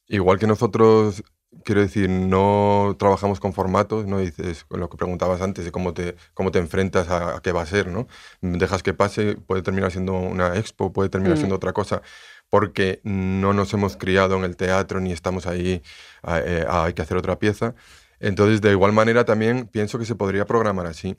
igual 0.08 0.38
que 0.38 0.46
nosotros, 0.48 1.24
quiero 1.64 1.82
decir, 1.82 2.10
no 2.10 2.96
trabajamos 3.00 3.40
con 3.40 3.54
formatos, 3.54 4.06
¿no? 4.06 4.20
Dices, 4.20 4.66
lo 4.70 4.90
que 4.90 4.98
preguntabas 4.98 5.42
antes, 5.42 5.66
de 5.66 5.72
cómo 5.72 5.94
te, 5.94 6.16
cómo 6.34 6.52
te 6.52 6.60
enfrentas 6.60 7.10
a, 7.10 7.38
a 7.38 7.42
qué 7.42 7.52
va 7.52 7.62
a 7.64 7.66
ser, 7.66 7.88
¿no? 7.88 8.08
Dejas 8.42 8.84
que 8.84 8.94
pase, 8.94 9.36
puede 9.36 9.62
terminar 9.62 9.92
siendo 9.92 10.14
una 10.14 10.56
expo, 10.58 10.94
puede 10.94 11.10
terminar 11.10 11.38
Mm. 11.38 11.40
siendo 11.40 11.56
otra 11.56 11.74
cosa, 11.74 12.02
porque 12.50 13.02
no 13.04 13.54
nos 13.54 13.74
hemos 13.74 13.98
criado 13.98 14.36
en 14.38 14.44
el 14.44 14.56
teatro 14.56 15.00
ni 15.00 15.12
estamos 15.12 15.46
ahí, 15.48 15.82
a- 16.24 16.40
eh, 16.40 16.66
a- 16.68 16.86
hay 16.86 16.94
que 16.94 17.02
hacer 17.02 17.18
otra 17.18 17.40
pieza. 17.40 17.76
Entonces, 18.20 18.62
de 18.62 18.72
igual 18.72 18.92
manera, 18.94 19.26
también 19.26 19.68
pienso 19.68 19.98
que 20.00 20.06
se 20.06 20.16
podría 20.16 20.46
programar 20.46 20.86
así. 20.88 21.18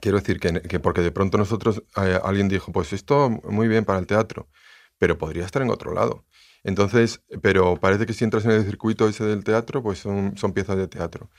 Quiero 0.00 0.18
decir 0.18 0.38
que, 0.40 0.62
que 0.62 0.78
porque 0.80 1.00
de 1.00 1.10
pronto 1.12 1.38
nosotros, 1.38 1.82
eh, 1.96 2.20
alguien 2.22 2.48
dijo, 2.48 2.72
pues 2.72 2.92
esto 2.92 3.30
muy 3.30 3.66
bien 3.68 3.84
para 3.84 3.98
el 3.98 4.06
teatro, 4.06 4.48
pero 4.98 5.18
podría 5.18 5.44
estar 5.44 5.62
en 5.62 5.70
otro 5.70 5.92
lado. 5.92 6.24
Entonces, 6.64 7.22
pero 7.42 7.76
parece 7.76 8.06
que 8.06 8.12
si 8.12 8.24
entras 8.24 8.44
en 8.44 8.52
el 8.52 8.64
circuito 8.64 9.08
ese 9.08 9.24
del 9.24 9.44
teatro, 9.44 9.82
pues 9.82 9.98
son, 10.00 10.36
son 10.36 10.52
piezas 10.52 10.76
de 10.76 10.88
teatro. 10.88 11.30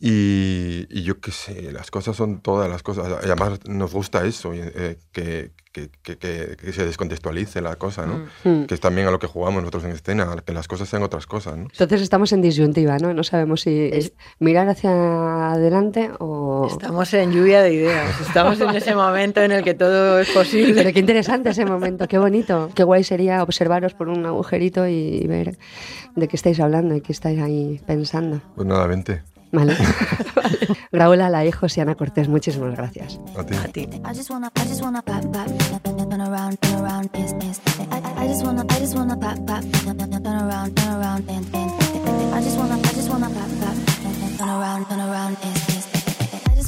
Y, 0.00 1.02
yo 1.02 1.20
qué 1.20 1.30
sé, 1.30 1.72
las 1.72 1.90
cosas 1.90 2.16
son 2.16 2.40
todas 2.40 2.68
las 2.68 2.82
cosas. 2.82 3.06
Además 3.22 3.60
nos 3.66 3.92
gusta 3.92 4.24
eso, 4.26 4.52
eh, 4.54 4.98
que, 5.12 5.52
que, 5.74 5.90
que- 6.16 6.56
que- 6.56 6.72
se 6.72 6.84
descontextualice 6.86 7.60
la 7.60 7.74
cosa, 7.74 8.06
¿no? 8.06 8.26
Mm. 8.44 8.66
Que 8.66 8.74
es 8.74 8.80
también 8.80 9.08
a 9.08 9.10
lo 9.10 9.18
que 9.18 9.26
jugamos 9.26 9.60
nosotros 9.60 9.82
en 9.84 9.90
escena, 9.90 10.28
que 10.46 10.52
las 10.52 10.68
cosas 10.68 10.88
sean 10.88 11.02
otras 11.02 11.26
cosas, 11.26 11.56
¿no? 11.56 11.64
Entonces 11.64 12.00
estamos 12.00 12.32
en 12.32 12.40
disyuntiva, 12.42 12.96
¿no? 12.98 13.12
No 13.12 13.24
sabemos 13.24 13.62
si 13.62 13.90
Es- 13.92 14.12
mirar 14.38 14.68
hacia 14.68 14.92
adelante 15.52 16.10
o... 16.20 16.68
estamos 16.70 17.12
en 17.14 17.32
lluvia 17.32 17.60
de 17.62 17.74
ideas, 17.74 18.20
estamos 18.20 18.60
en 18.60 18.70
ese 18.70 18.94
momento 18.94 19.42
en 19.42 19.50
el 19.50 19.64
que 19.64 19.74
todo 19.74 20.20
es 20.20 20.30
posible. 20.30 20.74
Pero 20.74 20.92
qué 20.92 21.00
interesante 21.00 21.50
ese 21.50 21.64
momento, 21.66 22.06
qué 22.06 22.18
bonito. 22.18 22.70
Qué 22.74 22.84
guay 22.84 23.02
sería 23.02 23.42
observaros 23.42 23.94
por 23.94 24.08
un 24.08 24.24
agujerito 24.26 24.86
y 24.86 25.26
ver 25.26 25.58
de 26.14 26.28
qué 26.28 26.36
estáis 26.36 26.60
hablando 26.60 26.94
y 26.94 27.00
qué 27.00 27.10
estáis 27.12 27.40
ahí 27.40 27.80
pensando. 27.84 28.40
Pues 28.54 28.68
nada, 28.68 28.86
vente. 28.86 29.22
Vale. 29.54 29.76
Vale. 30.34 30.58
Raúl 30.92 31.20
Alaejos 31.20 31.76
y 31.76 31.80
Ana 31.80 31.94
Cortés, 31.94 32.28
muchísimas 32.28 32.74
gracias. 32.74 33.20
A 33.36 33.44
ti. 33.44 33.54
A 33.54 33.68
ti. 33.68 33.80
I 33.82 34.12
just 34.12 34.30
wanna, 34.30 34.50
I 34.56 34.68
just 34.68 34.82
wanna 34.82 35.02
pop, 35.02 35.22
pop, 35.32 35.46
turn 36.06 36.20
around, 36.20 36.60
turn 36.60 36.84
around, 36.84 37.12
dance, 37.12 37.32
dance. 37.38 37.62
I, 38.18 38.26
just 38.28 38.44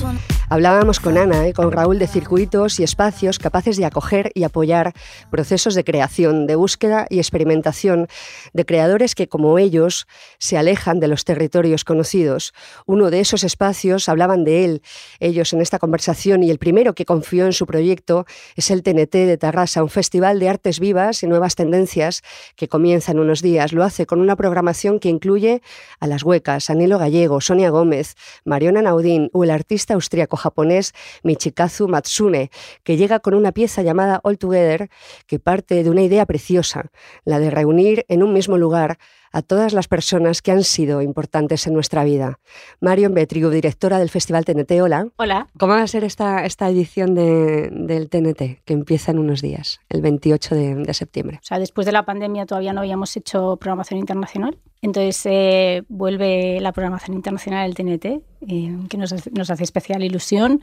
wanna, 0.02 0.20
Hablábamos 0.48 1.00
con 1.00 1.18
Ana 1.18 1.48
y 1.48 1.52
con 1.52 1.72
Raúl 1.72 1.98
de 1.98 2.06
circuitos 2.06 2.78
y 2.78 2.84
espacios 2.84 3.40
capaces 3.40 3.78
de 3.78 3.84
acoger 3.84 4.30
y 4.32 4.44
apoyar 4.44 4.92
procesos 5.28 5.74
de 5.74 5.82
creación, 5.82 6.46
de 6.46 6.54
búsqueda 6.54 7.08
y 7.10 7.18
experimentación 7.18 8.06
de 8.52 8.64
creadores 8.64 9.16
que, 9.16 9.28
como 9.28 9.58
ellos, 9.58 10.06
se 10.38 10.56
alejan 10.56 11.00
de 11.00 11.08
los 11.08 11.24
territorios 11.24 11.82
conocidos. 11.82 12.54
Uno 12.86 13.10
de 13.10 13.18
esos 13.18 13.42
espacios 13.42 14.08
hablaban 14.08 14.44
de 14.44 14.64
él, 14.64 14.82
ellos 15.18 15.52
en 15.52 15.60
esta 15.60 15.80
conversación, 15.80 16.44
y 16.44 16.50
el 16.52 16.58
primero 16.58 16.94
que 16.94 17.06
confió 17.06 17.44
en 17.44 17.52
su 17.52 17.66
proyecto 17.66 18.24
es 18.54 18.70
el 18.70 18.84
TNT 18.84 19.14
de 19.26 19.38
Tarrasa, 19.38 19.82
un 19.82 19.90
festival 19.90 20.38
de 20.38 20.48
artes 20.48 20.78
vivas 20.78 21.24
y 21.24 21.26
nuevas 21.26 21.56
tendencias 21.56 22.22
que 22.54 22.68
comienza 22.68 23.10
en 23.10 23.18
unos 23.18 23.42
días. 23.42 23.72
Lo 23.72 23.82
hace 23.82 24.06
con 24.06 24.20
una 24.20 24.36
programación 24.36 25.00
que 25.00 25.08
incluye 25.08 25.60
a 25.98 26.06
Las 26.06 26.22
Huecas, 26.22 26.70
a 26.70 26.74
Nilo 26.74 27.00
Gallego, 27.00 27.40
Sonia 27.40 27.70
Gómez, 27.70 28.14
Mariona 28.44 28.80
Naudín 28.80 29.28
o 29.32 29.42
el 29.42 29.50
artista 29.50 29.96
austríaco-japonés 30.36 30.92
Michikazu 31.22 31.88
Matsune, 31.88 32.50
que 32.84 32.96
llega 32.96 33.20
con 33.20 33.34
una 33.34 33.52
pieza 33.52 33.82
llamada 33.82 34.20
All 34.22 34.38
Together, 34.38 34.88
que 35.26 35.38
parte 35.38 35.82
de 35.82 35.90
una 35.90 36.02
idea 36.02 36.26
preciosa, 36.26 36.90
la 37.24 37.38
de 37.38 37.50
reunir 37.50 38.04
en 38.08 38.22
un 38.22 38.32
mismo 38.32 38.58
lugar 38.58 38.98
a 39.32 39.42
todas 39.42 39.72
las 39.72 39.88
personas 39.88 40.42
que 40.42 40.52
han 40.52 40.64
sido 40.64 41.02
importantes 41.02 41.66
en 41.66 41.74
nuestra 41.74 42.04
vida. 42.04 42.38
Marion 42.80 43.14
Betriu, 43.14 43.50
directora 43.50 43.98
del 43.98 44.10
Festival 44.10 44.44
TNT, 44.44 44.72
hola. 44.82 45.08
Hola. 45.16 45.48
¿Cómo 45.58 45.74
va 45.74 45.82
a 45.82 45.86
ser 45.86 46.04
esta, 46.04 46.44
esta 46.44 46.68
edición 46.68 47.14
de- 47.14 47.68
del 47.72 48.08
TNT, 48.08 48.62
que 48.64 48.72
empieza 48.74 49.10
en 49.12 49.18
unos 49.18 49.42
días, 49.42 49.80
el 49.88 50.00
28 50.02 50.54
de, 50.54 50.74
de 50.76 50.94
septiembre? 50.94 51.38
O 51.42 51.44
sea, 51.46 51.58
después 51.58 51.84
de 51.86 51.92
la 51.92 52.04
pandemia 52.04 52.46
todavía 52.46 52.72
no 52.72 52.80
habíamos 52.80 53.16
hecho 53.16 53.56
programación 53.58 53.98
internacional. 54.00 54.58
Entonces 54.82 55.20
eh, 55.24 55.82
vuelve 55.88 56.60
la 56.60 56.72
programación 56.72 57.16
internacional 57.16 57.72
del 57.72 57.74
TNT, 57.98 58.04
eh, 58.48 58.76
que 58.88 58.96
nos 58.98 59.50
hace 59.50 59.64
especial 59.64 60.02
ilusión. 60.04 60.60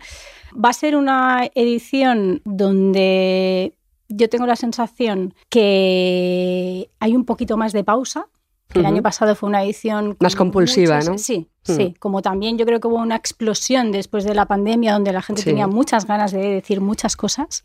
Va 0.54 0.70
a 0.70 0.74
ser 0.74 0.96
una 0.96 1.50
edición 1.56 2.42
donde 2.46 3.74
yo 4.10 4.30
tengo 4.30 4.46
la 4.46 4.56
sensación 4.56 5.34
que 5.50 6.90
hay 7.00 7.16
un 7.16 7.26
poquito 7.26 7.58
más 7.58 7.74
de 7.74 7.84
pausa. 7.84 8.28
Que 8.74 8.80
El 8.80 8.86
año 8.86 9.02
pasado 9.02 9.36
fue 9.36 9.48
una 9.50 9.64
edición... 9.64 10.18
Más 10.20 10.36
compulsiva, 10.36 10.96
muchas- 10.98 11.10
¿no? 11.10 11.18
Sí, 11.18 11.48
Mm. 11.66 11.72
sí. 11.78 11.94
Como 11.98 12.22
también 12.22 12.58
yo 12.58 12.66
creo 12.66 12.82
que 12.82 12.90
hubo 12.90 12.98
una 12.98 13.16
explosión 13.16 13.94
después 13.94 14.26
de 14.26 14.36
la 14.36 14.46
pandemia 14.48 14.92
donde 14.92 15.14
la 15.14 15.22
gente 15.22 15.44
Sí. 15.44 15.50
tenía 15.50 15.66
muchas 15.66 16.06
ganas 16.06 16.34
de 16.34 16.40
decir 16.56 16.82
muchas 16.82 17.16
cosas, 17.16 17.64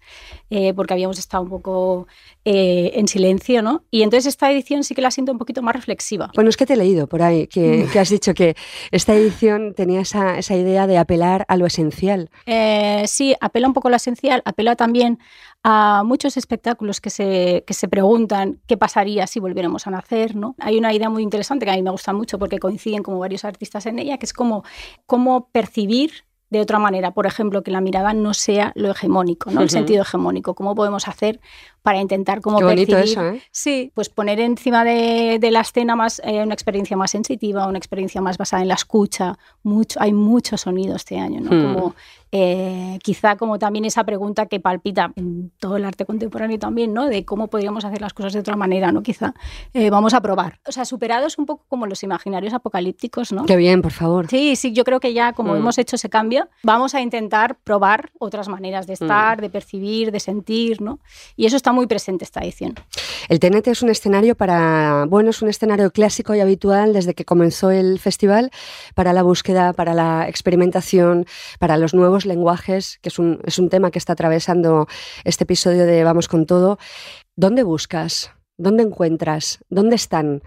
eh, 0.51 0.73
porque 0.73 0.95
habíamos 0.95 1.19
estado 1.19 1.43
un 1.43 1.49
poco 1.51 2.07
eh, 2.45 2.93
en 2.95 3.09
silencio, 3.09 3.61
¿no? 3.61 3.83
Y 3.91 4.03
entonces 4.03 4.27
esta 4.27 4.51
edición 4.53 4.85
sí 4.85 4.95
que 4.95 5.03
la 5.03 5.11
siento 5.11 5.33
un 5.33 5.39
poquito 5.39 5.63
más 5.63 5.75
reflexiva. 5.75 6.31
Bueno, 6.37 6.49
es 6.49 6.57
que 6.57 6.65
te 6.65 6.75
he 6.75 6.77
leído 6.77 7.09
por 7.09 7.23
ahí 7.23 7.49
que, 7.49 7.87
que 7.93 7.99
has 7.99 8.09
dicho 8.09 8.35
que 8.35 8.55
esta 8.93 9.15
edición 9.15 9.75
tenía 9.75 10.01
esa, 10.01 10.39
esa 10.39 10.55
idea 10.55 10.87
de 10.87 10.97
apelar 10.97 11.45
a 11.49 11.57
lo 11.57 11.67
esencial. 11.67 12.31
Eh, 12.47 13.03
sí, 13.09 13.35
apela 13.41 13.67
un 13.67 13.75
poco 13.75 13.89
a 13.89 13.91
lo 13.91 13.97
esencial, 13.97 14.43
apela 14.45 14.77
también 14.77 15.19
a 15.65 16.03
muchos 16.05 16.37
espectáculos 16.37 17.01
que 17.01 17.11
se, 17.11 17.65
que 17.67 17.75
se 17.75 17.89
preguntan 17.89 18.61
qué 18.67 18.77
pasaría 18.77 19.27
si 19.27 19.41
volviéramos 19.41 19.87
a 19.87 19.91
nacer. 19.91 20.37
¿no? 20.37 20.55
Hay 20.59 20.79
una 20.79 20.93
idea 20.93 21.11
muy 21.11 21.23
interesante 21.23 21.67
que 21.67 21.73
a 21.73 21.75
mí 21.75 21.83
me 21.83 21.91
gusta 21.91 22.13
mucho 22.13 22.39
porque 22.39 22.59
coinciden 22.59 23.03
como 23.03 23.19
varios 23.19 23.45
artistas 23.45 23.87
en 23.87 23.99
ella, 23.99 24.19
que 24.19 24.27
es 24.27 24.33
como 24.33 24.65
cómo 25.07 25.49
percibir 25.51 26.25
de 26.51 26.61
otra 26.61 26.79
manera, 26.79 27.13
por 27.13 27.27
ejemplo, 27.27 27.63
que 27.63 27.71
la 27.71 27.81
mirada 27.81 28.15
no 28.15 28.33
sea 28.33 28.73
lo 28.75 28.91
hegemónico, 28.91 29.51
¿no? 29.51 29.61
el 29.61 29.71
sentido 29.71 30.03
hegemónico, 30.03 30.55
cómo 30.55 30.75
podemos 30.75 31.07
hacer 31.07 31.41
para 31.89 32.03
intentar 32.03 32.43
como 32.43 32.59
Qué 32.59 32.64
bonito 32.64 32.93
percibir, 32.93 33.18
eso, 33.18 33.34
¿eh? 33.36 33.43
Sí, 33.51 33.91
pues 33.95 34.11
poner 34.11 34.41
encima 34.41 34.84
de, 34.84 35.39
de 35.41 35.51
la 35.51 35.62
escena 35.62 35.97
más 35.97 36.20
eh, 36.22 36.43
una 36.43 36.53
experiencia 36.53 36.99
más 36.99 37.12
sensitiva, 37.12 37.66
una 37.66 37.78
experiencia 37.78 38.20
más 38.20 38.36
basada 38.36 38.61
en 38.61 38.68
la 38.68 38.74
escucha. 38.74 39.39
Mucho, 39.62 39.99
hay 40.03 40.12
mucho 40.12 40.59
sonido 40.59 40.95
este 40.97 41.18
año, 41.18 41.41
¿no? 41.41 41.51
Hmm. 41.51 41.74
Como, 41.74 41.95
eh, 42.30 42.99
quizá 43.03 43.36
como 43.36 43.59
también 43.59 43.86
esa 43.86 44.05
pregunta 44.05 44.45
que 44.45 44.61
palpita 44.61 45.12
en 45.16 45.51
todo 45.59 45.78
el 45.78 45.86
arte 45.86 46.05
contemporáneo 46.05 46.59
también, 46.59 46.93
¿no? 46.93 47.07
De 47.07 47.24
cómo 47.24 47.47
podríamos 47.47 47.86
hacer 47.86 48.03
las 48.03 48.12
cosas 48.12 48.34
de 48.34 48.41
otra 48.41 48.55
manera, 48.55 48.93
¿no? 48.93 49.03
Quizá 49.03 49.32
eh, 49.72 49.89
vamos 49.89 50.12
a 50.12 50.20
probar. 50.20 50.61
O 50.66 50.72
sea, 50.72 50.84
superados 50.84 51.39
un 51.39 51.47
poco 51.47 51.64
como 51.68 51.86
los 51.86 52.03
imaginarios 52.03 52.53
apocalípticos, 52.53 53.32
¿no? 53.32 53.47
Qué 53.47 53.57
bien, 53.57 53.80
por 53.80 53.93
favor. 53.93 54.26
Sí, 54.28 54.57
sí, 54.57 54.72
yo 54.72 54.84
creo 54.84 55.01
que 55.01 55.14
ya 55.14 55.32
como 55.32 55.55
Mm. 55.55 55.57
hemos 55.57 55.78
hecho 55.78 55.97
ese 55.97 56.11
cambio, 56.11 56.49
vamos 56.62 56.95
a 56.95 57.01
intentar 57.01 57.57
probar 57.64 58.11
otras 58.18 58.49
maneras 58.49 58.86
de 58.86 58.93
estar, 58.93 59.41
de 59.41 59.49
percibir, 59.49 60.12
de 60.12 60.20
sentir, 60.20 60.82
¿no? 60.82 60.99
Y 61.34 61.47
eso 61.47 61.57
está 61.57 61.72
muy 61.72 61.78
presente 61.87 62.24
esta 62.24 62.41
edición. 62.41 62.74
El 63.29 63.41
TNT 63.41 63.68
es 63.68 63.83
un 63.83 63.91
escenario 63.91 64.35
para, 64.35 65.07
bueno, 65.09 65.31
es 65.31 65.43
un 65.43 65.49
escenario 65.49 65.91
clásico 65.91 66.35
y 66.35 66.41
habitual 66.41 66.93
desde 66.93 67.14
que 67.14 67.24
comenzó 67.24 67.70
el 67.70 67.99
festival 67.99 68.51
para 68.95 69.12
la 69.12 69.22
búsqueda, 69.22 69.72
para 69.72 69.95
la 69.95 70.29
experimentación, 70.29 71.26
para 71.59 71.76
los 71.76 71.95
nuevos 71.95 72.26
lenguajes, 72.26 72.99
que 73.03 73.09
es 73.09 73.18
un, 73.18 73.41
es 73.45 73.59
un 73.59 73.68
tema 73.68 73.91
que 73.91 73.99
está 73.99 74.14
atravesando 74.14 74.87
este 75.24 75.45
episodio 75.45 75.87
de 75.87 76.05
Vamos 76.05 76.29
con 76.29 76.47
todo. 76.47 76.79
¿Dónde 77.37 77.62
buscas? 77.62 78.31
¿Dónde 78.57 78.83
encuentras? 78.83 79.64
¿Dónde 79.68 79.97
están 79.97 80.43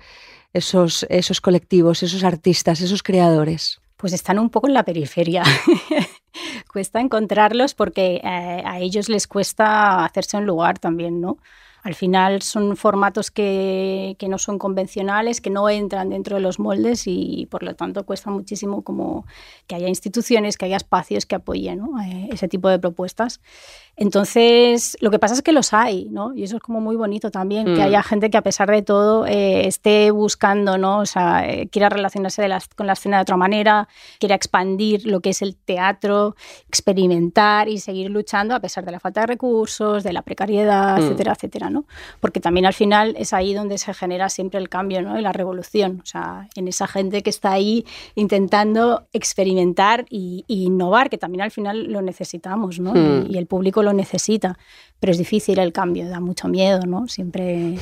esos, 0.54 1.06
esos 1.10 1.40
colectivos, 1.40 2.04
esos 2.04 2.24
artistas, 2.24 2.82
esos 2.82 3.04
creadores? 3.04 3.80
Pues 3.96 4.14
están 4.14 4.40
un 4.40 4.50
poco 4.50 4.68
en 4.68 4.74
la 4.74 4.84
periferia. 4.84 5.44
cuesta 6.72 7.00
encontrarlos 7.00 7.74
porque 7.74 8.22
eh, 8.24 8.64
a 8.66 8.80
ellos 8.80 9.10
les 9.10 9.28
cuesta 9.28 10.06
hacerse 10.06 10.38
un 10.38 10.46
lugar 10.46 10.80
también, 10.80 11.22
¿no? 11.22 11.38
Al 11.84 11.96
final 11.96 12.42
son 12.44 12.78
formatos 12.78 13.32
que, 13.32 14.16
que 14.20 14.28
no 14.28 14.38
son 14.38 14.60
convencionales, 14.60 15.42
que 15.42 15.50
no 15.50 15.68
entran 15.70 16.10
dentro 16.10 16.36
de 16.36 16.42
los 16.42 16.60
moldes 16.60 17.04
y 17.08 17.48
por 17.50 17.64
lo 17.64 17.74
tanto 17.76 18.06
cuesta 18.06 18.30
muchísimo 18.30 18.84
como 18.84 19.26
que 19.68 19.76
haya 19.76 19.88
instituciones, 19.88 20.58
que 20.58 20.66
haya 20.66 20.78
espacios 20.78 21.26
que 21.26 21.36
apoyen 21.36 21.80
¿no? 21.80 22.00
Eh, 22.02 22.30
ese 22.32 22.48
tipo 22.48 22.70
de 22.70 22.78
propuestas. 22.80 23.40
Entonces, 23.98 24.98
lo 25.02 25.12
que 25.12 25.20
pasa 25.20 25.34
es 25.36 25.42
que 25.42 25.52
los 25.52 25.74
hay, 25.74 26.08
¿no? 26.10 26.34
Y 26.36 26.44
eso 26.44 26.56
es 26.58 26.62
como 26.64 26.82
muy 26.82 26.96
bonito 26.96 27.30
también, 27.30 27.66
que 27.66 27.82
Mm. 27.82 27.86
haya 27.86 28.04
gente 28.04 28.30
que 28.30 28.38
a 28.38 28.42
pesar 28.42 28.70
de 28.72 28.82
todo 28.82 29.26
eh, 29.28 29.68
esté 29.68 30.12
buscando, 30.12 30.78
¿no? 30.78 31.00
O 31.00 31.06
sea, 31.06 31.48
eh, 31.48 31.68
quiera 31.70 31.90
relacionarse 31.90 32.42
de 32.42 32.48
la- 32.48 32.62
con 32.76 32.88
la 32.88 32.94
escena 32.94 33.18
de 33.18 33.22
otra 33.24 33.38
manera, 33.38 33.88
quiera 34.20 34.36
expandir 34.36 35.06
lo 35.06 35.20
que 35.20 35.30
es 35.32 35.42
el 35.42 35.56
teatro, 35.56 36.36
experimentar 36.68 37.70
y 37.70 37.78
seguir 37.80 38.10
luchando 38.10 38.56
a 38.56 38.60
pesar 38.60 38.86
de 38.86 38.92
la 38.92 39.00
falta 39.00 39.22
de 39.22 39.28
recursos, 39.28 40.04
de 40.04 40.14
la 40.14 40.22
precariedad, 40.24 40.98
Mm. 40.98 41.02
etcétera, 41.04 41.34
etcétera, 41.34 41.70
¿no? 41.72 41.86
Porque 42.20 42.40
también 42.40 42.66
al 42.66 42.74
final 42.74 43.16
es 43.18 43.34
ahí 43.34 43.54
donde 43.54 43.78
se 43.78 43.94
genera 43.94 44.30
siempre 44.30 44.60
el 44.60 44.70
cambio, 44.70 45.02
¿no? 45.02 45.18
Y 45.18 45.22
la 45.22 45.32
revolución, 45.32 46.02
o 46.04 46.06
sea, 46.06 46.48
en 46.56 46.68
esa 46.68 46.88
gente 46.88 47.24
que 47.24 47.30
está 47.30 47.52
ahí 47.52 47.86
intentando 48.16 49.08
experimentar 49.14 50.06
y, 50.10 50.44
y 50.48 50.66
innovar, 50.66 51.10
que 51.10 51.18
también 51.18 51.42
al 51.42 51.52
final 51.52 51.92
lo 51.92 52.02
necesitamos, 52.02 52.80
¿no? 52.80 52.94
Mm. 52.94 53.28
Y, 53.28 53.36
y 53.36 53.38
el 53.38 53.48
público 53.48 53.84
lo 53.84 53.94
necesita, 53.94 54.58
pero 55.00 55.12
es 55.12 55.18
difícil 55.18 55.60
el 55.60 55.74
cambio, 55.74 56.08
da 56.08 56.20
mucho 56.20 56.48
miedo, 56.48 56.82
¿no? 56.86 57.08
Siempre, 57.08 57.78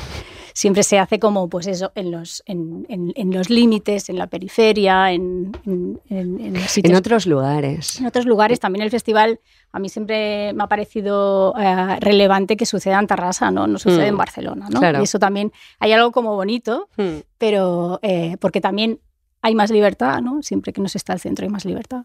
siempre 0.60 0.84
se 0.84 1.00
hace 1.00 1.20
como, 1.20 1.48
pues 1.48 1.68
eso, 1.68 1.92
en 1.96 2.12
los, 2.12 2.44
en, 2.46 2.86
en- 2.90 3.14
en 3.16 3.32
los 3.34 3.50
límites, 3.50 4.10
en 4.10 4.18
la 4.18 4.28
periferia, 4.28 5.12
en, 5.14 5.52
en, 5.66 6.02
en- 6.10 6.40
en 6.40 6.54
los 6.56 6.64
sitios 6.70 6.92
En 6.92 6.98
otros 6.98 7.26
lugares. 7.26 8.00
en 8.00 8.06
otros 8.08 8.26
lugares 8.26 8.60
también 8.60 8.84
el 8.84 8.92
festival 8.92 9.40
a 9.72 9.80
mí 9.80 9.88
siempre 9.88 10.52
me 10.54 10.64
ha 10.64 10.68
parecido 10.68 11.54
eh, 11.58 11.98
relevante 12.02 12.58
que 12.58 12.66
suceda 12.66 13.00
en 13.00 13.08
Tarrasa, 13.08 13.52
¿no? 13.52 13.68
No 13.68 13.78
sucede 13.80 14.08
Mm, 14.08 14.14
en 14.14 14.18
Barcelona, 14.18 14.68
¿no? 14.70 14.80
claro. 14.80 15.00
Y 15.00 15.04
eso 15.04 15.18
también 15.20 15.52
hay 15.80 15.94
algo 15.94 16.12
como 16.12 16.36
bonito, 16.36 16.90
Mm. 16.98 17.20
pero 17.38 18.00
eh, 18.02 18.36
porque 18.42 18.60
también 18.60 19.00
hay 19.42 19.56
más 19.56 19.72
libertad, 19.72 20.22
¿no? 20.22 20.44
Siempre 20.44 20.74
que 20.74 20.82
no 20.82 20.90
se 20.90 20.98
está 20.98 21.14
al 21.14 21.22
centro 21.22 21.46
hay 21.46 21.50
más 21.52 21.64
libertad, 21.64 22.04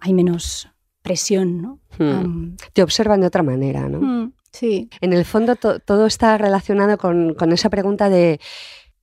hay 0.00 0.12
menos 0.12 0.68
presión, 1.02 1.62
¿no? 1.62 1.78
Mm. 1.98 2.56
Te 2.72 2.82
observan 2.82 3.20
de 3.20 3.26
otra 3.28 3.42
manera, 3.44 3.88
¿no? 3.88 4.32
Sí. 4.52 4.88
En 5.00 5.12
el 5.12 5.24
fondo 5.24 5.56
to- 5.56 5.80
todo 5.80 6.06
está 6.06 6.38
relacionado 6.38 6.98
con 6.98 7.52
esa 7.52 7.70
pregunta 7.70 8.08
de 8.08 8.40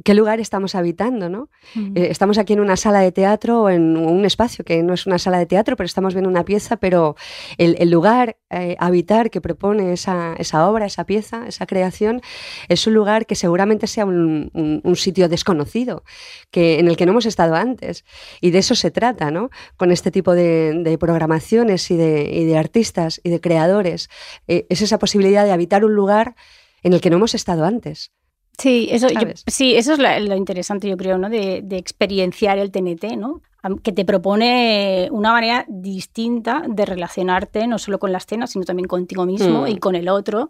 qué 0.03 0.13
lugar 0.13 0.39
estamos 0.39 0.75
habitando, 0.75 1.29
¿no? 1.29 1.49
Mm. 1.75 1.97
Eh, 1.97 2.07
estamos 2.09 2.37
aquí 2.37 2.53
en 2.53 2.61
una 2.61 2.77
sala 2.77 3.01
de 3.01 3.11
teatro 3.11 3.63
o 3.63 3.69
en 3.69 3.97
un 3.97 4.23
espacio 4.25 4.63
que 4.63 4.81
no 4.81 4.93
es 4.93 5.05
una 5.05 5.19
sala 5.19 5.39
de 5.39 5.45
teatro, 5.45 5.75
pero 5.75 5.85
estamos 5.85 6.13
viendo 6.13 6.29
una 6.29 6.45
pieza, 6.45 6.77
pero 6.77 7.15
el, 7.57 7.75
el 7.79 7.89
lugar, 7.91 8.37
eh, 8.49 8.75
habitar 8.79 9.29
que 9.29 9.41
propone 9.41 9.91
esa, 9.93 10.35
esa 10.37 10.69
obra, 10.69 10.85
esa 10.85 11.05
pieza, 11.05 11.47
esa 11.47 11.65
creación, 11.65 12.21
es 12.69 12.87
un 12.87 12.93
lugar 12.93 13.25
que 13.25 13.35
seguramente 13.35 13.87
sea 13.87 14.05
un, 14.05 14.49
un- 14.53 14.81
un 14.83 14.95
sitio 14.95 15.27
desconocido, 15.27 16.03
que, 16.49 16.79
en 16.79 16.87
el 16.87 16.95
que 16.95 17.05
no 17.05 17.11
hemos 17.11 17.25
estado 17.25 17.55
antes. 17.55 18.05
Y 18.41 18.51
de 18.51 18.59
eso 18.59 18.75
se 18.75 18.91
trata, 18.91 19.31
¿no? 19.31 19.49
Con 19.75 19.91
este 19.91 20.11
tipo 20.11 20.33
de, 20.33 20.81
de 20.83 20.97
programaciones 20.97 21.91
y 21.91 21.97
de, 21.97 22.29
y 22.33 22.45
de 22.45 22.57
artistas 22.57 23.19
y 23.23 23.29
de 23.29 23.41
creadores. 23.41 24.09
Eh, 24.47 24.65
es 24.69 24.81
esa 24.81 24.97
posibilidad 24.99 25.43
de 25.45 25.51
habitar 25.51 25.83
un 25.83 25.93
lugar 25.93 26.35
en 26.83 26.93
el 26.93 27.01
que 27.01 27.09
no 27.09 27.17
hemos 27.17 27.35
estado 27.35 27.65
antes. 27.65 28.11
Sí, 28.59 28.89
eso, 28.91 29.07
yo- 29.07 29.19
sí, 29.47 29.75
eso 29.75 29.93
es 29.93 29.99
la- 29.99 30.19
lo 30.19 30.35
interesante, 30.35 30.89
yo 30.89 30.97
creo, 30.97 31.17
¿no? 31.17 31.29
De, 31.29 31.61
de 31.63 31.77
experienciar 31.77 32.57
el 32.59 32.71
TNT, 32.71 33.15
¿no? 33.17 33.41
Que 33.83 33.91
te 33.91 34.05
propone 34.05 35.09
una 35.11 35.33
manera 35.33 35.65
distinta 35.67 36.63
de 36.67 36.85
relacionarte, 36.85 37.67
no 37.67 37.77
solo 37.77 37.99
con 37.99 38.11
la 38.13 38.19
escena, 38.19 38.47
sino 38.47 38.63
también 38.63 38.87
contigo 38.87 39.25
mismo 39.25 39.63
Mm. 39.63 39.67
y 39.67 39.77
con 39.79 39.95
el 39.95 40.07
otro, 40.07 40.49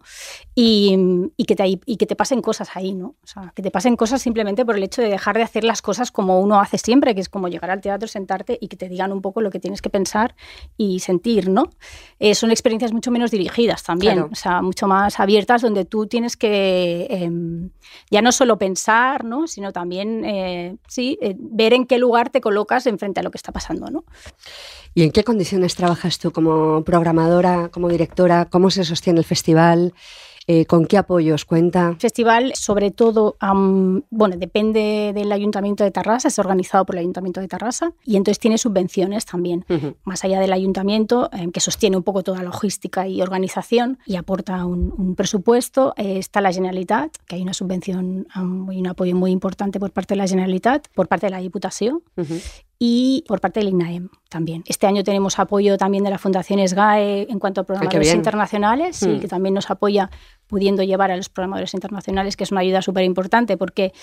y, 0.54 0.96
y 1.36 1.46
que 1.46 1.56
te, 1.56 1.66
y 1.86 1.98
que 1.98 2.06
te 2.06 2.16
pasen 2.16 2.42
cosas 2.42 2.70
ahí, 2.76 2.94
¿no? 2.94 3.16
O 3.24 3.28
sea, 3.28 3.52
que 3.56 3.64
te 3.64 3.72
pasen 3.72 3.96
cosas 3.96 4.22
simplemente 4.22 4.64
por 4.64 4.76
el 4.78 4.84
hecho 4.84 5.02
de 5.02 5.10
dejar 5.10 5.36
de 5.38 5.44
hacer 5.44 5.64
las 5.64 5.82
cosas 5.82 6.12
como 6.12 6.40
uno 6.40 6.60
hace 6.60 6.78
siempre, 6.78 7.16
que 7.16 7.22
es 7.22 7.30
como 7.30 7.48
llegar 7.48 7.72
al 7.72 7.82
teatro, 7.82 8.08
sentarte 8.08 8.60
y 8.62 8.68
que 8.68 8.78
te 8.78 8.88
digan 8.90 9.12
un 9.12 9.22
poco 9.24 9.42
lo 9.42 9.50
que 9.50 9.60
tienes 9.60 9.82
que 9.82 9.90
pensar 9.90 10.36
y 10.78 11.00
sentir, 11.00 11.50
¿no? 11.50 11.70
Eh, 12.20 12.36
son 12.36 12.52
experiencias 12.52 12.94
mucho 12.94 13.10
menos 13.10 13.32
dirigidas 13.32 13.82
también, 13.84 14.14
Claro. 14.16 14.30
o 14.32 14.36
sea, 14.36 14.62
mucho 14.62 14.88
más 14.88 15.20
abiertas, 15.20 15.64
donde 15.64 15.86
tú 15.86 16.06
tienes 16.06 16.38
que 16.38 17.08
em, 17.10 17.72
ya 18.12 18.22
no 18.22 18.32
solo 18.32 18.58
pensar, 18.60 19.24
¿no? 19.26 19.48
sino 19.48 19.72
también 19.72 20.24
eh, 20.26 20.76
sí, 20.88 21.18
eh, 21.22 21.36
ver 21.40 21.74
en 21.74 21.86
qué 21.86 21.98
lugar 21.98 22.30
te 22.30 22.40
colocas 22.42 22.86
en 22.86 22.99
frente 23.00 23.20
a 23.20 23.24
lo 23.24 23.32
que 23.32 23.38
está 23.38 23.52
pasando. 23.52 23.90
¿no? 23.90 24.04
¿Y 24.94 25.04
en 25.04 25.12
qué 25.12 25.24
condiciones 25.24 25.76
trabajas 25.76 26.20
tú 26.20 26.32
como 26.32 26.84
programadora, 26.84 27.70
como 27.70 27.90
directora? 27.90 28.46
¿Cómo 28.46 28.70
se 28.70 28.84
sostiene 28.84 29.20
el 29.20 29.26
festival? 29.26 29.94
Eh, 30.52 30.66
¿Con 30.66 30.88
qué 30.88 30.98
apoyos 30.98 31.46
cuenta? 31.46 31.90
El 31.90 32.00
festival, 32.00 32.54
sobre 32.56 32.90
todo, 32.90 33.38
um, 33.40 34.02
bueno, 34.10 34.36
depende 34.36 35.12
del 35.14 35.32
Ayuntamiento 35.32 35.84
de 35.84 35.92
Tarrasa, 35.92 36.28
es 36.28 36.40
organizado 36.40 36.88
por 36.88 36.96
el 36.96 37.02
Ayuntamiento 37.02 37.40
de 37.40 37.48
Tarrasa 37.48 37.94
y 38.04 38.16
entonces 38.16 38.40
tiene 38.40 38.58
subvenciones 38.58 39.26
también, 39.26 39.64
uh 39.70 39.74
-huh. 39.74 39.96
más 40.06 40.24
allá 40.24 40.40
del 40.40 40.52
Ayuntamiento, 40.52 41.30
eh, 41.34 41.52
que 41.54 41.60
sostiene 41.60 41.98
un 41.98 42.04
poco 42.04 42.24
toda 42.24 42.40
la 42.40 42.46
logística 42.46 43.08
y 43.08 43.22
organización 43.22 44.00
y 44.08 44.16
aporta 44.16 44.66
un, 44.66 44.92
un 44.98 45.14
presupuesto. 45.14 45.94
Eh, 45.98 46.18
está 46.18 46.42
la 46.42 46.52
Generalitat, 46.52 47.16
que 47.28 47.36
hay 47.36 47.44
una 47.44 47.54
subvención 47.54 48.26
um, 48.36 48.72
y 48.72 48.80
un 48.80 48.88
apoyo 48.88 49.16
muy 49.16 49.30
importante 49.30 49.80
por 49.80 49.92
parte 49.92 50.16
de 50.16 50.18
la 50.18 50.28
Generalitat, 50.28 50.88
por 50.96 51.08
parte 51.08 51.28
de 51.28 51.32
la 51.32 51.42
Diputación. 51.42 52.02
Uh 52.18 52.24
-huh 52.24 52.42
y 52.80 53.26
por 53.28 53.42
parte 53.42 53.60
del 53.60 53.70
INAEM 53.70 54.10
también. 54.30 54.64
Este 54.66 54.88
año 54.88 55.04
tenemos 55.04 55.38
apoyo 55.38 55.78
también 55.78 56.06
de 56.06 56.10
la 56.10 56.18
Fundación 56.18 56.66
SGAE 56.66 57.28
en 57.30 57.38
cuanto 57.38 57.62
a 57.62 57.64
programadores 57.66 58.14
internacionales 58.14 59.06
mm. 59.06 59.10
y 59.10 59.20
que 59.20 59.28
también 59.28 59.54
nos 59.54 59.70
apoya 59.70 60.10
pudiendo 60.50 60.84
llevar 60.84 61.12
a 61.12 61.16
los 61.16 61.30
programadores 61.30 61.74
internacionales, 61.74 62.36
que 62.36 62.44
es 62.44 62.52
una 62.52 62.62
ayuda 62.62 62.82
súper 62.82 63.04
importante 63.04 63.56
porque 63.56 63.94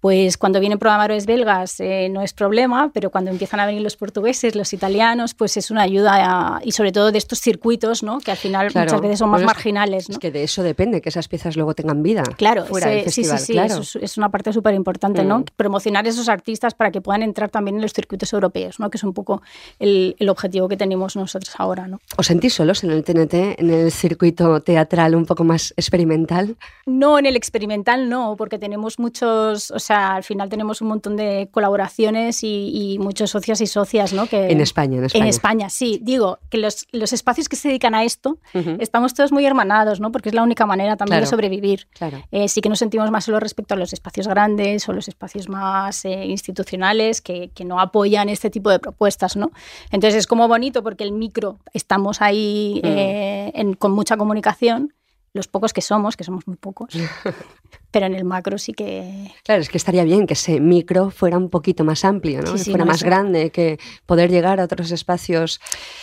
pues 0.00 0.36
cuando 0.36 0.60
vienen 0.60 0.78
programadores 0.78 1.26
belgas 1.26 1.80
eh, 1.80 2.08
no 2.10 2.22
es 2.22 2.32
problema, 2.32 2.90
pero 2.92 3.10
cuando 3.10 3.30
empiezan 3.30 3.58
a 3.60 3.66
venir 3.66 3.82
los 3.82 3.96
portugueses, 3.96 4.54
los 4.54 4.72
italianos, 4.72 5.34
pues 5.34 5.56
es 5.56 5.70
una 5.70 5.82
ayuda 5.82 6.12
a, 6.56 6.60
y 6.62 6.72
sobre 6.72 6.92
todo 6.92 7.10
de 7.10 7.18
estos 7.18 7.40
circuitos, 7.40 8.02
¿no? 8.02 8.20
que 8.20 8.30
al 8.30 8.36
final 8.36 8.70
claro, 8.70 8.86
muchas 8.86 9.00
veces 9.00 9.18
son 9.18 9.30
más 9.30 9.40
pues 9.40 9.46
marginales. 9.46 10.08
¿no? 10.08 10.12
Es 10.12 10.18
que 10.18 10.30
de 10.30 10.44
eso 10.44 10.62
depende, 10.62 11.00
que 11.00 11.08
esas 11.08 11.26
piezas 11.26 11.56
luego 11.56 11.74
tengan 11.74 12.02
vida 12.02 12.22
claro, 12.36 12.66
fuera 12.66 12.88
ese, 12.88 12.94
del 12.96 13.04
festival. 13.04 13.38
Sí, 13.38 13.44
sí, 13.44 13.46
sí, 13.46 13.52
claro. 13.54 13.80
eso 13.80 13.98
es, 13.98 14.04
es, 14.04 14.18
una 14.18 14.28
parte 14.28 14.52
súper 14.52 14.74
importante, 14.74 15.24
mm. 15.24 15.28
¿no? 15.28 15.44
Promocionar 15.56 16.06
esos 16.06 16.28
artistas 16.28 16.74
para 16.74 16.90
que 16.90 17.00
puedan 17.00 17.22
entrar 17.22 17.48
también 17.48 17.76
en 17.76 17.82
los 17.82 17.92
circuitos 17.92 18.32
europeos, 18.32 18.78
¿no? 18.78 18.90
que 18.90 18.98
es 18.98 19.04
un 19.04 19.14
poco 19.14 19.42
el, 19.78 20.16
el 20.18 20.28
objetivo 20.28 20.68
que 20.68 20.76
tenemos 20.76 21.16
nosotros 21.16 21.54
ahora. 21.58 21.88
¿no? 21.88 22.00
¿Os 22.16 22.26
sentís 22.26 22.54
solos 22.54 22.84
en 22.84 22.90
el 22.90 23.04
TNT, 23.04 23.34
en 23.58 23.70
el 23.70 23.90
circuito 23.90 24.60
teatral 24.60 25.14
un 25.14 25.26
poco 25.26 25.44
más 25.44 25.72
experimental? 25.94 26.56
No, 26.86 27.18
en 27.18 27.26
el 27.26 27.36
experimental 27.36 28.08
no, 28.08 28.34
porque 28.36 28.58
tenemos 28.58 28.98
muchos, 28.98 29.70
o 29.70 29.78
sea, 29.78 30.16
al 30.16 30.24
final 30.24 30.48
tenemos 30.48 30.82
un 30.82 30.88
montón 30.88 31.16
de 31.16 31.48
colaboraciones 31.50 32.42
y, 32.42 32.70
y 32.74 32.98
muchos 32.98 33.30
socios 33.30 33.60
y 33.60 33.66
socias, 33.66 34.12
¿no? 34.12 34.26
Que, 34.26 34.50
en 34.50 34.60
España, 34.60 34.98
en 34.98 35.04
España. 35.04 35.24
En 35.24 35.28
España, 35.28 35.70
sí. 35.70 36.00
Digo, 36.02 36.38
que 36.50 36.58
los, 36.58 36.86
los 36.92 37.12
espacios 37.12 37.48
que 37.48 37.56
se 37.56 37.68
dedican 37.68 37.94
a 37.94 38.04
esto, 38.04 38.38
uh 38.54 38.58
-huh. 38.58 38.76
estamos 38.80 39.14
todos 39.14 39.32
muy 39.32 39.46
hermanados, 39.46 40.00
¿no? 40.00 40.10
Porque 40.12 40.28
es 40.28 40.34
la 40.34 40.42
única 40.42 40.66
manera 40.66 40.96
también 40.96 41.20
claro, 41.20 41.26
de 41.26 41.30
sobrevivir. 41.30 41.86
Claro. 41.92 42.18
Eh, 42.32 42.48
sí 42.48 42.60
que 42.60 42.68
nos 42.68 42.78
sentimos 42.78 43.10
más 43.10 43.24
solos 43.24 43.40
respecto 43.40 43.74
a 43.74 43.76
los 43.76 43.92
espacios 43.92 44.26
grandes 44.28 44.88
o 44.88 44.92
los 44.92 45.08
espacios 45.08 45.48
más 45.48 46.04
eh, 46.04 46.26
institucionales 46.26 47.20
que, 47.20 47.50
que, 47.54 47.64
no 47.64 47.80
apoyan 47.80 48.28
este 48.28 48.50
tipo 48.50 48.68
de 48.68 48.78
propuestas, 48.78 49.36
¿no? 49.36 49.50
Entonces 49.90 50.18
es 50.18 50.26
como 50.26 50.48
bonito 50.48 50.82
porque 50.82 51.04
el 51.04 51.12
micro 51.12 51.58
estamos 51.72 52.20
ahí 52.20 52.80
-huh. 52.82 52.88
eh, 52.88 53.52
en, 53.54 53.74
con 53.74 53.92
mucha 53.92 54.16
comunicación 54.16 54.92
los 55.34 55.48
pocos 55.48 55.72
que 55.72 55.82
somos, 55.82 56.16
que 56.16 56.24
somos 56.24 56.46
muy 56.46 56.56
pocos, 56.56 56.94
pero 57.90 58.06
en 58.06 58.14
el 58.14 58.24
macro 58.24 58.56
sí 58.56 58.72
que... 58.72 59.32
Claro, 59.42 59.60
es 59.60 59.68
que 59.68 59.76
estaría 59.76 60.04
bien 60.04 60.26
que 60.26 60.34
ese 60.34 60.60
micro 60.60 61.10
fuera 61.10 61.36
un 61.36 61.50
poquito 61.50 61.84
más 61.84 62.04
amplio, 62.04 62.40
¿no? 62.40 62.56
Sí, 62.56 62.64
que 62.64 62.70
fuera 62.70 62.84
no, 62.84 62.92
más 62.92 62.98
eso... 62.98 63.06
grande, 63.06 63.50
que 63.50 63.78
poder 64.06 64.30
llegar 64.30 64.60
a 64.60 64.64
otros 64.64 64.92
espacios, 64.92 65.60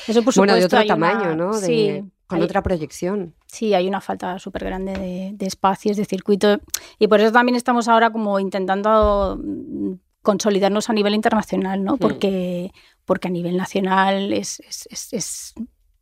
eso 0.07 0.21
por 0.21 0.35
bueno, 0.35 0.53
de 0.53 0.63
supuesto, 0.63 0.77
otro 0.77 0.87
tamaño, 0.87 1.33
una... 1.33 1.35
¿no? 1.35 1.59
De, 1.59 1.65
sí, 1.65 2.03
con 2.27 2.39
hay... 2.39 2.43
otra 2.43 2.61
proyección. 2.61 3.33
Sí, 3.47 3.73
hay 3.73 3.87
una 3.87 4.01
falta 4.01 4.37
súper 4.37 4.65
grande 4.65 4.93
de, 4.93 5.31
de 5.33 5.45
espacios, 5.45 5.95
de 5.95 6.03
circuito, 6.03 6.59
y 6.99 7.07
por 7.07 7.21
eso 7.21 7.31
también 7.31 7.55
estamos 7.55 7.87
ahora 7.87 8.11
como 8.11 8.37
intentando 8.37 9.39
mm, 9.41 9.93
consolidarnos 10.21 10.89
a 10.89 10.93
nivel 10.93 11.15
internacional, 11.15 11.83
¿no? 11.85 11.95
Hmm. 11.95 11.99
Porque, 11.99 12.71
porque 13.05 13.29
a 13.29 13.31
nivel 13.31 13.55
nacional 13.55 14.33
es, 14.33 14.59
es, 14.59 14.87
es, 14.91 15.13
es 15.13 15.53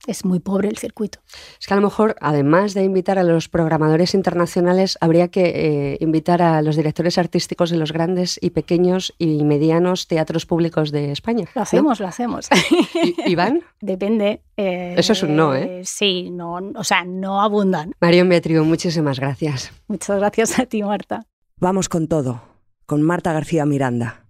es 0.08 0.26
muy 0.26 0.40
pobre 0.40 0.70
el 0.70 0.78
circuito. 0.78 1.20
Es 1.60 1.68
que 1.68 1.74
a 1.74 1.78
lo 1.78 1.84
mejor, 1.84 2.16
además 2.22 2.74
de 2.74 2.84
invitar 2.84 3.20
a 3.20 3.24
los 3.24 3.50
programadores 3.50 4.14
internacionales, 4.14 4.98
habría 5.02 5.28
que 5.28 5.94
eh, 5.94 5.98
invitar 6.00 6.42
a 6.42 6.62
los 6.62 6.76
directores 6.76 7.18
artísticos 7.18 7.70
de 7.70 7.78
los 7.78 7.92
grandes 7.92 8.40
y 8.42 8.52
pequeños 8.52 9.14
y 9.18 9.44
medianos 9.44 10.08
teatros 10.08 10.46
públicos 10.46 10.92
de 10.92 11.12
España. 11.12 11.46
Lo 11.54 11.62
hacemos, 11.62 12.00
¿no? 12.00 12.06
lo 12.06 12.10
hacemos. 12.10 12.50
¿Y, 13.26 13.36
van? 13.36 13.62
Depende. 13.82 14.42
Eh, 14.58 14.96
Eso 14.98 15.14
es 15.14 15.24
un 15.24 15.36
no, 15.36 15.54
¿eh? 15.56 15.82
Sí, 15.84 16.30
no, 16.32 16.60
o 16.76 16.84
sea, 16.84 17.04
no 17.04 17.42
abundan. 17.42 17.94
Marion 18.00 18.30
Beatriu, 18.30 18.64
muchísimas 18.64 19.20
gracias. 19.20 19.72
Muchas 19.88 20.18
gracias 20.18 20.60
a 20.60 20.66
ti, 20.66 20.84
Marta. 20.84 21.26
Vamos 21.58 21.90
con 21.90 22.08
todo, 22.08 22.42
con 22.86 23.02
Marta 23.02 23.34
García 23.34 23.66
Miranda. 23.66 24.29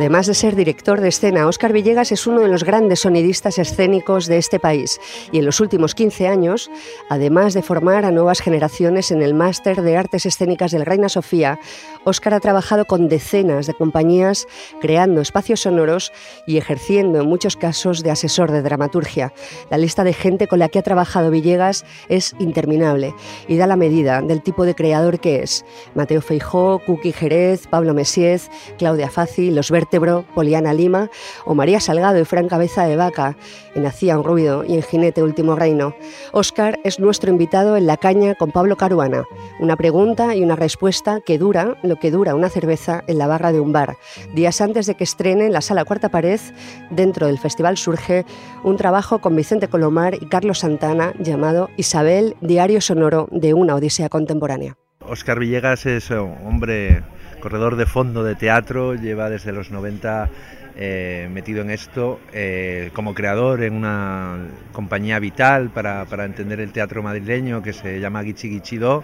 Además 0.00 0.26
de 0.26 0.32
ser 0.32 0.56
director 0.56 1.02
de 1.02 1.08
escena, 1.08 1.46
Óscar 1.46 1.74
Villegas 1.74 2.10
es 2.10 2.26
uno 2.26 2.40
de 2.40 2.48
los 2.48 2.64
grandes 2.64 3.00
sonidistas 3.00 3.58
escénicos 3.58 4.28
de 4.28 4.38
este 4.38 4.58
país. 4.58 4.98
Y 5.30 5.40
en 5.40 5.44
los 5.44 5.60
últimos 5.60 5.94
15 5.94 6.26
años, 6.26 6.70
además 7.10 7.52
de 7.52 7.60
formar 7.60 8.06
a 8.06 8.10
nuevas 8.10 8.40
generaciones 8.40 9.10
en 9.10 9.20
el 9.20 9.34
Máster 9.34 9.82
de 9.82 9.98
Artes 9.98 10.24
Escénicas 10.24 10.70
del 10.70 10.86
Reina 10.86 11.10
Sofía, 11.10 11.60
Óscar 12.04 12.34
ha 12.34 12.40
trabajado 12.40 12.86
con 12.86 13.08
decenas 13.08 13.66
de 13.66 13.74
compañías 13.74 14.46
creando 14.80 15.20
espacios 15.20 15.60
sonoros 15.60 16.12
y 16.46 16.56
ejerciendo 16.56 17.20
en 17.20 17.28
muchos 17.28 17.56
casos 17.56 18.02
de 18.02 18.10
asesor 18.10 18.50
de 18.50 18.62
dramaturgia. 18.62 19.32
La 19.70 19.78
lista 19.78 20.04
de 20.04 20.12
gente 20.12 20.46
con 20.46 20.58
la 20.58 20.68
que 20.68 20.78
ha 20.78 20.82
trabajado 20.82 21.30
Villegas 21.30 21.84
es 22.08 22.34
interminable 22.38 23.14
y 23.48 23.56
da 23.56 23.66
la 23.66 23.76
medida 23.76 24.22
del 24.22 24.42
tipo 24.42 24.64
de 24.64 24.74
creador 24.74 25.20
que 25.20 25.42
es. 25.42 25.64
Mateo 25.94 26.20
Feijó, 26.20 26.80
Cookie 26.86 27.12
Jerez, 27.12 27.66
Pablo 27.66 27.94
Mesiez, 27.94 28.48
Claudia 28.78 29.10
Fazi, 29.10 29.50
Los 29.50 29.70
Vértebro, 29.70 30.24
Poliana 30.34 30.72
Lima 30.72 31.10
o 31.44 31.54
María 31.54 31.80
Salgado 31.80 32.18
y 32.18 32.24
Fran 32.24 32.48
Cabeza 32.48 32.86
de 32.86 32.96
Vaca 32.96 33.36
en 33.74 33.86
Hacía 33.86 34.18
un 34.18 34.24
ruido 34.24 34.64
y 34.64 34.74
en 34.74 34.82
Jinete 34.82 35.22
Último 35.22 35.54
Reino. 35.54 35.94
Óscar 36.32 36.78
es 36.84 36.98
nuestro 36.98 37.30
invitado 37.30 37.76
en 37.76 37.86
La 37.86 37.96
Caña 37.96 38.34
con 38.34 38.50
Pablo 38.50 38.76
Caruana. 38.76 39.24
Una 39.58 39.76
pregunta 39.76 40.34
y 40.34 40.42
una 40.42 40.56
respuesta 40.56 41.20
que 41.20 41.38
dura 41.38 41.76
lo 41.90 41.96
que 41.96 42.10
dura 42.10 42.34
una 42.34 42.48
cerveza 42.48 43.04
en 43.06 43.18
la 43.18 43.26
barra 43.26 43.52
de 43.52 43.60
un 43.60 43.72
bar. 43.72 43.96
Días 44.32 44.60
antes 44.60 44.86
de 44.86 44.94
que 44.94 45.04
estrene 45.04 45.46
en 45.46 45.52
la 45.52 45.60
sala 45.60 45.84
Cuarta 45.84 46.08
Pared, 46.08 46.40
dentro 46.88 47.26
del 47.26 47.38
festival 47.38 47.76
surge 47.76 48.24
un 48.62 48.76
trabajo 48.76 49.20
con 49.20 49.36
Vicente 49.36 49.68
Colomar 49.68 50.14
y 50.14 50.26
Carlos 50.26 50.60
Santana 50.60 51.12
llamado 51.18 51.68
Isabel, 51.76 52.36
Diario 52.40 52.80
Sonoro 52.80 53.28
de 53.32 53.52
una 53.52 53.74
Odisea 53.74 54.08
Contemporánea. 54.08 54.76
Óscar 55.00 55.40
Villegas 55.40 55.84
es 55.86 56.10
un 56.10 56.36
hombre 56.46 57.02
corredor 57.40 57.74
de 57.74 57.86
fondo 57.86 58.22
de 58.22 58.36
teatro, 58.36 58.94
lleva 58.94 59.28
desde 59.28 59.50
los 59.50 59.72
90 59.72 60.30
eh, 60.76 61.28
metido 61.32 61.62
en 61.62 61.70
esto 61.70 62.20
eh, 62.32 62.90
como 62.94 63.14
creador 63.14 63.64
en 63.64 63.74
una 63.74 64.38
compañía 64.72 65.18
vital 65.18 65.70
para, 65.70 66.04
para, 66.04 66.24
entender 66.24 66.60
el 66.60 66.70
teatro 66.70 67.02
madrileño 67.02 67.62
que 67.62 67.72
se 67.72 67.98
llama 67.98 68.22
Gichi 68.22 68.48
Gichido, 68.48 69.02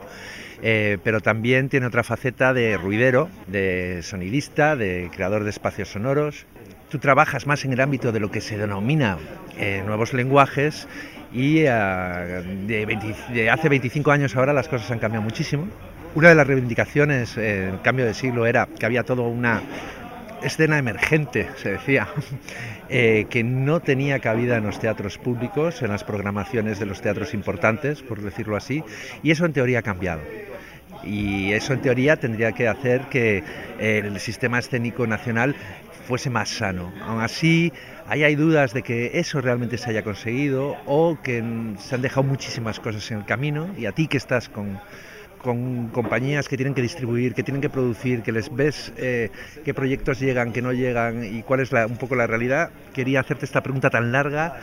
eh, 0.62 0.98
pero 1.02 1.20
también 1.20 1.68
tiene 1.68 1.86
otra 1.86 2.02
faceta 2.02 2.52
de 2.52 2.76
ruidero, 2.76 3.28
de 3.46 4.00
sonidista, 4.02 4.76
de 4.76 5.10
creador 5.14 5.44
de 5.44 5.50
espacios 5.50 5.88
sonoros. 5.88 6.46
Tú 6.90 6.98
trabajas 6.98 7.46
más 7.46 7.64
en 7.64 7.72
el 7.72 7.80
ámbito 7.80 8.12
de 8.12 8.20
lo 8.20 8.30
que 8.30 8.40
se 8.40 8.56
denomina 8.56 9.18
eh, 9.58 9.82
nuevos 9.84 10.12
lenguajes 10.12 10.88
y 11.32 11.64
uh, 11.64 12.66
de, 12.66 12.84
20, 12.86 13.14
de 13.32 13.50
hace 13.50 13.68
25 13.68 14.10
años 14.12 14.36
ahora 14.36 14.52
las 14.52 14.68
cosas 14.68 14.90
han 14.92 15.00
cambiado 15.00 15.24
muchísimo 15.24 15.68
una 16.16 16.30
de 16.30 16.34
las 16.34 16.46
reivindicaciones 16.46 17.36
en 17.36 17.74
el 17.74 17.82
cambio 17.82 18.06
de 18.06 18.14
siglo 18.14 18.46
era 18.46 18.66
que 18.66 18.86
había 18.86 19.02
toda 19.02 19.22
una 19.22 19.60
escena 20.42 20.78
emergente, 20.78 21.48
se 21.56 21.72
decía, 21.72 22.08
eh, 22.88 23.26
que 23.30 23.44
no 23.44 23.80
tenía 23.80 24.18
cabida 24.20 24.56
en 24.56 24.64
los 24.64 24.78
teatros 24.78 25.18
públicos, 25.18 25.82
en 25.82 25.88
las 25.88 26.04
programaciones 26.04 26.78
de 26.78 26.86
los 26.86 27.00
teatros 27.00 27.34
importantes, 27.34 28.02
por 28.02 28.20
decirlo 28.20 28.56
así, 28.56 28.82
y 29.22 29.30
eso 29.30 29.44
en 29.44 29.52
teoría 29.52 29.80
ha 29.80 29.82
cambiado. 29.82 30.22
Y 31.04 31.52
eso 31.52 31.72
en 31.72 31.82
teoría 31.82 32.16
tendría 32.16 32.52
que 32.52 32.68
hacer 32.68 33.02
que 33.10 33.44
el 33.78 34.18
sistema 34.18 34.58
escénico 34.58 35.06
nacional 35.06 35.54
fuese 36.06 36.30
más 36.30 36.48
sano. 36.48 36.92
Aún 37.02 37.20
así, 37.20 37.72
ahí 38.06 38.22
hay 38.24 38.36
dudas 38.36 38.72
de 38.72 38.82
que 38.82 39.18
eso 39.18 39.40
realmente 39.40 39.76
se 39.76 39.90
haya 39.90 40.02
conseguido 40.02 40.76
o 40.86 41.18
que 41.22 41.42
se 41.78 41.94
han 41.94 42.02
dejado 42.02 42.22
muchísimas 42.22 42.80
cosas 42.80 43.10
en 43.10 43.18
el 43.18 43.24
camino 43.24 43.68
y 43.76 43.86
a 43.86 43.92
ti 43.92 44.06
que 44.06 44.16
estás 44.16 44.48
con, 44.48 44.80
con 45.42 45.88
compañías 45.88 46.48
que 46.48 46.56
tienen 46.56 46.74
que 46.74 46.82
distribuir, 46.82 47.34
que 47.34 47.42
tienen 47.42 47.60
que 47.60 47.70
producir, 47.70 48.22
que 48.22 48.32
les 48.32 48.54
ves 48.54 48.92
eh, 48.96 49.30
qué 49.64 49.74
proyectos 49.74 50.18
llegan, 50.20 50.52
que 50.52 50.62
no 50.62 50.72
llegan 50.72 51.24
y 51.24 51.42
cuál 51.42 51.60
es 51.60 51.72
la, 51.72 51.86
un 51.86 51.96
poco 51.96 52.16
la 52.16 52.26
realidad, 52.26 52.70
quería 52.92 53.20
hacerte 53.20 53.44
esta 53.44 53.62
pregunta 53.62 53.90
tan 53.90 54.12
larga 54.12 54.58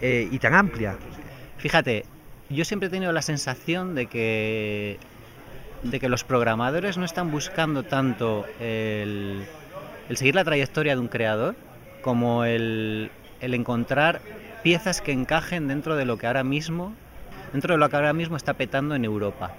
eh, 0.00 0.28
y 0.30 0.38
tan 0.38 0.54
amplia. 0.54 0.96
Fíjate, 1.58 2.04
yo 2.50 2.64
siempre 2.64 2.88
he 2.88 2.90
tenido 2.90 3.12
la 3.12 3.22
sensación 3.22 3.94
de 3.94 4.06
que, 4.06 4.98
de 5.82 6.00
que 6.00 6.08
los 6.08 6.24
programadores 6.24 6.98
no 6.98 7.04
están 7.04 7.30
buscando 7.30 7.82
tanto 7.82 8.44
el, 8.60 9.44
el 10.08 10.16
seguir 10.16 10.34
la 10.34 10.44
trayectoria 10.44 10.94
de 10.94 11.00
un 11.00 11.08
creador 11.08 11.54
como 12.02 12.44
el, 12.44 13.10
el 13.40 13.54
encontrar 13.54 14.20
piezas 14.62 15.00
que 15.00 15.12
encajen 15.12 15.68
dentro 15.68 15.96
de 15.96 16.04
lo 16.04 16.18
que 16.18 16.26
ahora 16.26 16.44
mismo 16.44 16.94
dentro 17.52 17.74
de 17.74 17.78
lo 17.78 17.88
que 17.88 17.96
ahora 17.96 18.12
mismo 18.12 18.36
está 18.36 18.54
petando 18.54 18.94
en 18.94 19.04
Europa 19.04 19.54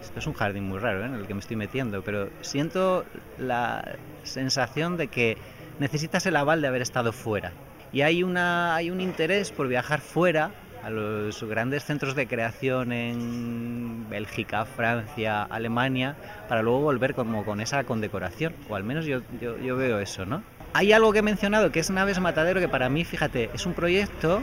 esto 0.00 0.18
es 0.18 0.26
un 0.26 0.34
jardín 0.34 0.64
muy 0.64 0.78
raro 0.78 1.02
¿eh? 1.02 1.06
en 1.06 1.14
el 1.14 1.26
que 1.26 1.34
me 1.34 1.40
estoy 1.40 1.56
metiendo, 1.56 2.02
pero 2.02 2.28
siento 2.40 3.04
la 3.38 3.96
sensación 4.22 4.96
de 4.96 5.08
que 5.08 5.36
necesitas 5.78 6.26
el 6.26 6.36
aval 6.36 6.60
de 6.60 6.68
haber 6.68 6.82
estado 6.82 7.12
fuera. 7.12 7.52
Y 7.92 8.02
hay, 8.02 8.22
una, 8.22 8.74
hay 8.74 8.90
un 8.90 9.00
interés 9.00 9.50
por 9.50 9.68
viajar 9.68 10.00
fuera 10.00 10.50
a 10.82 10.90
los 10.90 11.42
grandes 11.44 11.84
centros 11.84 12.14
de 12.14 12.26
creación 12.26 12.92
en 12.92 14.08
Bélgica, 14.08 14.64
Francia, 14.64 15.42
Alemania, 15.42 16.16
para 16.48 16.62
luego 16.62 16.80
volver 16.80 17.14
como 17.14 17.44
con 17.44 17.60
esa 17.60 17.84
condecoración, 17.84 18.54
o 18.68 18.76
al 18.76 18.84
menos 18.84 19.06
yo, 19.06 19.20
yo, 19.40 19.58
yo 19.58 19.76
veo 19.76 19.98
eso, 19.98 20.24
¿no? 20.24 20.42
Hay 20.74 20.92
algo 20.92 21.12
que 21.12 21.20
he 21.20 21.22
mencionado 21.22 21.72
que 21.72 21.80
es 21.80 21.90
Naves 21.90 22.20
Matadero, 22.20 22.60
que 22.60 22.68
para 22.68 22.88
mí, 22.88 23.04
fíjate, 23.04 23.50
es 23.54 23.66
un 23.66 23.72
proyecto 23.72 24.40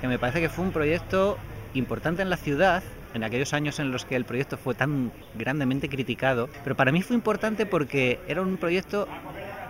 que 0.00 0.08
me 0.08 0.18
parece 0.18 0.40
que 0.40 0.48
fue 0.48 0.64
un 0.64 0.72
proyecto 0.72 1.38
importante 1.74 2.22
en 2.22 2.30
la 2.30 2.36
ciudad, 2.36 2.82
en 3.14 3.24
aquellos 3.24 3.54
años 3.54 3.78
en 3.78 3.90
los 3.90 4.04
que 4.04 4.16
el 4.16 4.24
proyecto 4.24 4.56
fue 4.56 4.74
tan 4.74 5.12
grandemente 5.34 5.88
criticado, 5.88 6.48
pero 6.62 6.76
para 6.76 6.92
mí 6.92 7.02
fue 7.02 7.16
importante 7.16 7.64
porque 7.66 8.20
era 8.28 8.42
un 8.42 8.56
proyecto 8.56 9.08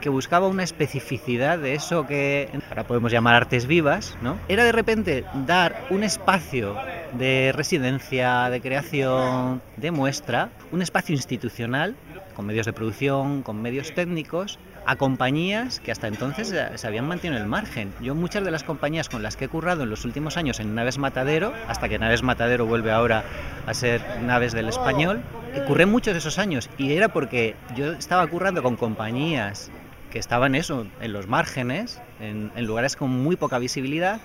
que 0.01 0.09
buscaba 0.11 0.49
una 0.49 0.63
especificidad 0.63 1.59
de 1.59 1.75
eso 1.75 2.07
que 2.07 2.51
ahora 2.69 2.85
podemos 2.85 3.11
llamar 3.11 3.35
artes 3.37 3.67
vivas, 3.67 4.19
¿no? 4.21 4.39
Era 4.49 4.65
de 4.65 4.73
repente 4.73 5.25
dar 5.47 5.87
un 5.89 6.03
espacio 6.03 6.77
de 7.17 7.53
residencia, 7.55 8.51
de 8.51 8.61
creación, 8.61 9.63
de 9.77 9.91
muestra, 9.91 10.51
un 10.73 10.83
espacio 10.83 11.15
institucional 11.15 11.97
con 12.35 12.47
medios 12.47 12.67
de 12.67 12.73
producción, 12.73 13.43
con 13.43 13.63
medios 13.63 13.95
técnicos, 13.95 14.59
a 14.87 14.97
compañías 14.97 15.81
que 15.81 15.93
hasta 15.93 16.09
entonces 16.09 16.55
se 16.75 16.87
habían 16.87 17.07
mantenido 17.07 17.37
en 17.37 17.43
el 17.43 17.49
margen. 17.49 17.93
Yo 18.01 18.15
muchas 18.15 18.45
de 18.45 18.51
las 18.51 18.65
compañías 18.65 19.09
con 19.09 19.23
las 19.23 19.37
que 19.37 19.47
he 19.47 19.49
currado 19.49 19.85
en 19.85 19.91
los 19.91 20.05
últimos 20.05 20.37
años 20.37 20.61
en 20.61 20.75
Naves 20.75 20.99
Matadero, 20.99 21.53
hasta 21.69 21.89
que 21.89 21.99
Naves 21.99 22.23
Matadero 22.23 22.67
vuelve 22.67 22.93
ahora 22.93 23.25
a 23.67 23.75
ser 23.75 24.03
Naves 24.23 24.53
del 24.53 24.69
Español, 24.69 25.23
curré 25.67 25.87
muchos 25.87 26.13
de 26.13 26.19
esos 26.19 26.39
años 26.39 26.69
y 26.77 26.93
era 26.93 27.09
porque 27.09 27.55
yo 27.77 27.93
estaba 27.93 28.27
currando 28.27 28.63
con 28.63 28.77
compañías 28.77 29.71
que 30.11 30.19
estaban 30.19 30.55
eso, 30.55 30.87
en 31.01 31.13
los 31.13 31.27
márgenes, 31.27 32.01
en, 32.21 32.53
en 32.55 32.67
lugares 32.67 32.95
con 32.95 33.11
muy 33.11 33.37
poca 33.37 33.59
visibilidad 33.59 34.21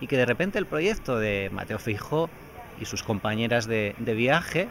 y 0.00 0.06
que 0.06 0.16
de 0.16 0.24
repente 0.24 0.58
el 0.58 0.66
proyecto 0.66 1.18
de 1.18 1.50
Mateo 1.52 1.78
Feijó 1.78 2.30
y 2.80 2.86
sus 2.86 3.02
compañeras 3.02 3.66
de, 3.66 3.94
de 3.98 4.14
viaje 4.14 4.68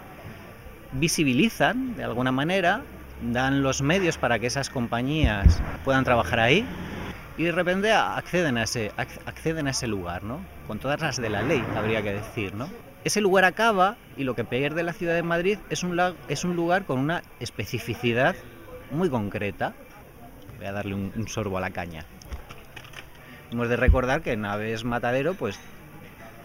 visibilizan 0.94 1.96
de 1.96 2.04
alguna 2.04 2.32
manera, 2.32 2.82
dan 3.22 3.64
los 3.64 3.82
medios 3.82 4.18
para 4.18 4.40
que 4.40 4.48
esas 4.48 4.70
compañías 4.70 5.62
puedan 5.84 6.04
trabajar 6.04 6.40
ahí 6.40 6.66
y 7.38 7.44
de 7.44 7.52
repente 7.52 7.92
acceden 7.92 8.58
a 8.58 8.64
ese, 8.64 8.92
acceden 8.98 9.68
a 9.68 9.72
ese 9.72 9.88
lugar, 9.88 10.24
¿no? 10.24 10.40
Con 10.68 10.80
todas 10.80 11.02
las 11.02 11.18
de 11.18 11.30
la 11.30 11.42
ley, 11.42 11.64
habría 11.76 12.02
que 12.02 12.14
decir, 12.14 12.54
¿no? 12.54 12.70
Ese 13.04 13.22
lugar 13.22 13.44
acaba 13.44 13.98
y 14.16 14.24
lo 14.24 14.36
que 14.36 14.46
pierde 14.46 14.84
la 14.84 14.94
ciudad 14.94 15.16
de 15.16 15.24
Madrid 15.24 15.58
es 15.70 15.84
un, 15.84 16.00
es 16.30 16.44
un 16.46 16.56
lugar 16.56 16.86
con 16.86 17.00
una 17.00 17.22
especificidad 17.40 18.36
muy 18.92 19.10
concreta. 19.10 19.74
Voy 20.58 20.68
a 20.68 20.72
darle 20.72 20.96
un, 20.96 21.28
sorbo 21.28 21.58
a 21.58 21.62
la 21.62 21.72
caña. 21.72 22.06
Hemos 23.52 23.68
de 23.68 23.76
recordar 23.76 24.22
que 24.22 24.38
Naves 24.38 24.84
Matadero, 24.84 25.34
pues 25.34 25.60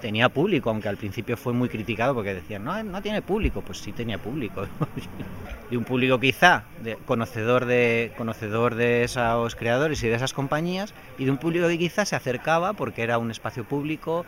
tenía 0.00 0.28
público, 0.28 0.70
aunque 0.70 0.88
al 0.88 0.96
principio 0.96 1.36
fue 1.36 1.52
muy 1.52 1.68
criticado 1.68 2.14
porque 2.14 2.34
decían, 2.34 2.64
no, 2.64 2.82
no 2.82 3.02
tiene 3.02 3.22
público, 3.22 3.62
pues 3.62 3.78
sí 3.78 3.92
tenía 3.92 4.18
público. 4.18 4.66
de 5.70 5.76
un 5.76 5.84
público 5.84 6.18
quizá 6.18 6.64
de, 6.82 6.96
conocedor, 6.96 7.66
de, 7.66 8.12
conocedor 8.16 8.74
de 8.74 9.04
esos 9.04 9.54
creadores 9.56 10.02
y 10.02 10.08
de 10.08 10.14
esas 10.14 10.32
compañías, 10.32 10.94
y 11.18 11.24
de 11.24 11.30
un 11.30 11.38
público 11.38 11.68
que 11.68 11.78
quizá 11.78 12.04
se 12.04 12.16
acercaba 12.16 12.72
porque 12.72 13.02
era 13.02 13.18
un 13.18 13.30
espacio 13.30 13.64
público 13.64 14.24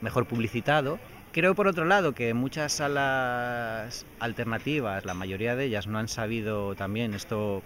mejor 0.00 0.26
publicitado. 0.26 0.98
Creo 1.32 1.54
por 1.54 1.68
otro 1.68 1.84
lado 1.84 2.12
que 2.12 2.34
muchas 2.34 2.72
salas 2.72 4.04
alternativas, 4.18 5.04
la 5.04 5.14
mayoría 5.14 5.54
de 5.54 5.66
ellas 5.66 5.86
no 5.86 5.98
han 5.98 6.08
sabido 6.08 6.74
también, 6.74 7.14
esto 7.14 7.62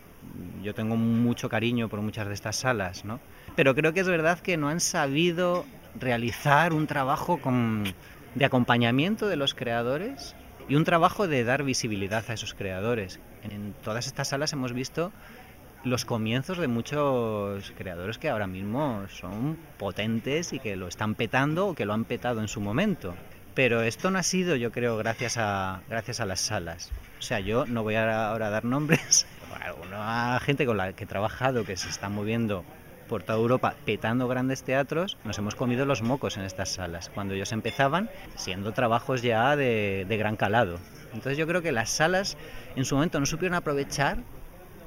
yo 0.63 0.75
tengo 0.75 0.97
mucho 0.97 1.49
cariño 1.49 1.89
por 1.89 2.01
muchas 2.01 2.29
de 2.29 2.35
estas 2.35 2.57
salas, 2.57 3.05
¿no? 3.05 3.21
Pero 3.57 3.75
creo 3.75 3.93
que 3.93 4.01
es 4.01 4.09
verdad 4.09 4.39
que 4.41 4.57
no 4.57 4.69
han 4.69 4.81
sabido 4.81 5.65
realizar 5.99 6.73
un 6.73 6.87
trabajo 6.87 7.39
de 8.35 8.45
acompañamiento 8.45 9.29
de 9.29 9.37
los 9.37 9.55
creadores 9.55 10.35
y 10.69 10.77
un 10.77 10.85
trabajo 10.85 11.29
de 11.29 11.45
dar 11.45 11.63
visibilidad 11.63 12.25
a 12.29 12.33
esos 12.33 12.55
creadores. 12.55 13.21
En 13.43 13.75
todas 13.83 14.07
estas 14.07 14.29
salas 14.29 14.53
hemos 14.53 14.73
visto 14.73 15.13
los 15.85 16.07
comienzos 16.07 16.59
de 16.59 16.67
muchos 16.67 17.73
creadores 17.77 18.17
que 18.17 18.31
ahora 18.31 18.47
mismo 18.47 19.07
son 19.09 19.59
potentes 19.79 20.53
y 20.53 20.59
que 20.59 20.77
lo 20.77 20.89
están 20.89 21.15
petando 21.15 21.69
o 21.69 21.75
que 21.75 21.85
lo 21.85 21.93
han 21.93 22.05
petado 22.05 22.41
en 22.41 22.49
su 22.49 22.61
momento. 22.61 23.15
Pero 23.55 23.83
esto 23.83 24.11
no 24.11 24.19
ha 24.19 24.23
sido, 24.23 24.57
yo 24.57 24.73
creo, 24.73 24.97
gracias 24.97 25.37
a, 25.37 25.83
gracias 25.89 26.21
a 26.21 26.27
las 26.27 26.41
salas. 26.41 26.91
O 27.19 27.23
sea, 27.23 27.39
yo 27.39 27.67
no 27.67 27.83
voy 27.83 27.95
ahora 27.95 28.47
a 28.47 28.51
dar 28.51 28.65
nombres. 28.65 29.27
Alguna 29.61 30.41
gente 30.41 30.67
con 30.67 30.77
la 30.77 30.93
que 30.95 31.05
he 31.05 31.07
trabajado 31.07 31.65
que 31.65 31.77
se 31.77 31.89
está 31.89 32.09
moviendo 32.09 32.65
por 33.09 33.23
toda 33.23 33.39
Europa 33.39 33.75
petando 33.85 34.29
grandes 34.29 34.63
teatros, 34.63 35.17
nos 35.25 35.39
hemos 35.39 35.55
comido 35.55 35.87
los 35.87 36.03
mocos 36.03 36.37
en 36.37 36.45
estas 36.45 36.71
salas, 36.71 37.11
cuando 37.15 37.35
ellos 37.35 37.53
empezaban 37.53 38.11
siendo 38.37 38.73
trabajos 38.73 39.23
ya 39.23 39.57
de, 39.57 40.07
de 40.09 40.17
gran 40.17 40.37
calado. 40.37 40.79
Entonces 41.13 41.39
yo 41.39 41.47
creo 41.47 41.63
que 41.63 41.73
las 41.73 41.91
salas 41.91 42.37
en 42.77 42.85
su 42.85 42.95
momento 42.97 43.21
no 43.21 43.27
supieron 43.27 43.55
aprovechar 43.55 44.19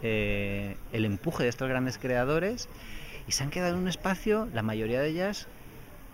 eh, 0.04 0.78
el 0.94 1.06
empuje 1.06 1.44
de 1.44 1.50
estos 1.50 1.68
grandes 1.68 1.98
creadores 1.98 2.70
y 3.28 3.32
se 3.32 3.44
han 3.44 3.50
quedado 3.50 3.74
en 3.74 3.82
un 3.82 3.88
espacio, 3.88 4.48
la 4.54 4.62
mayoría 4.62 5.02
de 5.02 5.10
ellas, 5.10 5.48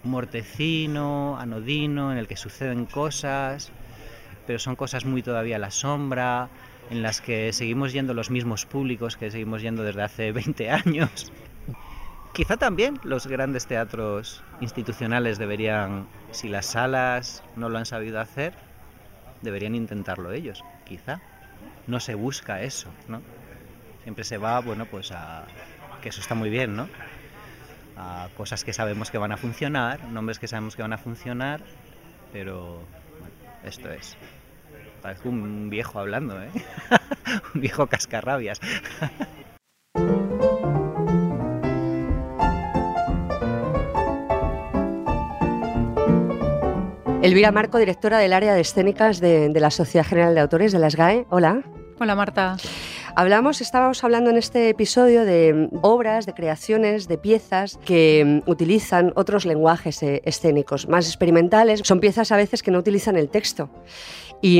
mortecino, 0.03 1.37
anodino, 1.37 2.11
en 2.11 2.17
el 2.17 2.27
que 2.27 2.37
suceden 2.37 2.85
cosas, 2.85 3.71
pero 4.47 4.59
son 4.59 4.75
cosas 4.75 5.05
muy 5.05 5.21
todavía 5.21 5.57
a 5.57 5.59
la 5.59 5.71
sombra, 5.71 6.49
en 6.89 7.01
las 7.01 7.21
que 7.21 7.51
seguimos 7.53 7.93
yendo 7.93 8.13
los 8.13 8.29
mismos 8.29 8.65
públicos 8.65 9.17
que 9.17 9.31
seguimos 9.31 9.61
yendo 9.61 9.83
desde 9.83 10.01
hace 10.01 10.31
20 10.31 10.69
años. 10.69 11.31
Quizá 12.33 12.57
también 12.57 12.99
los 13.03 13.27
grandes 13.27 13.67
teatros 13.67 14.43
institucionales 14.59 15.37
deberían, 15.37 16.07
si 16.31 16.49
las 16.49 16.65
salas 16.65 17.43
no 17.55 17.69
lo 17.69 17.77
han 17.77 17.85
sabido 17.85 18.19
hacer, 18.19 18.55
deberían 19.43 19.75
intentarlo 19.75 20.31
ellos, 20.31 20.63
quizá. 20.83 21.21
No 21.85 21.99
se 21.99 22.15
busca 22.15 22.63
eso, 22.63 22.89
¿no? 23.07 23.21
Siempre 24.01 24.23
se 24.23 24.39
va, 24.39 24.59
bueno, 24.61 24.87
pues 24.87 25.11
a... 25.11 25.45
que 26.01 26.09
eso 26.09 26.21
está 26.21 26.33
muy 26.33 26.49
bien, 26.49 26.75
¿no? 26.75 26.89
A 27.97 28.29
cosas 28.35 28.63
que 28.63 28.73
sabemos 28.73 29.11
que 29.11 29.19
van 29.19 29.31
a 29.31 29.37
funcionar, 29.37 30.03
nombres 30.05 30.39
que 30.39 30.47
sabemos 30.47 30.75
que 30.75 30.81
van 30.81 30.93
a 30.93 30.97
funcionar, 30.97 31.61
pero 32.31 32.81
esto 33.63 33.91
es. 33.91 34.17
Parezco 35.03 35.29
un 35.29 35.69
viejo 35.69 35.99
hablando, 35.99 36.41
¿eh? 36.41 36.49
un 37.53 37.61
viejo 37.61 37.85
cascarrabias. 37.85 38.59
Elvira 47.23 47.53
Marco, 47.53 47.77
directora 47.77 48.17
del 48.17 48.33
área 48.33 48.53
de 48.53 48.59
escénicas 48.59 49.21
de, 49.21 49.47
de, 49.47 49.59
la 49.61 49.71
Sociedad 49.71 50.05
General 50.05 50.35
de 50.35 50.41
Autores 50.41 50.73
de 50.73 50.79
la 50.79 50.89
SGAE. 50.89 51.25
Hola. 51.29 51.63
Hola 51.97 52.15
Marta. 52.15 52.57
Hablamos, 53.15 53.61
estábamos 53.61 54.03
hablando 54.03 54.29
en 54.29 54.35
este 54.35 54.67
episodio 54.67 55.23
de 55.23 55.69
obras, 55.83 56.25
de 56.25 56.33
creaciones, 56.33 57.07
de 57.07 57.17
piezas 57.17 57.79
que 57.85 58.41
utilizan 58.45 59.13
otros 59.15 59.45
lenguajes 59.45 60.03
eh, 60.03 60.21
escénicos 60.25 60.89
más 60.89 61.07
experimentales. 61.07 61.79
Son 61.85 62.01
piezas 62.01 62.33
a 62.33 62.35
veces 62.35 62.61
que 62.61 62.71
no 62.71 62.79
utilizan 62.79 63.15
el 63.15 63.29
texto. 63.29 63.69
Y, 64.45 64.59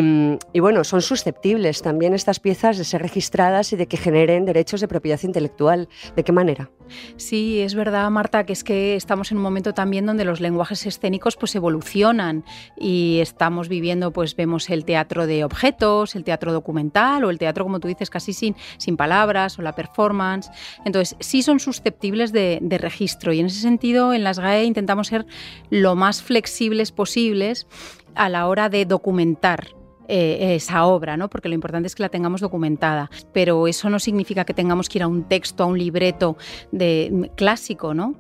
bueno, 0.61 0.85
son 0.85 1.01
susceptibles 1.01 1.81
también 1.81 2.13
estas 2.13 2.39
piezas 2.39 2.77
de 2.77 2.85
ser 2.85 3.01
registradas 3.01 3.73
y 3.73 3.75
de 3.75 3.85
que 3.85 3.97
generen 3.97 4.45
derechos 4.45 4.79
de 4.79 4.87
propiedad 4.87 5.19
intelectual. 5.23 5.89
¿De 6.15 6.23
qué 6.23 6.31
manera? 6.31 6.71
Sí, 7.17 7.59
es 7.59 7.75
verdad, 7.75 8.09
Marta, 8.09 8.45
que 8.45 8.53
es 8.53 8.63
que 8.63 8.95
estamos 8.95 9.33
en 9.33 9.39
un 9.39 9.43
momento 9.43 9.73
también 9.73 10.05
donde 10.05 10.23
los 10.23 10.39
lenguajes 10.39 10.85
escénicos 10.85 11.35
pues 11.35 11.53
evolucionan 11.55 12.45
y 12.77 13.19
estamos 13.19 13.67
viviendo, 13.67 14.11
pues 14.11 14.37
vemos 14.37 14.69
el 14.69 14.85
teatro 14.85 15.27
de 15.27 15.43
objetos, 15.43 16.15
el 16.15 16.23
teatro 16.23 16.53
documental 16.53 17.25
o 17.25 17.29
el 17.29 17.37
teatro, 17.37 17.65
como 17.65 17.81
tú 17.81 17.89
dices, 17.89 18.09
casi 18.09 18.31
sin, 18.31 18.55
sin 18.77 18.95
palabras 18.95 19.59
o 19.59 19.63
la 19.63 19.75
performance. 19.75 20.49
Entonces, 20.85 21.17
sí 21.19 21.43
son 21.43 21.59
susceptibles 21.59 22.31
de, 22.31 22.59
de 22.61 22.77
registro 22.77 23.33
y 23.33 23.41
en 23.41 23.47
ese 23.47 23.59
sentido 23.59 24.13
en 24.13 24.23
las 24.23 24.39
GAE 24.39 24.63
intentamos 24.63 25.07
ser 25.07 25.25
lo 25.69 25.95
más 25.95 26.23
flexibles 26.23 26.93
posibles 26.93 27.67
a 28.15 28.29
la 28.29 28.47
hora 28.47 28.69
de 28.69 28.85
documentar 28.85 29.67
eh, 30.07 30.55
esa 30.55 30.85
obra, 30.85 31.15
¿no? 31.15 31.29
porque 31.29 31.47
lo 31.47 31.55
importante 31.55 31.87
es 31.87 31.95
que 31.95 32.03
la 32.03 32.09
tengamos 32.09 32.41
documentada. 32.41 33.09
Pero 33.31 33.67
eso 33.67 33.89
no 33.89 33.99
significa 33.99 34.43
que 34.45 34.53
tengamos 34.53 34.89
que 34.89 34.97
ir 34.97 35.03
a 35.03 35.07
un 35.07 35.23
texto, 35.23 35.63
a 35.63 35.67
un 35.67 35.77
libreto 35.77 36.37
de, 36.71 37.31
clásico, 37.35 37.93
¿no? 37.93 38.15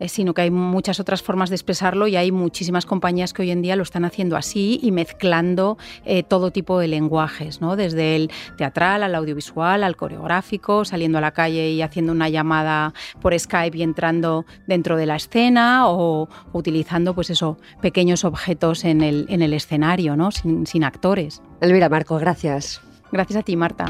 Eh, 0.00 0.08
sino 0.08 0.34
que 0.34 0.42
hay 0.42 0.50
muchas 0.50 1.00
otras 1.00 1.22
formas 1.22 1.50
de 1.50 1.56
expresarlo 1.56 2.06
y 2.06 2.16
hay 2.16 2.32
muchísimas 2.32 2.86
compañías 2.86 3.32
que 3.32 3.42
hoy 3.42 3.50
en 3.50 3.62
día 3.62 3.76
lo 3.76 3.82
están 3.82 4.04
haciendo 4.04 4.36
así 4.36 4.78
y 4.82 4.92
mezclando 4.92 5.78
eh, 6.04 6.22
todo 6.22 6.50
tipo 6.50 6.78
de 6.78 6.88
lenguajes, 6.88 7.60
¿no? 7.60 7.76
desde 7.76 8.16
el 8.16 8.30
teatral 8.56 9.02
al 9.02 9.14
audiovisual, 9.14 9.82
al 9.82 9.96
coreográfico, 9.96 10.84
saliendo 10.84 11.18
a 11.18 11.20
la 11.20 11.32
calle 11.32 11.70
y 11.70 11.82
haciendo 11.82 12.12
una 12.12 12.28
llamada 12.28 12.94
por 13.20 13.38
Skype 13.38 13.76
y 13.76 13.82
entrando 13.82 14.44
dentro 14.66 14.96
de 14.96 15.06
la 15.06 15.16
escena 15.16 15.88
o 15.88 16.28
utilizando 16.52 17.14
pues 17.14 17.30
eso, 17.30 17.58
pequeños 17.80 18.24
objetos 18.24 18.84
en 18.84 19.02
el, 19.02 19.26
en 19.28 19.42
el 19.42 19.52
escenario, 19.52 20.16
¿no? 20.16 20.30
sin, 20.30 20.66
sin 20.66 20.84
actores. 20.84 21.42
Elvira 21.60 21.88
Marco, 21.88 22.18
gracias. 22.18 22.80
Gracias 23.10 23.38
a 23.38 23.42
ti, 23.42 23.56
Marta. 23.56 23.86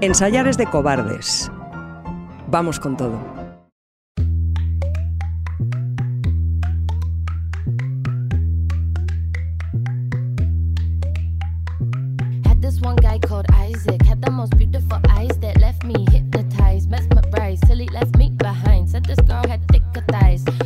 Ensayar 0.00 0.46
es 0.46 0.58
de 0.58 0.66
cobardes. 0.66 1.50
Vamos 2.48 2.78
con 2.78 2.96
todo. 2.96 3.45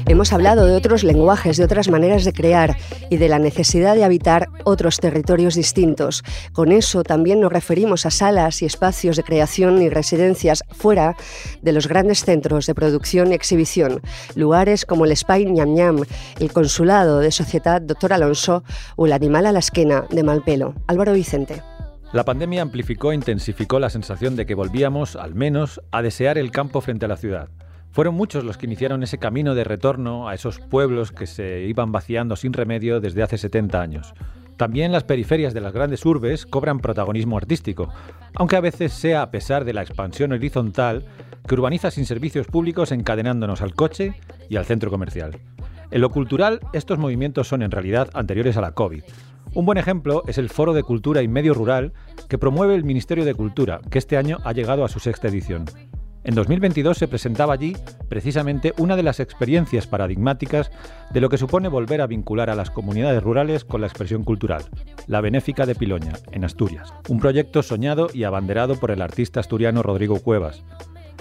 Hemos 0.07 0.33
hablado 0.33 0.67
de 0.67 0.75
otros 0.75 1.05
lenguajes, 1.05 1.57
de 1.57 1.65
otras 1.65 1.89
maneras 1.89 2.25
de 2.25 2.33
crear 2.33 2.77
y 3.11 3.17
de 3.17 3.29
la 3.29 3.39
necesidad 3.39 3.95
de 3.95 4.05
habitar 4.05 4.49
otros 4.65 4.99
territorios 4.99 5.55
distintos. 5.55 6.23
Con 6.53 6.73
eso 6.73 7.03
también 7.03 7.41
nos 7.41 7.53
referimos 7.53 8.07
a 8.07 8.11
salas 8.11 8.63
y 8.63 8.67
espacios 8.67 9.17
de 9.17 9.23
creación 9.23 9.81
y 9.83 9.89
residencias 9.89 10.65
fuera 10.71 11.17
de 11.63 11.73
los 11.73 11.87
grandes 11.87 12.25
centros 12.25 12.67
de 12.67 12.75
producción 12.75 13.33
y 13.33 13.35
exhibición, 13.35 14.01
lugares 14.35 14.85
como 14.85 15.05
el 15.05 15.17
Spy 15.17 15.47
Ñam 15.47 15.75
Ñam, 15.75 16.03
el 16.39 16.53
Consulado 16.53 17.21
de 17.21 17.31
Sociedad 17.31 17.81
Dr. 17.81 18.13
Alonso 18.13 18.65
o 18.97 19.07
el 19.07 19.13
Animal 19.13 19.47
a 19.47 19.53
la 19.53 19.61
Esquena 19.61 20.05
de 20.11 20.23
Malpelo. 20.23 20.75
Álvaro 20.87 21.13
Vicente. 21.13 21.63
La 22.13 22.25
pandemia 22.25 22.63
amplificó 22.63 23.13
e 23.13 23.15
intensificó 23.15 23.79
la 23.79 23.89
sensación 23.89 24.35
de 24.35 24.45
que 24.45 24.57
volvíamos, 24.57 25.15
al 25.15 25.37
menos, 25.37 25.81
a 25.93 26.03
desear 26.03 26.39
el 26.39 26.51
campo 26.51 26.81
frente 26.81 27.05
a 27.05 27.09
la 27.09 27.17
ciudad. 27.17 27.51
Fueron 27.93 28.17
muchos 28.17 28.43
los 28.43 28.59
que 28.59 28.67
iniciaron 28.67 29.05
ese 29.05 29.19
camino 29.19 29.55
de 29.55 29.63
retorno 29.63 30.29
a 30.29 30.35
esos 30.35 30.59
pueblos 30.59 31.13
que 31.13 31.29
se 31.29 31.61
iban 31.61 31.93
vaciando 31.93 32.35
sin 32.35 32.53
remedio 32.53 33.01
desde 33.01 33.23
hace 33.23 33.39
70 33.39 33.81
años. 33.81 34.13
También 34.57 34.91
las 34.91 35.05
periferias 35.05 35.55
de 35.55 35.61
las 35.61 35.73
grandes 35.73 36.05
urbes 36.05 36.47
cobran 36.47 36.81
protagonismo 36.81 37.37
artístico, 37.37 37.89
aunque 38.35 38.57
a 38.57 38.61
veces 38.61 38.93
sea 38.93 39.23
a 39.23 39.31
pesar 39.31 39.65
de 39.65 39.73
la 39.73 39.83
expansión 39.83 40.33
horizontal 40.33 41.05
que 41.47 41.55
urbaniza 41.55 41.93
sin 41.93 42.07
servicios 42.07 42.49
públicos 42.49 42.91
encadenándonos 42.91 43.63
al 43.63 43.75
coche 43.75 44.15
y 44.49 44.57
al 44.57 44.67
centro 44.67 44.91
comercial. 44.91 45.39
En 45.93 46.01
lo 46.01 46.11
cultural, 46.11 46.61
estos 46.73 46.99
movimientos 46.99 47.47
son 47.47 47.63
en 47.63 47.71
realidad 47.71 48.11
anteriores 48.15 48.57
a 48.57 48.61
la 48.61 48.73
COVID. 48.73 49.03
Un 49.53 49.67
buen 49.67 49.79
ejemplo 49.79 50.23
es 50.29 50.39
el 50.39 50.49
Foro 50.49 50.75
de 50.75 50.85
Cultura 50.85 51.23
y 51.23 51.29
Medio 51.29 51.55
Rural 51.55 51.93
que 52.29 52.39
promueve 52.39 52.77
el 52.77 52.85
Ministerio 52.85 53.25
de 53.25 53.35
Cultura, 53.35 53.81
que 53.91 53.99
este 53.99 54.17
año 54.17 54.39
ha 54.45 54.53
llegado 54.53 54.85
a 54.85 54.89
su 54.89 55.01
sexta 55.01 55.27
edición. 55.27 55.65
En 56.23 56.37
2022 56.37 56.97
se 56.97 57.09
presentaba 57.09 57.55
allí 57.55 57.77
precisamente 58.09 58.73
una 58.79 58.95
de 58.95 59.03
las 59.03 59.19
experiencias 59.19 59.89
paradigmáticas 59.89 60.71
de 61.13 61.21
lo 61.21 61.29
que 61.29 61.39
supone 61.39 61.67
volver 61.67 62.01
a 62.01 62.07
vincular 62.07 62.49
a 62.49 62.55
las 62.55 62.71
comunidades 62.71 63.25
rurales 63.25 63.65
con 63.65 63.81
la 63.81 63.89
expresión 63.89 64.23
cultural, 64.23 64.63
la 65.09 65.21
Benéfica 65.21 65.67
de 65.67 65.75
Piloña, 65.75 66.13
en 66.31 66.45
Asturias, 66.45 66.95
un 67.09 67.19
proyecto 67.19 67.65
soñado 67.65 68.07
y 68.15 68.23
abanderado 68.23 68.77
por 68.77 68.93
el 68.93 69.03
artista 69.03 69.41
asturiano 69.41 69.83
Rodrigo 69.83 70.21
Cuevas. 70.21 70.63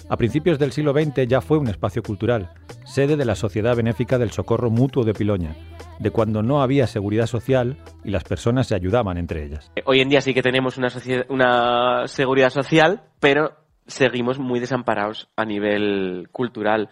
A 0.08 0.18
principios 0.18 0.60
del 0.60 0.72
siglo 0.72 0.94
XX 0.94 1.28
ya 1.28 1.42
fue 1.42 1.58
un 1.58 1.68
espacio 1.68 2.04
cultural, 2.04 2.52
sede 2.86 3.18
de 3.18 3.26
la 3.26 3.36
Sociedad 3.36 3.76
Benéfica 3.76 4.20
del 4.20 4.32
Socorro 4.32 4.70
Mutuo 4.70 5.04
de 5.04 5.14
Piloña, 5.14 5.56
de 6.00 6.12
cuando 6.12 6.42
no 6.42 6.62
había 6.62 6.88
seguridad 6.88 7.28
social 7.28 7.78
y 8.04 8.10
las 8.10 8.24
personas 8.24 8.68
se 8.68 8.76
ayudaban 8.76 9.18
entre 9.18 9.46
ellas. 9.46 9.72
Hoy 9.86 10.00
en 10.00 10.10
día 10.10 10.22
sí 10.22 10.34
que 10.34 10.42
tenemos 10.42 10.78
una, 10.78 10.90
una 11.30 12.08
seguridad 12.08 12.50
social, 12.50 13.04
pero 13.20 13.52
seguimos 13.86 14.40
muy 14.40 14.60
desamparados 14.60 15.30
a 15.36 15.46
nivel 15.46 16.30
cultural 16.32 16.90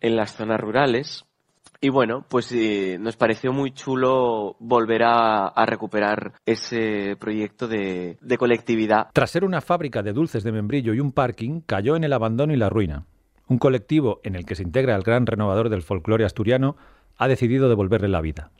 en 0.00 0.16
las 0.16 0.34
zonas 0.34 0.60
rurales. 0.60 1.24
Y 1.82 1.88
bueno, 1.88 2.26
pues 2.28 2.52
eh, 2.52 2.98
nos 3.00 3.16
pareció 3.16 3.54
muy 3.54 3.72
chulo 3.72 4.54
volver 4.58 5.02
a, 5.02 5.46
a 5.46 5.64
recuperar 5.64 6.34
ese 6.44 7.16
proyecto 7.18 7.68
de, 7.68 8.18
de 8.20 8.36
colectividad. 8.36 9.08
Tras 9.14 9.30
ser 9.30 9.44
una 9.44 9.62
fábrica 9.62 10.02
de 10.02 10.12
dulces 10.12 10.44
de 10.44 10.52
membrillo 10.52 10.92
y 10.92 11.00
un 11.00 11.12
parking, 11.12 11.62
cayó 11.62 11.96
en 11.96 12.04
el 12.04 12.12
abandono 12.12 12.52
y 12.52 12.58
la 12.58 12.68
ruina. 12.68 13.06
Un 13.48 13.56
colectivo 13.56 14.20
en 14.24 14.36
el 14.36 14.44
que 14.44 14.56
se 14.56 14.62
integra 14.62 14.94
el 14.94 15.02
gran 15.02 15.24
renovador 15.24 15.70
del 15.70 15.80
folclore 15.80 16.26
asturiano 16.26 16.76
ha 17.20 17.28
decidido 17.28 17.68
devolverle 17.68 18.08
la 18.08 18.22
vida. 18.22 18.50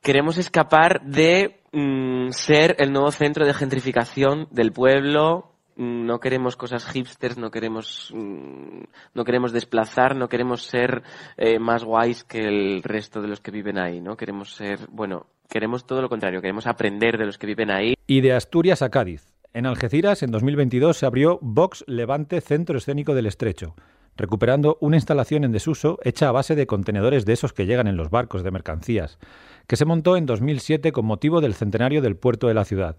Queremos 0.00 0.38
escapar 0.38 1.02
de 1.02 1.60
mm, 1.72 2.30
ser 2.30 2.76
el 2.78 2.92
nuevo 2.92 3.10
centro 3.10 3.44
de 3.44 3.52
gentrificación 3.52 4.46
del 4.52 4.72
pueblo. 4.72 5.52
Mm, 5.76 6.06
No 6.06 6.20
queremos 6.20 6.56
cosas 6.56 6.86
hipsters, 6.86 7.36
no 7.36 7.50
queremos, 7.50 8.12
mm, 8.14 8.84
no 9.14 9.24
queremos 9.24 9.52
desplazar, 9.52 10.16
no 10.16 10.28
queremos 10.28 10.62
ser 10.62 11.02
eh, 11.36 11.58
más 11.58 11.82
guays 11.82 12.22
que 12.22 12.38
el 12.38 12.82
resto 12.84 13.20
de 13.20 13.28
los 13.28 13.40
que 13.40 13.50
viven 13.50 13.78
ahí, 13.78 14.00
¿no? 14.00 14.16
Queremos 14.16 14.54
ser, 14.54 14.78
bueno, 14.92 15.26
queremos 15.50 15.84
todo 15.84 16.00
lo 16.00 16.08
contrario, 16.08 16.40
queremos 16.40 16.68
aprender 16.68 17.18
de 17.18 17.26
los 17.26 17.36
que 17.36 17.48
viven 17.48 17.72
ahí. 17.72 17.94
Y 18.06 18.20
de 18.20 18.32
Asturias 18.32 18.80
a 18.82 18.90
Cádiz. 18.90 19.34
En 19.52 19.66
Algeciras, 19.66 20.22
en 20.22 20.30
2022, 20.30 20.96
se 20.96 21.06
abrió 21.06 21.40
Vox 21.42 21.82
Levante 21.88 22.40
Centro 22.40 22.78
Escénico 22.78 23.14
del 23.14 23.26
Estrecho, 23.26 23.74
recuperando 24.18 24.76
una 24.80 24.96
instalación 24.96 25.44
en 25.44 25.52
desuso 25.52 25.98
hecha 26.02 26.28
a 26.28 26.32
base 26.32 26.54
de 26.56 26.66
contenedores 26.66 27.24
de 27.24 27.32
esos 27.32 27.54
que 27.54 27.64
llegan 27.64 27.86
en 27.86 27.96
los 27.96 28.10
barcos 28.10 28.42
de 28.42 28.50
mercancías, 28.50 29.18
que 29.66 29.76
se 29.76 29.86
montó 29.86 30.16
en 30.16 30.26
2007 30.26 30.92
con 30.92 31.06
motivo 31.06 31.40
del 31.40 31.54
centenario 31.54 32.02
del 32.02 32.16
puerto 32.16 32.48
de 32.48 32.54
la 32.54 32.64
ciudad. 32.64 32.96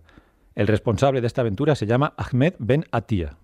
El 0.55 0.67
responsable 0.67 1.21
de 1.21 1.27
esta 1.27 1.41
aventura 1.41 1.75
se 1.75 1.85
llama 1.85 2.13
Ahmed 2.17 2.53
Ben 2.57 2.85
Atia. 2.91 3.37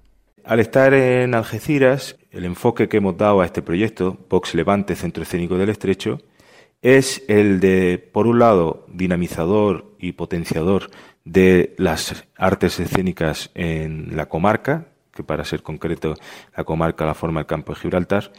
Al 0.44 0.60
estar 0.60 0.94
en 0.94 1.36
Algeciras, 1.36 2.18
el 2.32 2.46
enfoque 2.46 2.88
que 2.88 2.98
hemos 2.98 3.18
dado 3.18 3.42
a 3.42 3.46
este 3.46 3.62
proyecto, 3.62 4.18
Vox 4.30 4.56
Levante 4.56 4.96
Centro 4.96 5.24
Escénico 5.24 5.58
del 5.58 5.70
Estrecho, 5.70 6.20
es 6.82 7.24
el 7.28 7.60
de, 7.60 7.98
por 7.98 8.28
un 8.28 8.40
lado, 8.40 8.86
dinamizador 8.94 9.96
y 10.00 10.12
potenciador 10.12 10.92
de 11.24 11.74
las 11.78 12.28
artes 12.38 12.80
escénicas 12.80 13.50
en 13.56 14.16
la 14.16 14.28
comarca, 14.28 14.90
que 15.16 15.24
para 15.24 15.46
ser 15.46 15.64
concreto, 15.64 16.14
la 16.56 16.64
comarca 16.64 17.06
la 17.06 17.16
forma 17.16 17.40
el 17.40 17.46
campo 17.48 17.74
de 17.74 17.80
Gibraltar, 17.80 18.32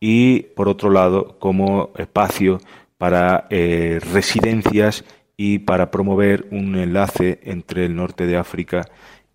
y 0.00 0.40
por 0.54 0.68
otro 0.68 0.90
lado, 0.90 1.38
como 1.38 1.92
espacio 1.96 2.60
para 2.98 3.46
eh, 3.48 4.00
residencias 4.12 5.04
y 5.36 5.60
para 5.60 5.90
promover 5.90 6.46
un 6.50 6.76
enlace 6.76 7.40
entre 7.44 7.86
el 7.86 7.96
norte 7.96 8.26
de 8.26 8.36
África 8.36 8.84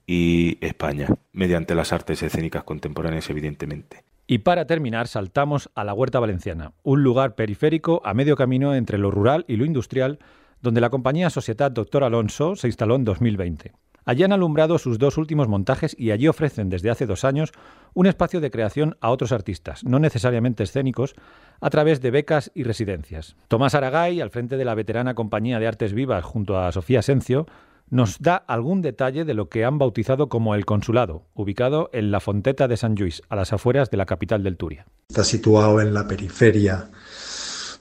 y 0.06 0.58
España, 0.62 1.08
mediante 1.34 1.76
las 1.76 1.94
artes 1.94 2.22
escénicas 2.22 2.64
contemporáneas, 2.64 3.30
evidentemente. 3.30 4.04
Y 4.28 4.40
para 4.40 4.66
terminar, 4.66 5.08
saltamos 5.08 5.72
a 5.74 5.84
la 5.84 5.94
Huerta 5.94 6.20
Valenciana, 6.20 6.74
un 6.84 7.04
lugar 7.04 7.36
periférico 7.36 8.02
a 8.06 8.14
medio 8.14 8.36
camino 8.36 8.76
entre 8.76 8.98
lo 8.98 9.10
rural 9.10 9.46
y 9.48 9.56
lo 9.56 9.66
industrial, 9.66 10.20
donde 10.62 10.82
la 10.82 10.90
compañía 10.90 11.30
Sociedad 11.30 11.72
Dr. 11.72 12.04
Alonso 12.04 12.56
se 12.56 12.68
instaló 12.68 12.96
en 12.96 13.06
2020. 13.06 13.72
Allí 14.06 14.24
han 14.24 14.32
alumbrado 14.32 14.78
sus 14.78 14.98
dos 14.98 15.18
últimos 15.18 15.48
montajes 15.48 15.96
y 15.98 16.12
allí 16.12 16.28
ofrecen 16.28 16.70
desde 16.70 16.90
hace 16.90 17.06
dos 17.06 17.24
años 17.24 17.52
un 17.94 18.06
espacio 18.06 18.40
de 18.40 18.52
creación 18.52 18.98
a 19.02 19.10
otros 19.10 19.32
artistas, 19.32 19.84
no 19.84 20.00
necesariamente 20.00 20.64
escénicos, 20.64 21.16
a 21.62 21.70
través 21.70 22.02
de 22.02 22.12
becas 22.12 22.52
y 22.54 22.64
residencias. 22.64 23.36
Tomás 23.48 23.76
Aragay, 23.76 24.22
al 24.22 24.30
frente 24.30 24.58
de 24.58 24.66
la 24.66 24.76
veterana 24.76 25.16
compañía 25.16 25.60
de 25.60 25.68
artes 25.68 25.94
vivas 25.94 26.24
junto 26.24 26.60
a 26.60 26.72
Sofía 26.72 27.02
Sencio, 27.02 27.46
nos 27.90 28.20
da 28.20 28.36
algún 28.36 28.82
detalle 28.82 29.26
de 29.26 29.34
lo 29.34 29.50
que 29.50 29.66
han 29.66 29.80
bautizado 29.80 30.30
como 30.30 30.56
el 30.56 30.66
Consulado, 30.66 31.24
ubicado 31.34 31.90
en 31.94 32.12
la 32.12 32.20
Fonteta 32.20 32.68
de 32.68 32.78
San 32.78 32.96
Lluís, 32.96 33.22
a 33.30 33.36
las 33.36 33.52
afueras 33.52 33.90
de 33.90 33.98
la 33.98 34.06
capital 34.06 34.44
del 34.44 34.58
Turia. 34.58 34.86
Está 35.10 35.24
situado 35.24 35.82
en 35.82 35.94
la 35.94 36.08
periferia 36.08 36.90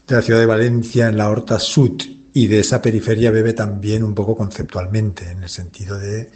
de 0.07 0.15
la 0.15 0.23
ciudad 0.23 0.41
de 0.41 0.47
Valencia, 0.47 1.09
en 1.09 1.19
la 1.19 1.29
Horta 1.29 1.59
Sud, 1.59 2.01
y 2.39 2.47
de 2.47 2.61
esa 2.61 2.81
periferia 2.81 3.33
bebe 3.33 3.53
también 3.53 4.05
un 4.05 4.15
poco 4.15 4.37
conceptualmente, 4.37 5.29
en 5.29 5.43
el 5.43 5.49
sentido 5.49 5.99
de 5.99 6.31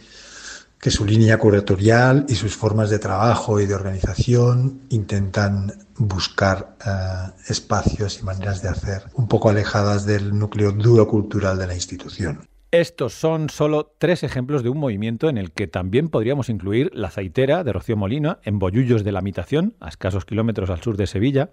que 0.77 0.91
su 0.91 1.05
línea 1.05 1.37
curatorial 1.37 2.25
y 2.27 2.35
sus 2.35 2.57
formas 2.57 2.89
de 2.89 2.99
trabajo 2.99 3.61
y 3.61 3.65
de 3.67 3.73
organización 3.73 4.81
intentan 4.89 5.71
buscar 5.95 6.75
eh, 6.85 7.31
espacios 7.47 8.19
y 8.19 8.25
maneras 8.25 8.61
de 8.61 8.67
hacer 8.67 9.03
un 9.13 9.29
poco 9.29 9.47
alejadas 9.47 10.05
del 10.05 10.37
núcleo 10.37 10.73
duro 10.73 11.07
cultural 11.07 11.57
de 11.57 11.67
la 11.67 11.73
institución. 11.73 12.49
Estos 12.71 13.13
son 13.13 13.49
solo 13.49 13.95
tres 13.97 14.23
ejemplos 14.23 14.61
de 14.61 14.67
un 14.67 14.79
movimiento 14.79 15.29
en 15.29 15.37
el 15.37 15.53
que 15.53 15.67
también 15.67 16.09
podríamos 16.09 16.49
incluir 16.49 16.91
la 16.93 17.11
Zaitera 17.11 17.63
de 17.63 17.71
Rocío 17.71 17.95
Molina 17.95 18.39
en 18.43 18.59
Bollullos 18.59 19.05
de 19.05 19.13
la 19.13 19.21
Mitación, 19.21 19.75
a 19.79 19.87
escasos 19.87 20.25
kilómetros 20.25 20.69
al 20.69 20.81
sur 20.81 20.97
de 20.97 21.07
Sevilla, 21.07 21.51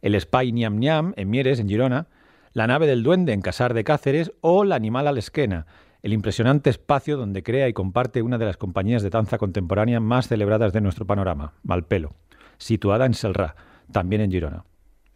el 0.00 0.18
Spy 0.18 0.50
Niam 0.50 0.78
Niam 0.78 1.12
en 1.16 1.28
Mieres, 1.28 1.60
en 1.60 1.68
Girona, 1.68 2.06
la 2.52 2.66
Nave 2.66 2.86
del 2.86 3.02
Duende 3.02 3.32
en 3.32 3.40
Casar 3.40 3.74
de 3.74 3.84
Cáceres 3.84 4.32
o 4.40 4.64
la 4.64 4.76
Animal 4.76 5.08
a 5.08 5.12
la 5.12 5.18
Esquena, 5.18 5.66
el 6.02 6.12
impresionante 6.12 6.70
espacio 6.70 7.16
donde 7.16 7.42
crea 7.42 7.68
y 7.68 7.72
comparte 7.72 8.22
una 8.22 8.38
de 8.38 8.44
las 8.44 8.56
compañías 8.56 9.02
de 9.02 9.10
danza 9.10 9.38
contemporánea 9.38 10.00
más 10.00 10.28
celebradas 10.28 10.72
de 10.72 10.80
nuestro 10.80 11.06
panorama, 11.06 11.54
Malpelo, 11.62 12.14
situada 12.58 13.06
en 13.06 13.14
Selrá, 13.14 13.54
también 13.90 14.20
en 14.20 14.30
Girona. 14.30 14.64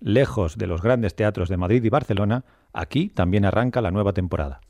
Lejos 0.01 0.57
de 0.57 0.67
los 0.67 0.83
grandes 0.83 1.15
teatros 1.15 1.49
de 1.49 1.57
Madrid 1.57 1.83
y 1.83 1.89
Barcelona, 1.89 2.45
aquí 2.73 3.09
también 3.09 3.45
arranca 3.45 3.81
la 3.81 3.91
nueva 3.91 4.13
temporada. 4.13 4.61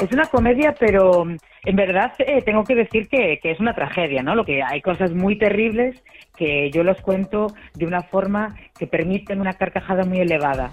Es 0.00 0.12
una 0.12 0.26
comedia, 0.26 0.74
pero 0.78 1.26
en 1.64 1.76
verdad 1.76 2.12
eh, 2.18 2.40
tengo 2.42 2.62
que 2.62 2.76
decir 2.76 3.08
que, 3.08 3.40
que, 3.42 3.50
es 3.50 3.58
una 3.58 3.74
tragedia, 3.74 4.22
¿no? 4.22 4.36
Lo 4.36 4.44
que 4.44 4.62
hay 4.62 4.80
cosas 4.80 5.12
muy 5.12 5.36
terribles 5.36 6.04
que 6.36 6.70
yo 6.70 6.84
los 6.84 7.00
cuento 7.00 7.48
de 7.74 7.84
una 7.84 8.02
forma 8.02 8.54
que 8.78 8.86
permiten 8.86 9.40
una 9.40 9.54
carcajada 9.54 10.04
muy 10.04 10.20
elevada. 10.20 10.72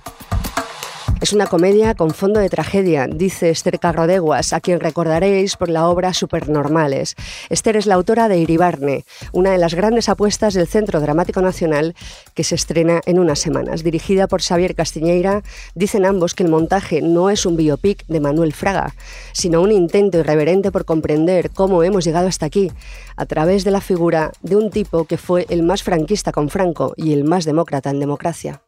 Es 1.26 1.34
una 1.34 1.48
comedia 1.48 1.96
con 1.96 2.12
fondo 2.12 2.40
de 2.40 2.50
tragedia, 2.50 3.08
dice 3.08 3.50
Esther 3.50 3.80
Carrodeguas, 3.80 4.54
a 4.54 4.62
quien 4.62 4.80
recordaréis 4.80 5.56
por 5.58 5.70
la 5.70 5.90
obra 5.90 6.14
Supernormales. 6.14 7.16
Esther 7.50 7.78
es 7.78 7.88
la 7.88 7.96
autora 7.96 8.28
de 8.28 8.38
Iribarne, 8.38 9.06
una 9.32 9.50
de 9.50 9.58
las 9.58 9.74
grandes 9.74 10.08
apuestas 10.08 10.54
del 10.54 10.68
Centro 10.68 11.02
Dramático 11.02 11.42
Nacional 11.42 11.96
que 12.36 12.44
se 12.44 12.54
estrena 12.54 13.02
en 13.08 13.18
unas 13.18 13.40
semanas. 13.40 13.84
Dirigida 13.84 14.28
por 14.28 14.44
Xavier 14.44 14.76
Castiñeira, 14.76 15.42
dicen 15.74 16.06
ambos 16.06 16.36
que 16.36 16.44
el 16.44 16.50
montaje 16.52 17.02
no 17.02 17.32
es 17.32 17.48
un 17.48 17.58
biopic 17.58 18.06
de 18.06 18.20
Manuel 18.20 18.54
Fraga, 18.54 18.94
sino 19.34 19.62
un 19.64 19.72
intento 19.72 20.20
irreverente 20.20 20.72
por 20.72 20.86
comprender 20.86 21.50
cómo 21.50 21.82
hemos 21.82 22.06
llegado 22.06 22.28
hasta 22.28 22.46
aquí, 22.46 22.72
a 23.16 23.26
través 23.26 23.64
de 23.64 23.72
la 23.72 23.82
figura 23.82 24.32
de 24.44 24.58
un 24.58 24.70
tipo 24.70 25.06
que 25.06 25.18
fue 25.18 25.48
el 25.50 25.64
más 25.64 25.82
franquista 25.82 26.32
con 26.32 26.50
Franco 26.50 26.94
y 26.96 27.14
el 27.14 27.24
más 27.24 27.46
demócrata 27.46 27.90
en 27.90 28.00
democracia 28.00 28.62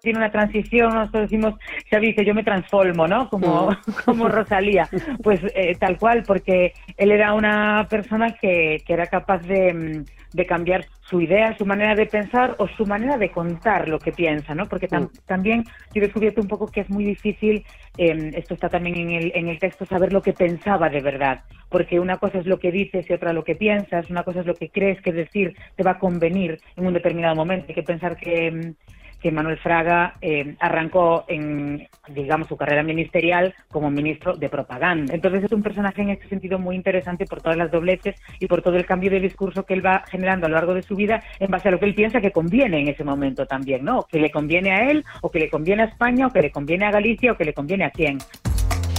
tiene 0.00 0.18
una 0.18 0.30
transición, 0.30 0.94
nosotros 0.94 1.30
decimos, 1.30 1.54
Xavi 1.90 2.08
dice, 2.08 2.24
yo 2.24 2.34
me 2.34 2.44
transformo, 2.44 3.06
¿no? 3.06 3.28
Como, 3.28 3.70
como 4.04 4.28
Rosalía. 4.28 4.88
Pues 5.22 5.40
eh, 5.54 5.76
tal 5.78 5.98
cual, 5.98 6.24
porque 6.26 6.72
él 6.96 7.12
era 7.12 7.34
una 7.34 7.86
persona 7.88 8.32
que, 8.32 8.82
que 8.86 8.92
era 8.92 9.06
capaz 9.06 9.38
de, 9.42 9.72
mm, 9.72 10.04
de, 10.32 10.46
cambiar 10.46 10.86
su 11.02 11.20
idea, 11.20 11.56
su 11.56 11.66
manera 11.66 11.94
de 11.94 12.06
pensar 12.06 12.54
o 12.58 12.68
su 12.68 12.86
manera 12.86 13.18
de 13.18 13.30
contar 13.30 13.88
lo 13.88 13.98
que 13.98 14.12
piensa, 14.12 14.54
¿no? 14.54 14.66
Porque 14.68 14.88
también 15.26 15.64
yo 15.92 16.00
he 16.00 16.06
descubierto 16.06 16.40
un 16.40 16.48
poco 16.48 16.66
que 16.66 16.80
es 16.80 16.90
muy 16.90 17.04
difícil, 17.04 17.64
eh, 17.98 18.30
esto 18.34 18.54
está 18.54 18.68
también 18.68 18.96
en 18.96 19.10
el, 19.10 19.32
en 19.34 19.48
el 19.48 19.58
texto, 19.58 19.84
saber 19.86 20.12
lo 20.12 20.22
que 20.22 20.32
pensaba 20.32 20.88
de 20.88 21.00
verdad. 21.00 21.40
Porque 21.68 22.00
una 22.00 22.18
cosa 22.18 22.38
es 22.38 22.46
lo 22.46 22.58
que 22.58 22.72
dices 22.72 23.08
y 23.08 23.12
otra 23.12 23.32
lo 23.32 23.44
que 23.44 23.54
piensas, 23.54 24.08
una 24.10 24.22
cosa 24.22 24.40
es 24.40 24.46
lo 24.46 24.54
que 24.54 24.70
crees 24.70 25.00
que 25.02 25.12
decir 25.12 25.56
te 25.76 25.82
va 25.82 25.92
a 25.92 25.98
convenir 25.98 26.60
en 26.76 26.86
un 26.86 26.94
determinado 26.94 27.34
momento. 27.34 27.66
Hay 27.68 27.74
que 27.74 27.82
pensar 27.82 28.16
que 28.16 28.50
mm, 28.50 28.74
que 29.20 29.30
Manuel 29.30 29.58
Fraga 29.58 30.16
eh, 30.20 30.56
arrancó 30.58 31.24
en, 31.28 31.86
digamos, 32.08 32.48
su 32.48 32.56
carrera 32.56 32.82
ministerial 32.82 33.54
como 33.70 33.90
ministro 33.90 34.36
de 34.36 34.48
propaganda. 34.48 35.14
Entonces 35.14 35.44
es 35.44 35.52
un 35.52 35.62
personaje 35.62 36.02
en 36.02 36.10
este 36.10 36.28
sentido 36.28 36.58
muy 36.58 36.76
interesante 36.76 37.26
por 37.26 37.40
todas 37.40 37.56
las 37.56 37.70
dobleces 37.70 38.16
y 38.38 38.46
por 38.46 38.62
todo 38.62 38.76
el 38.76 38.86
cambio 38.86 39.10
de 39.10 39.20
discurso 39.20 39.64
que 39.64 39.74
él 39.74 39.84
va 39.84 40.04
generando 40.08 40.46
a 40.46 40.48
lo 40.48 40.56
largo 40.56 40.74
de 40.74 40.82
su 40.82 40.96
vida 40.96 41.22
en 41.38 41.50
base 41.50 41.68
a 41.68 41.70
lo 41.70 41.78
que 41.78 41.86
él 41.86 41.94
piensa 41.94 42.20
que 42.20 42.32
conviene 42.32 42.80
en 42.80 42.88
ese 42.88 43.04
momento 43.04 43.46
también, 43.46 43.84
¿no? 43.84 44.04
Que 44.04 44.18
le 44.18 44.30
conviene 44.30 44.72
a 44.72 44.90
él, 44.90 45.04
o 45.22 45.30
que 45.30 45.38
le 45.38 45.50
conviene 45.50 45.82
a 45.82 45.86
España, 45.86 46.26
o 46.26 46.30
que 46.30 46.42
le 46.42 46.50
conviene 46.50 46.86
a 46.86 46.90
Galicia, 46.90 47.32
o 47.32 47.36
que 47.36 47.44
le 47.44 47.54
conviene 47.54 47.84
a 47.84 47.90
quién. 47.90 48.18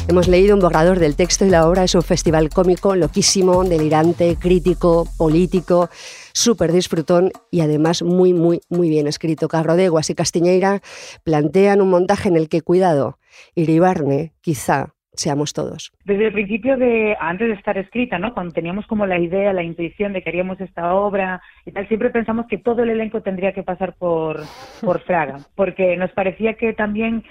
Hemos 0.09 0.27
leído 0.27 0.55
un 0.55 0.61
borrador 0.61 0.99
del 0.99 1.15
texto 1.15 1.45
y 1.45 1.49
la 1.49 1.67
obra 1.67 1.83
es 1.83 1.95
un 1.95 2.01
festival 2.01 2.49
cómico 2.49 2.95
loquísimo, 2.95 3.63
delirante, 3.63 4.35
crítico, 4.35 5.05
político, 5.17 5.89
súper 6.33 6.71
disfrutón 6.71 7.31
y 7.49 7.61
además 7.61 8.01
muy, 8.01 8.33
muy, 8.33 8.59
muy 8.69 8.89
bien 8.89 9.07
escrito. 9.07 9.47
Carrodeguas 9.47 10.09
y 10.09 10.15
Castiñeira 10.15 10.81
plantean 11.23 11.81
un 11.81 11.89
montaje 11.89 12.27
en 12.29 12.35
el 12.35 12.49
que, 12.49 12.61
cuidado, 12.61 13.19
Iribarne 13.55 14.33
quizá 14.41 14.93
seamos 15.13 15.53
todos. 15.53 15.91
Desde 16.05 16.27
el 16.27 16.33
principio 16.33 16.77
de, 16.77 17.15
antes 17.19 17.47
de 17.47 17.53
estar 17.53 17.77
escrita, 17.77 18.17
¿no? 18.17 18.33
Cuando 18.33 18.53
teníamos 18.53 18.87
como 18.87 19.05
la 19.05 19.19
idea, 19.19 19.53
la 19.53 19.63
intuición 19.63 20.13
de 20.13 20.21
que 20.21 20.29
haríamos 20.29 20.59
esta 20.61 20.93
obra 20.95 21.41
y 21.65 21.71
tal, 21.71 21.87
siempre 21.87 22.09
pensamos 22.09 22.47
que 22.47 22.57
todo 22.57 22.83
el 22.83 22.89
elenco 22.89 23.21
tendría 23.21 23.53
que 23.53 23.63
pasar 23.63 23.93
por, 23.93 24.41
por 24.81 25.01
Fraga, 25.01 25.39
porque 25.55 25.97
nos 25.97 26.11
parecía 26.11 26.53
que 26.53 26.73
también 26.73 27.23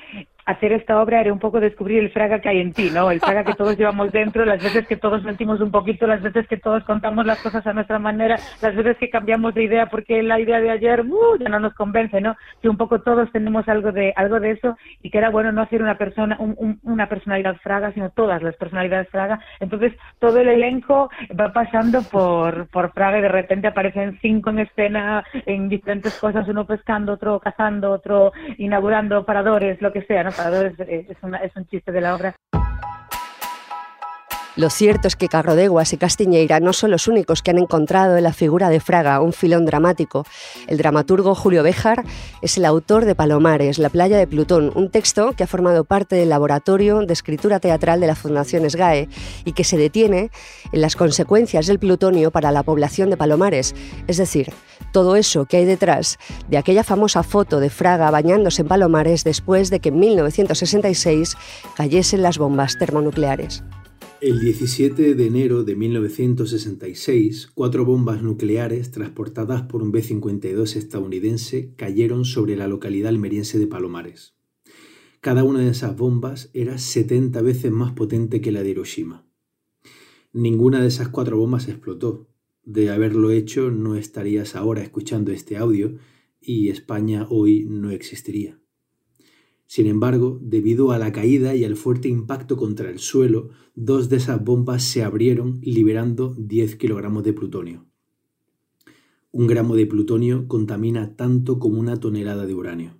hacer 0.50 0.72
esta 0.72 1.00
obra 1.00 1.20
era 1.20 1.32
un 1.32 1.38
poco 1.38 1.60
descubrir 1.60 2.00
el 2.00 2.10
Fraga 2.10 2.40
que 2.40 2.48
hay 2.48 2.60
en 2.60 2.72
ti, 2.72 2.90
¿no? 2.92 3.10
El 3.10 3.20
Fraga 3.20 3.44
que 3.44 3.54
todos 3.54 3.76
llevamos 3.76 4.12
dentro, 4.12 4.44
las 4.44 4.62
veces 4.62 4.86
que 4.86 4.96
todos 4.96 5.22
sentimos 5.22 5.60
un 5.60 5.70
poquito, 5.70 6.06
las 6.06 6.22
veces 6.22 6.46
que 6.48 6.56
todos 6.56 6.84
contamos 6.84 7.26
las 7.26 7.40
cosas 7.40 7.66
a 7.66 7.72
nuestra 7.72 7.98
manera, 7.98 8.36
las 8.60 8.74
veces 8.74 8.96
que 8.98 9.10
cambiamos 9.10 9.54
de 9.54 9.64
idea 9.64 9.86
porque 9.86 10.22
la 10.22 10.40
idea 10.40 10.60
de 10.60 10.70
ayer 10.70 11.00
uh, 11.02 11.36
ya 11.38 11.48
no 11.48 11.60
nos 11.60 11.74
convence, 11.74 12.20
¿no? 12.20 12.36
Que 12.60 12.68
un 12.68 12.76
poco 12.76 13.00
todos 13.00 13.30
tenemos 13.32 13.68
algo 13.68 13.92
de 13.92 14.12
algo 14.16 14.40
de 14.40 14.52
eso 14.52 14.76
y 15.02 15.10
que 15.10 15.18
era 15.18 15.30
bueno 15.30 15.52
no 15.52 15.62
hacer 15.62 15.82
una 15.82 15.96
persona 15.96 16.38
una 16.82 17.08
personalidad 17.08 17.56
Fraga, 17.56 17.92
sino 17.92 18.10
todas 18.10 18.42
las 18.42 18.56
personalidades 18.56 19.08
Fraga. 19.08 19.40
Entonces 19.60 19.92
todo 20.18 20.38
el 20.38 20.48
elenco 20.48 21.10
va 21.38 21.52
pasando 21.52 22.02
por 22.02 22.68
por 22.68 22.92
Fraga 22.92 23.18
y 23.18 23.22
de 23.22 23.28
repente 23.28 23.68
aparecen 23.68 24.18
cinco 24.20 24.50
en 24.50 24.60
escena 24.60 25.24
en 25.46 25.68
diferentes 25.68 26.18
cosas, 26.18 26.48
uno 26.48 26.66
pescando, 26.66 27.12
otro 27.12 27.40
cazando, 27.40 27.92
otro 27.92 28.32
inaugurando 28.58 29.24
paradores, 29.24 29.80
lo 29.80 29.92
que 29.92 30.02
sea, 30.02 30.24
¿no? 30.24 30.30
Es, 30.48 30.78
es 30.78 31.56
un 31.56 31.66
chiste 31.66 31.92
de 31.92 32.00
la 32.00 32.14
obra. 32.14 32.34
Lo 34.60 34.68
cierto 34.68 35.08
es 35.08 35.16
que 35.16 35.28
Carrodeguas 35.28 35.94
y 35.94 35.96
Castiñeira 35.96 36.60
no 36.60 36.74
son 36.74 36.90
los 36.90 37.08
únicos 37.08 37.40
que 37.40 37.50
han 37.50 37.56
encontrado 37.56 38.18
en 38.18 38.24
la 38.24 38.34
figura 38.34 38.68
de 38.68 38.78
Fraga 38.78 39.22
un 39.22 39.32
filón 39.32 39.64
dramático. 39.64 40.26
El 40.66 40.76
dramaturgo 40.76 41.34
Julio 41.34 41.62
Béjar 41.62 42.04
es 42.42 42.58
el 42.58 42.66
autor 42.66 43.06
de 43.06 43.14
Palomares, 43.14 43.78
La 43.78 43.88
playa 43.88 44.18
de 44.18 44.26
Plutón, 44.26 44.70
un 44.74 44.90
texto 44.90 45.32
que 45.32 45.44
ha 45.44 45.46
formado 45.46 45.84
parte 45.84 46.16
del 46.16 46.28
laboratorio 46.28 47.00
de 47.06 47.12
escritura 47.14 47.58
teatral 47.58 48.00
de 48.00 48.06
la 48.06 48.14
Fundación 48.14 48.68
SGAE 48.68 49.08
y 49.46 49.54
que 49.54 49.64
se 49.64 49.78
detiene 49.78 50.30
en 50.72 50.82
las 50.82 50.94
consecuencias 50.94 51.66
del 51.66 51.78
plutonio 51.78 52.30
para 52.30 52.52
la 52.52 52.62
población 52.62 53.08
de 53.08 53.16
Palomares, 53.16 53.74
es 54.08 54.18
decir, 54.18 54.52
todo 54.92 55.16
eso 55.16 55.46
que 55.46 55.56
hay 55.56 55.64
detrás 55.64 56.18
de 56.50 56.58
aquella 56.58 56.84
famosa 56.84 57.22
foto 57.22 57.60
de 57.60 57.70
Fraga 57.70 58.10
bañándose 58.10 58.60
en 58.60 58.68
Palomares 58.68 59.24
después 59.24 59.70
de 59.70 59.80
que 59.80 59.88
en 59.88 60.00
1966 60.00 61.34
cayesen 61.76 62.20
las 62.20 62.36
bombas 62.36 62.76
termonucleares. 62.76 63.64
El 64.20 64.38
17 64.38 65.14
de 65.14 65.26
enero 65.26 65.64
de 65.64 65.74
1966, 65.76 67.48
cuatro 67.54 67.86
bombas 67.86 68.22
nucleares 68.22 68.90
transportadas 68.90 69.62
por 69.62 69.82
un 69.82 69.92
B-52 69.92 70.76
estadounidense 70.76 71.72
cayeron 71.74 72.26
sobre 72.26 72.54
la 72.54 72.68
localidad 72.68 73.08
almeriense 73.08 73.58
de 73.58 73.66
Palomares. 73.66 74.34
Cada 75.22 75.42
una 75.42 75.60
de 75.60 75.70
esas 75.70 75.96
bombas 75.96 76.50
era 76.52 76.76
70 76.76 77.40
veces 77.40 77.72
más 77.72 77.92
potente 77.92 78.42
que 78.42 78.52
la 78.52 78.62
de 78.62 78.68
Hiroshima. 78.68 79.26
Ninguna 80.34 80.82
de 80.82 80.88
esas 80.88 81.08
cuatro 81.08 81.38
bombas 81.38 81.68
explotó. 81.68 82.28
De 82.62 82.90
haberlo 82.90 83.30
hecho, 83.30 83.70
no 83.70 83.96
estarías 83.96 84.54
ahora 84.54 84.82
escuchando 84.82 85.32
este 85.32 85.56
audio 85.56 85.96
y 86.42 86.68
España 86.68 87.26
hoy 87.30 87.64
no 87.64 87.90
existiría. 87.90 88.59
Sin 89.70 89.86
embargo, 89.86 90.40
debido 90.42 90.90
a 90.90 90.98
la 90.98 91.12
caída 91.12 91.54
y 91.54 91.64
al 91.64 91.76
fuerte 91.76 92.08
impacto 92.08 92.56
contra 92.56 92.90
el 92.90 92.98
suelo, 92.98 93.50
dos 93.76 94.08
de 94.08 94.16
esas 94.16 94.42
bombas 94.42 94.82
se 94.82 95.04
abrieron 95.04 95.60
liberando 95.62 96.34
10 96.36 96.74
kilogramos 96.74 97.22
de 97.22 97.32
plutonio. 97.34 97.86
Un 99.30 99.46
gramo 99.46 99.76
de 99.76 99.86
plutonio 99.86 100.48
contamina 100.48 101.14
tanto 101.14 101.60
como 101.60 101.78
una 101.78 102.00
tonelada 102.00 102.46
de 102.46 102.54
uranio. 102.56 102.96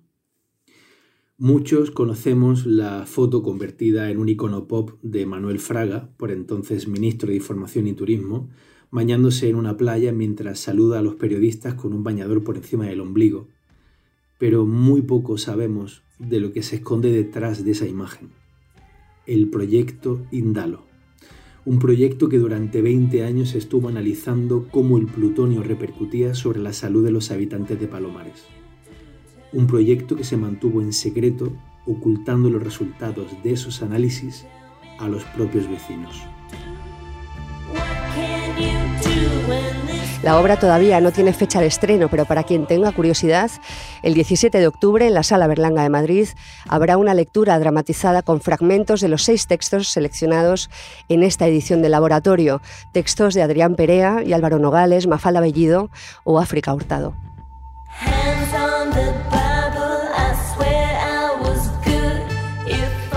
Muchos 1.37 1.91
conocemos 1.91 2.65
la 2.65 3.05
foto 3.05 3.43
convertida 3.43 4.09
en 4.09 4.17
un 4.17 4.29
icono 4.29 4.69
pop 4.69 4.91
de 5.01 5.25
Manuel 5.25 5.59
Fraga, 5.59 6.13
por 6.15 6.31
entonces 6.31 6.87
ministro 6.87 7.31
de 7.31 7.35
Información 7.35 7.85
y 7.87 7.93
Turismo, 7.95 8.47
bañándose 8.91 9.49
en 9.49 9.57
una 9.57 9.75
playa 9.75 10.13
mientras 10.13 10.59
saluda 10.59 10.99
a 10.99 11.01
los 11.01 11.15
periodistas 11.15 11.73
con 11.73 11.91
un 11.91 12.05
bañador 12.05 12.45
por 12.45 12.55
encima 12.55 12.85
del 12.85 13.01
ombligo. 13.01 13.49
Pero 14.39 14.65
muy 14.65 15.01
poco 15.01 15.37
sabemos 15.37 16.03
de 16.27 16.39
lo 16.39 16.53
que 16.53 16.63
se 16.63 16.77
esconde 16.77 17.11
detrás 17.11 17.65
de 17.65 17.71
esa 17.71 17.87
imagen. 17.87 18.29
El 19.25 19.49
proyecto 19.49 20.21
Indalo. 20.31 20.83
Un 21.65 21.79
proyecto 21.79 22.29
que 22.29 22.37
durante 22.37 22.81
20 22.81 23.23
años 23.23 23.53
estuvo 23.55 23.87
analizando 23.87 24.67
cómo 24.71 24.97
el 24.97 25.05
plutonio 25.05 25.61
repercutía 25.63 26.33
sobre 26.33 26.59
la 26.59 26.73
salud 26.73 27.03
de 27.03 27.11
los 27.11 27.31
habitantes 27.31 27.79
de 27.79 27.87
Palomares. 27.87 28.45
Un 29.53 29.67
proyecto 29.67 30.15
que 30.15 30.23
se 30.23 30.37
mantuvo 30.37 30.81
en 30.81 30.93
secreto, 30.93 31.51
ocultando 31.85 32.49
los 32.49 32.63
resultados 32.63 33.27
de 33.43 33.53
esos 33.53 33.81
análisis 33.81 34.45
a 34.97 35.07
los 35.07 35.23
propios 35.25 35.69
vecinos. 35.69 36.21
La 40.23 40.39
obra 40.39 40.59
todavía 40.59 41.01
no 41.01 41.11
tiene 41.11 41.33
fecha 41.33 41.59
de 41.61 41.65
estreno, 41.65 42.07
pero 42.07 42.25
para 42.25 42.43
quien 42.43 42.67
tenga 42.67 42.91
curiosidad, 42.91 43.49
el 44.03 44.13
17 44.13 44.59
de 44.59 44.67
octubre 44.67 45.07
en 45.07 45.15
la 45.15 45.23
Sala 45.23 45.47
Berlanga 45.47 45.81
de 45.81 45.89
Madrid 45.89 46.27
habrá 46.67 46.97
una 46.97 47.15
lectura 47.15 47.57
dramatizada 47.57 48.21
con 48.21 48.39
fragmentos 48.39 49.01
de 49.01 49.07
los 49.07 49.23
seis 49.23 49.47
textos 49.47 49.87
seleccionados 49.87 50.69
en 51.09 51.23
esta 51.23 51.47
edición 51.47 51.81
del 51.81 51.93
laboratorio, 51.93 52.61
textos 52.91 53.33
de 53.33 53.41
Adrián 53.41 53.75
Perea 53.75 54.21
y 54.23 54.33
Álvaro 54.33 54.59
Nogales, 54.59 55.07
Mafalda 55.07 55.39
Bellido 55.39 55.89
o 56.23 56.39
África 56.39 56.71
Hurtado. 56.71 57.15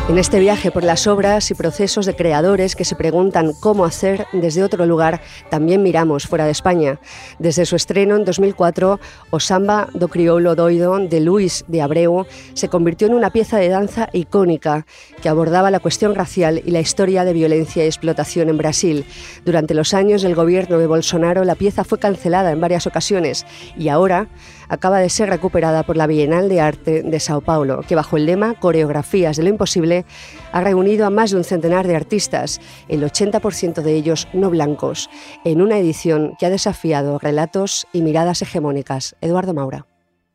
En 0.06 0.18
este 0.18 0.38
viaje 0.38 0.70
por 0.70 0.84
las 0.84 1.06
obras 1.06 1.50
y 1.50 1.54
procesos 1.54 2.04
de 2.04 2.14
creadores 2.14 2.76
que 2.76 2.84
se 2.84 2.94
preguntan 2.94 3.52
cómo 3.58 3.86
hacer 3.86 4.26
desde 4.34 4.62
otro 4.62 4.84
lugar, 4.84 5.22
también 5.48 5.82
miramos 5.82 6.26
fuera 6.26 6.44
de 6.44 6.50
España. 6.50 7.00
Desde 7.38 7.64
su 7.64 7.74
estreno 7.74 8.14
en 8.14 8.26
2004, 8.26 9.00
Osamba 9.30 9.88
do 9.94 10.08
Crioulo 10.08 10.54
Doido 10.56 10.98
de 10.98 11.20
Luis 11.20 11.64
de 11.68 11.80
Abreu 11.80 12.26
se 12.52 12.68
convirtió 12.68 13.06
en 13.06 13.14
una 13.14 13.30
pieza 13.30 13.56
de 13.56 13.70
danza 13.70 14.10
icónica 14.12 14.84
que 15.22 15.30
abordaba 15.30 15.70
la 15.70 15.80
cuestión 15.80 16.14
racial 16.14 16.60
y 16.62 16.70
la 16.70 16.80
historia 16.80 17.24
de 17.24 17.32
violencia 17.32 17.82
y 17.82 17.86
explotación 17.86 18.50
en 18.50 18.58
Brasil. 18.58 19.06
Durante 19.46 19.72
los 19.72 19.94
años 19.94 20.20
del 20.20 20.34
gobierno 20.34 20.78
de 20.78 20.86
Bolsonaro, 20.86 21.44
la 21.44 21.54
pieza 21.54 21.82
fue 21.82 21.98
cancelada 21.98 22.52
en 22.52 22.60
varias 22.60 22.86
ocasiones 22.86 23.46
y 23.74 23.88
ahora 23.88 24.28
acaba 24.74 24.98
de 24.98 25.08
ser 25.08 25.30
recuperada 25.30 25.82
por 25.84 25.96
la 25.96 26.06
Bienal 26.06 26.48
de 26.48 26.60
Arte 26.60 27.02
de 27.02 27.20
Sao 27.20 27.40
Paulo, 27.40 27.80
que 27.88 27.94
bajo 27.94 28.16
el 28.16 28.26
lema 28.26 28.54
Coreografías 28.54 29.36
de 29.36 29.44
lo 29.44 29.48
Imposible 29.48 30.04
ha 30.52 30.60
reunido 30.60 31.06
a 31.06 31.10
más 31.10 31.30
de 31.30 31.38
un 31.38 31.44
centenar 31.44 31.86
de 31.86 31.96
artistas, 31.96 32.60
el 32.88 33.02
80% 33.02 33.82
de 33.82 33.94
ellos 33.94 34.28
no 34.32 34.50
blancos, 34.50 35.08
en 35.44 35.62
una 35.62 35.78
edición 35.78 36.34
que 36.38 36.46
ha 36.46 36.50
desafiado 36.50 37.18
relatos 37.18 37.86
y 37.92 38.02
miradas 38.02 38.42
hegemónicas. 38.42 39.16
Eduardo 39.20 39.54
Maura. 39.54 39.86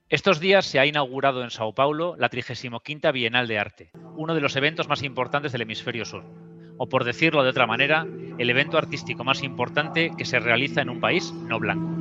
Estos 0.10 0.40
días 0.40 0.66
se 0.66 0.80
ha 0.80 0.88
inaugurado 0.88 1.44
en 1.44 1.52
Sao 1.52 1.76
Paulo 1.76 2.16
la 2.18 2.30
35 2.30 2.82
Bienal 3.14 3.48
de 3.48 3.60
Arte, 3.60 3.92
uno 4.16 4.34
de 4.34 4.42
los 4.42 4.56
eventos 4.56 4.88
más 4.88 5.04
importantes 5.04 5.52
del 5.52 5.62
hemisferio 5.62 6.04
sur, 6.04 6.24
o 6.78 6.90
por 6.90 7.04
decirlo 7.04 7.44
de 7.44 7.50
otra 7.50 7.68
manera, 7.68 8.08
el 8.40 8.50
evento 8.50 8.78
artístico 8.78 9.24
más 9.24 9.44
importante 9.44 10.12
que 10.18 10.26
se 10.26 10.40
realiza 10.40 10.82
en 10.82 10.90
un 10.90 11.00
país 11.00 11.32
no 11.34 11.60
blanco. 11.60 12.00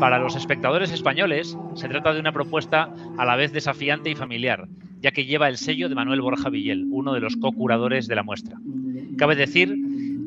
Para 0.00 0.18
los 0.18 0.36
espectadores 0.36 0.92
españoles, 0.92 1.56
se 1.74 1.88
trata 1.88 2.12
de 2.12 2.20
una 2.20 2.32
propuesta 2.32 2.92
a 3.16 3.24
la 3.24 3.34
vez 3.34 3.52
desafiante 3.52 4.10
y 4.10 4.14
familiar, 4.14 4.68
ya 5.00 5.10
que 5.10 5.24
lleva 5.24 5.48
el 5.48 5.56
sello 5.56 5.88
de 5.88 5.94
Manuel 5.94 6.20
Borja 6.20 6.50
Villel, 6.50 6.86
uno 6.90 7.14
de 7.14 7.20
los 7.20 7.36
co-curadores 7.36 8.06
de 8.06 8.14
la 8.14 8.22
muestra. 8.22 8.58
Cabe 9.16 9.36
decir 9.36 9.74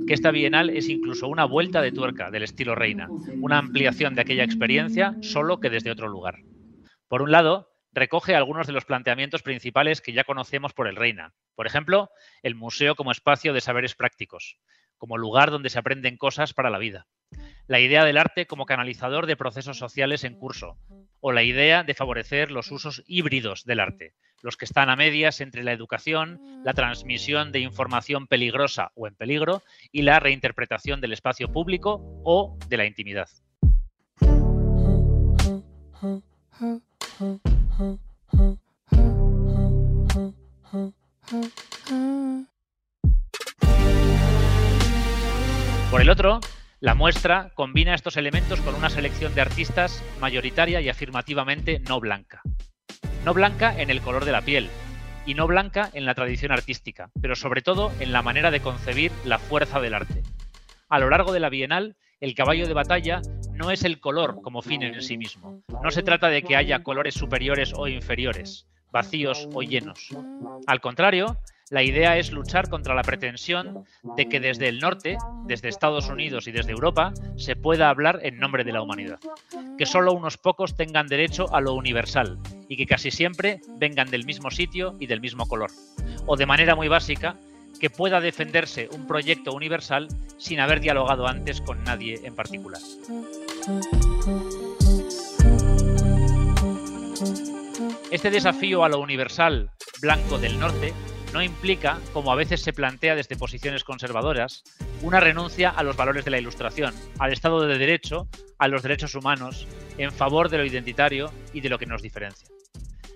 que 0.07 0.16
esta 0.16 0.32
bienal 0.32 0.72
es 0.72 0.89
incluso 0.89 1.28
una 1.28 1.45
vuelta 1.45 1.82
de 1.84 1.91
tuerca 1.91 2.32
del 2.32 2.41
estilo 2.41 2.74
Reina, 2.74 3.10
una 3.41 3.60
ampliación 3.60 4.16
de 4.16 4.22
aquella 4.22 4.43
experiencia, 4.43 5.16
solo 5.22 5.60
que 5.60 5.70
desde 5.70 5.91
otro 5.91 6.07
lugar. 6.07 6.39
Por 7.07 7.22
un 7.22 7.32
lado, 7.32 7.70
recoge 7.91 8.36
algunos 8.36 8.66
de 8.66 8.74
los 8.74 8.86
planteamientos 8.86 9.43
principales 9.43 10.01
que 10.01 10.14
ya 10.14 10.24
conocemos 10.24 10.74
por 10.74 10.88
el 10.88 10.95
Reina. 10.95 11.34
Por 11.53 11.68
ejemplo, 11.68 12.10
el 12.41 12.55
museo 12.55 12.95
como 12.95 13.12
espacio 13.12 13.53
de 13.53 13.62
saberes 13.62 13.93
prácticos, 13.93 14.57
como 14.99 15.17
lugar 15.17 15.49
donde 15.49 15.71
se 15.71 15.79
aprenden 15.79 16.17
cosas 16.17 16.53
para 16.53 16.69
la 16.69 16.77
vida 16.77 17.07
la 17.69 17.79
idea 17.79 18.03
del 18.03 18.17
arte 18.17 18.47
como 18.47 18.65
canalizador 18.65 19.27
de 19.27 19.37
procesos 19.37 19.77
sociales 19.77 20.23
en 20.23 20.33
curso, 20.33 20.75
o 21.19 21.31
la 21.31 21.43
idea 21.43 21.83
de 21.83 21.93
favorecer 21.93 22.49
los 22.49 22.71
usos 22.71 23.03
híbridos 23.05 23.63
del 23.63 23.79
arte, 23.79 24.15
los 24.41 24.57
que 24.57 24.65
están 24.65 24.89
a 24.89 24.95
medias 24.95 25.39
entre 25.39 25.63
la 25.63 25.71
educación, 25.71 26.41
la 26.65 26.73
transmisión 26.73 27.51
de 27.51 27.59
información 27.59 28.25
peligrosa 28.25 28.91
o 28.95 29.05
en 29.05 29.13
peligro 29.13 29.61
y 29.91 30.01
la 30.01 30.19
reinterpretación 30.19 30.99
del 30.99 31.13
espacio 31.13 31.51
público 31.51 32.01
o 32.23 32.57
de 32.67 32.77
la 32.77 32.85
intimidad. 32.85 33.29
Por 45.89 46.01
el 46.01 46.11
otro, 46.11 46.39
la 46.81 46.93
muestra 46.93 47.49
combina 47.55 47.95
estos 47.95 48.15
elementos 48.15 48.61
con 48.61 48.75
una 48.75 48.91
selección 48.91 49.33
de 49.33 49.41
artistas 49.41 50.03
mayoritaria 50.19 50.81
y 50.81 50.89
afirmativamente 50.89 51.79
no 51.79 51.99
blanca. 51.99 52.43
No 53.25 53.33
blanca 53.33 53.75
en 53.75 53.89
el 53.89 53.99
color 54.01 54.23
de 54.23 54.31
la 54.31 54.43
piel 54.43 54.69
y 55.25 55.33
no 55.33 55.47
blanca 55.47 55.89
en 55.93 56.05
la 56.05 56.13
tradición 56.13 56.51
artística, 56.51 57.09
pero 57.19 57.35
sobre 57.35 57.63
todo 57.63 57.91
en 57.99 58.11
la 58.11 58.21
manera 58.21 58.51
de 58.51 58.59
concebir 58.59 59.11
la 59.25 59.39
fuerza 59.39 59.79
del 59.79 59.95
arte. 59.95 60.21
A 60.89 60.99
lo 60.99 61.09
largo 61.09 61.33
de 61.33 61.39
la 61.39 61.49
Bienal, 61.49 61.95
el 62.19 62.35
caballo 62.35 62.67
de 62.67 62.73
batalla 62.75 63.21
no 63.51 63.71
es 63.71 63.83
el 63.83 63.99
color 63.99 64.41
como 64.43 64.61
fin 64.61 64.83
en 64.83 65.01
sí 65.01 65.17
mismo. 65.17 65.63
No 65.83 65.89
se 65.89 66.03
trata 66.03 66.29
de 66.29 66.43
que 66.43 66.55
haya 66.55 66.83
colores 66.83 67.15
superiores 67.15 67.73
o 67.75 67.87
inferiores, 67.87 68.67
vacíos 68.91 69.49
o 69.53 69.63
llenos. 69.63 70.09
Al 70.67 70.81
contrario, 70.81 71.39
la 71.70 71.84
idea 71.84 72.17
es 72.17 72.32
luchar 72.32 72.70
contra 72.70 72.95
la 72.95 73.03
pretensión 73.03 73.86
de 74.15 74.28
que 74.28 74.39
desde 74.39 74.67
el 74.67 74.80
norte, 74.80 75.17
desde 75.45 75.70
Estados 75.70 76.09
Unidos 76.09 76.47
y 76.47 76.51
desde 76.51 76.72
Europa, 76.72 77.13
se 77.38 77.55
pueda 77.55 77.89
hablar 77.89 78.20
en 78.24 78.39
nombre 78.39 78.63
de 78.63 78.72
la 78.72 78.82
humanidad. 78.82 79.20
Que 79.78 79.86
solo 79.86 80.13
unos 80.13 80.38
pocos 80.38 80.76
tengan 80.76 81.07
derecho 81.07 81.53
a 81.53 81.61
lo 81.61 81.74
universal 81.74 82.39
y 82.67 82.76
que 82.76 82.88
casi 82.88 83.11
siempre 83.11 83.61
vengan 83.78 84.09
del 84.09 84.26
mismo 84.26 84.49
sitio 84.49 84.95
y 84.99 85.07
del 85.07 85.22
mismo 85.22 85.47
color. 85.47 85.70
O 86.26 86.36
de 86.36 86.45
manera 86.45 86.76
muy 86.76 86.88
básica, 86.88 87.36
que 87.80 87.89
pueda 87.89 88.20
defenderse 88.20 88.89
un 88.91 89.07
proyecto 89.07 89.53
universal 89.53 90.07
sin 90.38 90.59
haber 90.59 90.82
dialogado 90.82 91.28
antes 91.28 91.61
con 91.61 91.84
nadie 91.84 92.20
en 92.24 92.36
particular. 92.36 92.82
Este 98.11 98.32
desafío 98.32 98.84
a 98.84 98.89
lo 98.89 98.99
universal 98.99 99.70
blanco 100.01 100.38
del 100.38 100.59
norte 100.59 100.93
no 101.34 101.41
implica, 101.43 101.99
como 102.13 102.32
a 102.32 102.36
veces 102.36 102.61
se 102.61 102.73
plantea 102.73 103.15
desde 103.15 103.36
posiciones 103.36 103.84
conservadoras, 103.84 104.63
una 105.01 105.19
renuncia 105.19 105.69
a 105.69 105.84
los 105.84 105.95
valores 105.95 106.25
de 106.25 106.32
la 106.32 106.39
Ilustración, 106.39 106.93
al 107.19 107.32
Estado 107.32 107.65
de 107.65 107.77
Derecho, 107.77 108.27
a 108.57 108.67
los 108.67 108.84
derechos 108.84 109.15
humanos, 109.15 109.67
en 109.97 110.11
favor 110.11 110.49
de 110.49 110.57
lo 110.57 110.65
identitario 110.65 111.32
y 111.53 111.61
de 111.61 111.69
lo 111.69 111.77
que 111.77 111.86
nos 111.86 112.01
diferencia. 112.01 112.47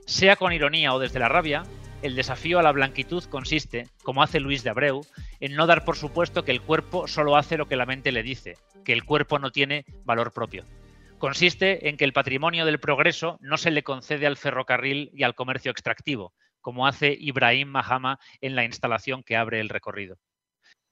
Sea 0.05 0.35
con 0.35 0.53
ironía 0.53 0.93
o 0.93 0.99
desde 0.99 1.19
la 1.19 1.29
rabia, 1.29 1.63
el 2.01 2.15
desafío 2.15 2.59
a 2.59 2.63
la 2.63 2.71
blanquitud 2.71 3.23
consiste, 3.25 3.87
como 4.03 4.21
hace 4.21 4.39
Luis 4.39 4.63
de 4.63 4.69
Abreu, 4.69 5.01
en 5.39 5.55
no 5.55 5.65
dar 5.65 5.85
por 5.85 5.95
supuesto 5.95 6.43
que 6.43 6.51
el 6.51 6.61
cuerpo 6.61 7.07
solo 7.07 7.37
hace 7.37 7.57
lo 7.57 7.67
que 7.67 7.77
la 7.77 7.85
mente 7.85 8.11
le 8.11 8.23
dice, 8.23 8.57
que 8.83 8.93
el 8.93 9.05
cuerpo 9.05 9.39
no 9.39 9.51
tiene 9.51 9.85
valor 10.03 10.33
propio. 10.33 10.65
Consiste 11.17 11.87
en 11.87 11.95
que 11.95 12.03
el 12.03 12.11
patrimonio 12.11 12.65
del 12.65 12.81
progreso 12.81 13.37
no 13.39 13.55
se 13.55 13.71
le 13.71 13.83
concede 13.83 14.27
al 14.27 14.35
ferrocarril 14.35 15.09
y 15.13 15.23
al 15.23 15.35
comercio 15.35 15.71
extractivo, 15.71 16.33
como 16.63 16.87
hace 16.87 17.15
Ibrahim 17.19 17.67
Mahama 17.67 18.19
en 18.41 18.55
la 18.55 18.63
instalación 18.63 19.21
que 19.21 19.37
abre 19.37 19.59
el 19.59 19.69
recorrido. 19.69 20.17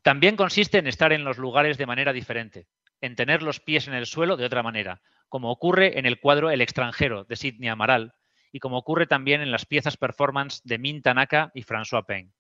También 0.04 0.36
consiste 0.36 0.78
en 0.78 0.86
estar 0.86 1.14
en 1.14 1.24
los 1.24 1.40
lugares 1.40 1.80
de 1.80 1.88
manera 1.88 2.14
diferente, 2.14 2.68
en 3.02 3.16
tener 3.16 3.42
los 3.42 3.60
pies 3.60 3.88
en 3.88 3.96
el 3.96 4.06
suelo 4.06 4.38
de 4.38 4.46
otra 4.46 4.62
manera, 4.62 5.02
como 5.30 5.50
ocurre 5.50 5.98
en 5.98 6.06
el 6.06 6.20
cuadro 6.20 6.52
El 6.52 6.62
extranjero 6.62 7.24
de 7.24 7.36
Sidney 7.36 7.70
Amaral 7.70 8.14
y 8.52 8.60
como 8.60 8.78
ocurre 8.78 9.08
también 9.08 9.42
en 9.42 9.50
las 9.50 9.66
piezas 9.66 9.98
performance 9.98 10.62
de 10.66 10.78
Min 10.78 11.02
Tanaka 11.02 11.52
y 11.56 11.64
François 11.64 12.06
Payne. 12.06 12.34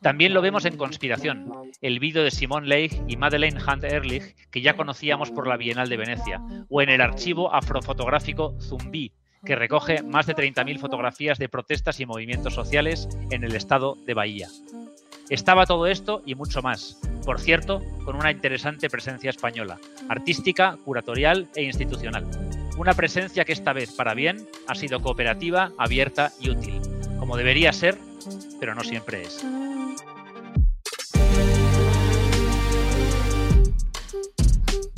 También 0.00 0.32
lo 0.32 0.40
vemos 0.40 0.64
en 0.64 0.76
Conspiración, 0.76 1.52
el 1.80 1.98
vídeo 1.98 2.22
de 2.22 2.30
Simone 2.30 2.68
Leigh 2.68 3.02
y 3.08 3.16
Madeleine 3.16 3.60
Hunt 3.60 3.82
Ehrlich, 3.82 4.48
que 4.50 4.62
ya 4.62 4.74
conocíamos 4.74 5.32
por 5.32 5.48
la 5.48 5.56
Bienal 5.56 5.88
de 5.88 5.96
Venecia, 5.96 6.40
o 6.68 6.80
en 6.80 6.88
el 6.88 7.00
archivo 7.00 7.52
afrofotográfico 7.52 8.56
Zumbi, 8.60 9.12
que 9.44 9.56
recoge 9.56 10.02
más 10.02 10.26
de 10.26 10.34
30.000 10.34 10.78
fotografías 10.78 11.38
de 11.38 11.48
protestas 11.48 12.00
y 12.00 12.06
movimientos 12.06 12.54
sociales 12.54 13.08
en 13.30 13.44
el 13.44 13.54
estado 13.54 13.96
de 14.06 14.14
Bahía. 14.14 14.48
Estaba 15.30 15.66
todo 15.66 15.86
esto 15.86 16.22
y 16.24 16.34
mucho 16.34 16.62
más, 16.62 16.98
por 17.24 17.38
cierto, 17.38 17.82
con 18.04 18.16
una 18.16 18.30
interesante 18.30 18.88
presencia 18.88 19.30
española, 19.30 19.78
artística, 20.08 20.78
curatorial 20.84 21.48
e 21.54 21.64
institucional. 21.64 22.26
Una 22.78 22.94
presencia 22.94 23.44
que 23.44 23.52
esta 23.52 23.72
vez, 23.72 23.92
para 23.92 24.14
bien, 24.14 24.46
ha 24.66 24.74
sido 24.74 25.00
cooperativa, 25.00 25.72
abierta 25.76 26.32
y 26.40 26.50
útil, 26.50 26.80
como 27.18 27.36
debería 27.36 27.72
ser, 27.72 27.98
pero 28.58 28.74
no 28.74 28.82
siempre 28.82 29.22
es. 29.22 29.44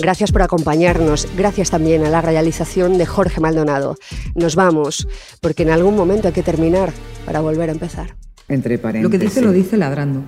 Gracias 0.01 0.33
por 0.33 0.43
acompañarnos. 0.43 1.29
Gracias 1.37 1.71
también 1.71 2.05
a 2.05 2.11
la 2.11 2.21
realización 2.23 2.99
de 2.99 3.07
Jorge 3.07 3.41
Maldonado. 3.41 3.97
Nos 4.35 4.57
vamos, 4.57 5.07
porque 5.41 5.63
en 5.63 5.71
algún 5.71 5.97
momento 5.97 6.29
hay 6.29 6.35
que 6.35 6.43
terminar 6.43 6.91
para 7.27 7.41
volver 7.41 7.69
a 7.69 7.73
empezar. 7.73 8.17
Entre 8.49 8.79
paréntesis. 8.79 9.03
Lo 9.05 9.11
que 9.11 9.19
dice 9.25 9.43
lo 9.43 9.53
dice 9.53 9.77
ladrando. 9.77 10.23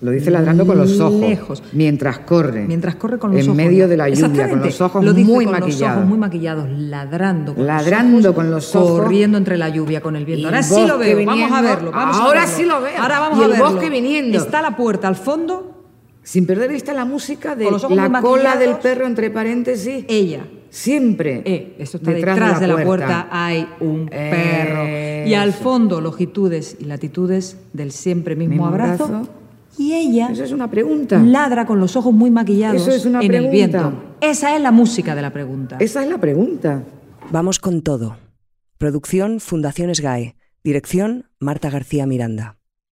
Lo 0.00 0.12
dice 0.12 0.30
ladrando 0.30 0.64
con 0.64 0.78
los 0.78 1.00
ojos. 1.00 1.20
Lejos. 1.20 1.62
Mientras 1.72 2.20
corre. 2.20 2.64
Mientras 2.66 2.94
corre 2.94 3.18
con 3.18 3.32
los 3.32 3.40
en 3.40 3.48
ojos. 3.50 3.58
En 3.58 3.66
medio 3.66 3.88
de 3.88 3.96
la 3.96 4.08
lluvia, 4.08 4.48
con 4.48 4.60
los 4.60 4.80
ojos 4.80 5.04
Lo 5.04 5.12
dice 5.12 5.28
muy 5.30 5.44
con 5.44 5.52
maquillados. 5.54 5.80
Los 5.80 5.96
ojos 5.96 6.08
muy 6.08 6.18
maquillados, 6.18 6.68
ladrando. 6.70 7.54
Con 7.56 7.66
Ladrando 7.66 8.16
los 8.18 8.24
ojos, 8.26 8.34
con 8.36 8.50
los 8.52 8.76
ojos. 8.76 9.00
Corriendo 9.00 9.38
entre 9.38 9.58
la 9.58 9.68
lluvia 9.70 10.00
con 10.00 10.14
el 10.14 10.24
viento. 10.24 10.42
Y 10.42 10.44
Ahora 10.44 10.58
el 10.58 10.64
sí 10.64 10.86
lo 10.86 10.98
veo. 10.98 11.26
Vamos 11.26 11.50
a 11.52 11.62
verlo. 11.62 11.90
Vamos 11.90 12.16
a 12.16 12.22
Ahora 12.22 12.40
verlo. 12.42 12.56
sí 12.56 12.64
lo 12.64 12.80
veo. 12.80 12.92
Ahora 13.02 13.18
vamos 13.20 13.38
Y 13.38 13.42
a 13.42 13.44
el 13.46 13.50
verlo. 13.50 13.70
bosque 13.72 13.90
viniendo. 13.90 14.38
Está 14.38 14.62
la 14.62 14.76
puerta 14.76 15.08
al 15.08 15.16
fondo. 15.16 15.77
Sin 16.28 16.44
perder 16.44 16.68
de 16.68 16.74
vista 16.74 16.92
la 16.92 17.06
música 17.06 17.56
de 17.56 17.70
la 17.70 18.20
cola 18.20 18.56
del 18.58 18.76
perro, 18.76 19.06
entre 19.06 19.30
paréntesis. 19.30 20.04
Ella. 20.08 20.46
Siempre. 20.68 21.40
Eh, 21.46 21.74
esto 21.78 21.96
está 21.96 22.10
detrás, 22.10 22.60
de, 22.60 22.66
la, 22.66 22.84
puerta. 22.84 23.28
hay 23.30 23.66
un 23.80 24.06
perro. 24.10 24.86
Y 25.26 25.32
al 25.32 25.48
Eso. 25.48 25.58
fondo, 25.62 26.02
longitudes 26.02 26.76
y 26.80 26.84
latitudes 26.84 27.56
del 27.72 27.92
siempre 27.92 28.36
mismo, 28.36 28.56
Mismo 28.56 28.66
abrazo. 28.66 29.04
abrazo. 29.06 29.28
Y 29.78 29.94
ella 29.94 30.28
Eso 30.30 30.44
es 30.44 30.52
una 30.52 30.70
pregunta. 30.70 31.18
ladra 31.18 31.64
con 31.64 31.80
los 31.80 31.96
ojos 31.96 32.12
muy 32.12 32.30
maquillados 32.30 32.82
Eso 32.82 32.90
es 32.90 33.06
una 33.06 33.20
en 33.20 33.24
el 33.24 33.30
pregunta. 33.30 33.52
viento. 33.54 33.92
Esa 34.20 34.54
es 34.54 34.60
la 34.60 34.70
música 34.70 35.14
de 35.14 35.22
la 35.22 35.32
pregunta. 35.32 35.78
Esa 35.80 36.02
es 36.02 36.10
la 36.10 36.18
pregunta. 36.18 36.82
Vamos 37.30 37.58
con 37.58 37.80
todo. 37.80 38.18
Producción 38.76 39.40
Fundaciones 39.40 40.00
GAE. 40.02 40.36
Dirección 40.62 41.24
Marta 41.40 41.70
García 41.70 42.04
Miranda. 42.04 42.57